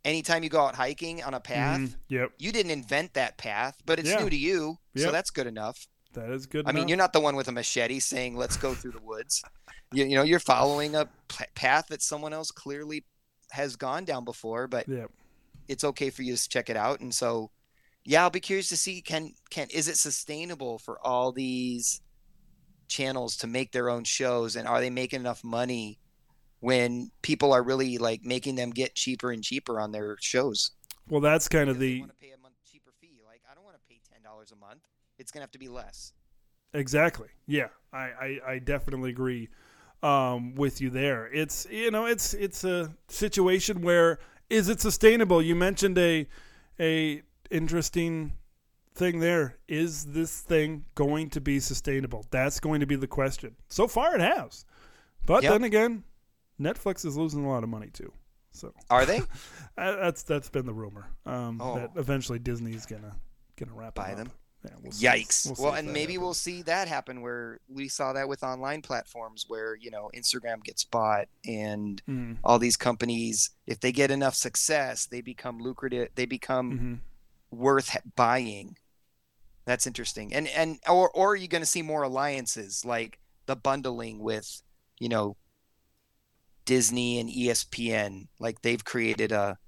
anytime 0.04 0.42
you 0.42 0.48
go 0.48 0.60
out 0.64 0.76
hiking 0.76 1.22
on 1.22 1.34
a 1.34 1.40
path, 1.40 1.80
Mhm. 1.80 1.96
Yep. 2.08 2.32
you 2.38 2.52
didn't 2.52 2.70
invent 2.72 3.14
that 3.14 3.36
path, 3.36 3.76
but 3.84 3.98
it's 3.98 4.08
Yeah. 4.08 4.20
new 4.20 4.30
to 4.30 4.36
you, 4.36 4.78
so 4.96 5.10
that's 5.12 5.30
good 5.30 5.46
enough. 5.46 5.86
That 6.14 6.30
is 6.30 6.46
good. 6.46 6.66
I 6.68 6.72
mean, 6.72 6.88
you're 6.88 6.98
not 6.98 7.12
the 7.14 7.20
one 7.20 7.36
with 7.36 7.48
a 7.48 7.52
machete 7.52 7.98
saying 8.00 8.36
"Let's 8.36 8.56
go 8.56 8.74
through 8.74 8.92
the 8.92 9.00
woods." 9.00 9.42
You, 9.92 10.04
you 10.04 10.14
know, 10.16 10.22
you're 10.22 10.40
following 10.40 10.94
a 10.94 11.06
p- 11.28 11.44
path 11.54 11.86
that 11.88 12.02
someone 12.02 12.32
else 12.32 12.50
clearly 12.50 13.04
has 13.52 13.76
gone 13.76 14.04
down 14.04 14.24
before, 14.24 14.66
but 14.68 14.86
Yep. 14.86 15.10
it's 15.68 15.84
okay 15.84 16.10
for 16.10 16.22
you 16.22 16.36
to 16.36 16.48
check 16.48 16.70
it 16.70 16.76
out. 16.76 17.00
And 17.00 17.14
so, 17.14 17.50
yeah, 18.04 18.22
I'll 18.22 18.30
be 18.30 18.40
curious 18.40 18.68
to 18.70 18.76
see 18.76 19.02
can 19.02 19.32
can 19.50 19.68
is 19.72 19.88
it 19.88 19.96
sustainable 19.98 20.78
for 20.78 20.98
all 21.06 21.32
these 21.32 22.00
channels 22.88 23.36
to 23.38 23.46
make 23.46 23.72
their 23.72 23.90
own 23.90 24.04
shows, 24.04 24.56
and 24.56 24.68
are 24.68 24.80
they 24.80 24.90
making 24.90 25.20
enough 25.20 25.44
money 25.44 25.98
when 26.60 27.10
people 27.22 27.52
are 27.52 27.62
really 27.62 27.98
like 27.98 28.22
making 28.24 28.56
them 28.56 28.70
get 28.70 28.94
cheaper 28.94 29.32
and 29.32 29.44
cheaper 29.44 29.80
on 29.80 29.92
their 29.92 30.16
shows. 30.20 30.72
Well, 31.08 31.20
that's 31.20 31.48
kind 31.48 31.68
of 31.68 31.78
Because 31.78 31.84
they 31.84 31.94
the 31.94 31.98
want 31.98 32.10
to 32.10 32.16
pay 32.16 32.32
a 32.32 32.38
month 32.38 32.54
cheaper 32.70 32.92
fee. 33.00 33.20
Like 33.24 33.42
I 33.50 33.54
don't 33.54 33.64
want 33.64 33.76
to 33.76 33.82
pay 33.88 34.00
ten 34.12 34.22
dollars 34.22 34.52
a 34.52 34.56
month. 34.56 34.82
It's 35.18 35.30
gonna 35.32 35.42
have 35.42 35.50
to 35.52 35.58
be 35.58 35.68
less. 35.68 36.12
Exactly. 36.74 37.28
Yeah, 37.46 37.68
I, 37.92 37.98
I, 37.98 38.38
I 38.52 38.58
definitely 38.58 39.10
agree 39.10 39.48
um, 40.02 40.54
with 40.54 40.80
you 40.80 40.90
there. 40.90 41.26
It's 41.32 41.66
you 41.70 41.90
know 41.90 42.06
it's 42.06 42.34
it's 42.34 42.64
a 42.64 42.92
situation 43.08 43.82
where 43.82 44.18
is 44.50 44.68
it 44.68 44.80
sustainable? 44.80 45.40
You 45.42 45.54
mentioned 45.54 45.98
a 45.98 46.26
a 46.80 47.22
interesting 47.50 48.34
thing 48.94 49.20
there. 49.20 49.58
Is 49.68 50.06
this 50.06 50.40
thing 50.40 50.84
going 50.94 51.30
to 51.30 51.40
be 51.40 51.60
sustainable? 51.60 52.26
That's 52.30 52.60
going 52.60 52.80
to 52.80 52.86
be 52.86 52.96
the 52.96 53.06
question. 53.06 53.56
So 53.68 53.86
far, 53.86 54.14
it 54.14 54.20
has, 54.20 54.64
but 55.26 55.42
Yep. 55.42 55.52
then 55.52 55.64
again, 55.64 56.04
Netflix 56.60 57.04
is 57.06 57.16
losing 57.16 57.44
a 57.44 57.48
lot 57.48 57.62
of 57.62 57.68
money 57.70 57.88
too. 57.92 58.12
So 58.52 58.74
Are 58.90 59.06
they? 59.06 59.22
that's 59.76 60.22
that's 60.24 60.50
been 60.50 60.66
the 60.66 60.74
rumor 60.74 61.06
um, 61.24 61.58
Oh. 61.60 61.76
that 61.76 61.90
eventually 61.96 62.38
Disney's 62.38 62.84
gonna 62.86 63.14
gonna 63.56 63.72
wrap 63.74 63.94
Buy 63.94 64.12
up. 64.12 64.28
Yeah, 64.64 64.70
we'll. 64.80 64.92
Yikes. 64.92 65.58
We'll 65.58 65.72
and 65.72 65.88
maybe 65.88 66.12
happens. 66.12 66.18
we'll 66.18 66.34
see 66.34 66.62
that 66.62 66.86
happen 66.88 67.20
where 67.20 67.58
we 67.68 67.88
saw 67.88 68.12
that 68.12 68.28
with 68.28 68.44
online 68.44 68.80
platforms 68.82 69.44
where, 69.48 69.74
you 69.74 69.90
know, 69.90 70.10
Instagram 70.14 70.62
gets 70.62 70.84
bought 70.84 71.26
and 71.46 72.00
Mm, 72.08 72.36
all 72.44 72.58
these 72.58 72.76
companies, 72.76 73.50
if 73.66 73.80
they 73.80 73.90
get 73.92 74.10
enough 74.10 74.34
success, 74.34 75.06
they 75.06 75.20
become 75.20 75.58
lucrative, 75.58 76.08
they 76.14 76.26
become 76.26 77.02
mhm. 77.52 77.56
worth 77.58 77.96
buying. 78.14 78.76
That's 79.64 79.86
interesting. 79.86 80.32
And 80.34 80.46
and 80.48 80.78
or 80.88 81.10
or 81.10 81.32
are 81.32 81.36
you 81.36 81.48
going 81.48 81.62
to 81.62 81.66
see 81.66 81.82
more 81.82 82.02
alliances 82.04 82.84
like 82.84 83.18
the 83.46 83.56
bundling 83.56 84.20
with, 84.20 84.62
you 85.00 85.08
know, 85.08 85.36
Disney 86.64 87.18
and 87.18 87.28
ESPN, 87.28 88.28
like 88.38 88.62
they've 88.62 88.84
created 88.84 89.32
a 89.32 89.58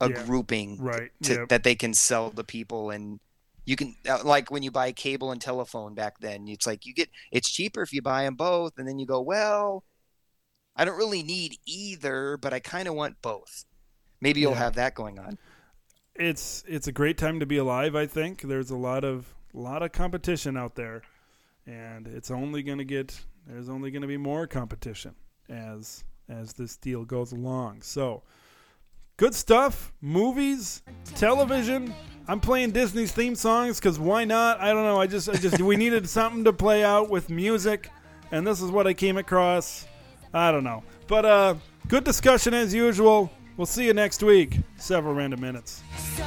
a 0.00 0.10
Yeah. 0.10 0.24
grouping 0.26 0.78
Right. 0.78 1.10
to, 1.22 1.32
yep. 1.34 1.48
that 1.48 1.62
they 1.64 1.74
can 1.74 1.94
sell 1.94 2.30
to 2.30 2.44
people 2.44 2.90
and 2.90 3.18
you 3.66 3.76
can 3.76 3.94
uh, 4.08 4.20
like 4.24 4.50
when 4.50 4.62
you 4.64 4.70
buy 4.70 4.92
cable 4.92 5.32
and 5.32 5.40
telephone 5.42 5.94
back 5.94 6.18
then 6.20 6.48
it's 6.48 6.66
like 6.66 6.86
you 6.86 6.94
get 6.94 7.10
it's 7.32 7.50
cheaper 7.50 7.82
if 7.82 7.92
you 7.92 8.02
buy 8.02 8.24
them 8.24 8.36
both 8.36 8.72
and 8.78 8.88
then 8.88 8.98
you 8.98 9.06
go 9.06 9.20
well 9.20 9.84
i 10.76 10.84
don't 10.84 10.98
really 10.98 11.22
need 11.22 11.56
either 11.66 12.38
but 12.38 12.54
i 12.54 12.60
kind 12.60 12.88
of 12.88 12.94
want 12.94 13.20
both 13.22 13.64
maybe 14.20 14.40
you'll 14.40 14.52
Yeah. 14.52 14.58
have 14.58 14.74
that 14.76 14.94
going 14.94 15.18
on 15.18 15.38
it's 16.14 16.64
it's 16.66 16.86
a 16.88 16.92
great 16.92 17.18
time 17.18 17.40
to 17.40 17.46
be 17.46 17.58
alive. 17.58 17.94
I 17.94 18.06
think 18.06 18.42
there's 18.42 18.70
a 18.70 18.76
lot 18.76 19.04
of 19.04 19.34
lot 19.52 19.82
of 19.82 19.92
competition 19.92 20.56
out 20.56 20.74
there, 20.74 21.02
and 21.66 22.06
it's 22.06 22.30
only 22.30 22.62
going 22.62 22.78
to 22.78 22.84
get 22.84 23.20
there's 23.46 23.68
only 23.68 23.90
going 23.90 24.02
to 24.02 24.08
be 24.08 24.16
more 24.16 24.46
competition 24.46 25.14
as 25.48 26.04
as 26.28 26.54
this 26.54 26.76
deal 26.76 27.04
goes 27.04 27.32
along. 27.32 27.82
So 27.82 28.22
good 29.16 29.34
stuff. 29.34 29.92
Movies, 30.00 30.82
television. 31.14 31.94
I'm 32.28 32.40
playing 32.40 32.72
Disney's 32.72 33.12
theme 33.12 33.34
songs 33.34 33.78
because 33.78 33.98
why 33.98 34.24
not? 34.24 34.60
I 34.60 34.72
don't 34.72 34.84
know. 34.84 35.00
I 35.00 35.06
just 35.06 35.28
I 35.28 35.34
just 35.34 35.60
we 35.60 35.76
needed 35.84 36.08
something 36.08 36.44
to 36.44 36.52
play 36.52 36.84
out 36.84 37.08
with 37.08 37.30
music, 37.30 37.90
and 38.30 38.46
this 38.46 38.60
is 38.60 38.70
what 38.70 38.86
I 38.86 38.94
came 38.94 39.16
across. 39.16 39.86
I 40.34 40.50
don't 40.52 40.64
know, 40.64 40.82
but 41.06 41.24
uh, 41.24 41.54
good 41.88 42.04
discussion 42.04 42.52
as 42.54 42.74
usual. 42.74 43.30
We'll 43.56 43.66
see 43.66 43.86
you 43.86 43.94
next 43.94 44.22
week. 44.22 44.58
Several 44.76 45.14
random 45.14 45.40
minutes. 45.40 45.82
So 46.16 46.24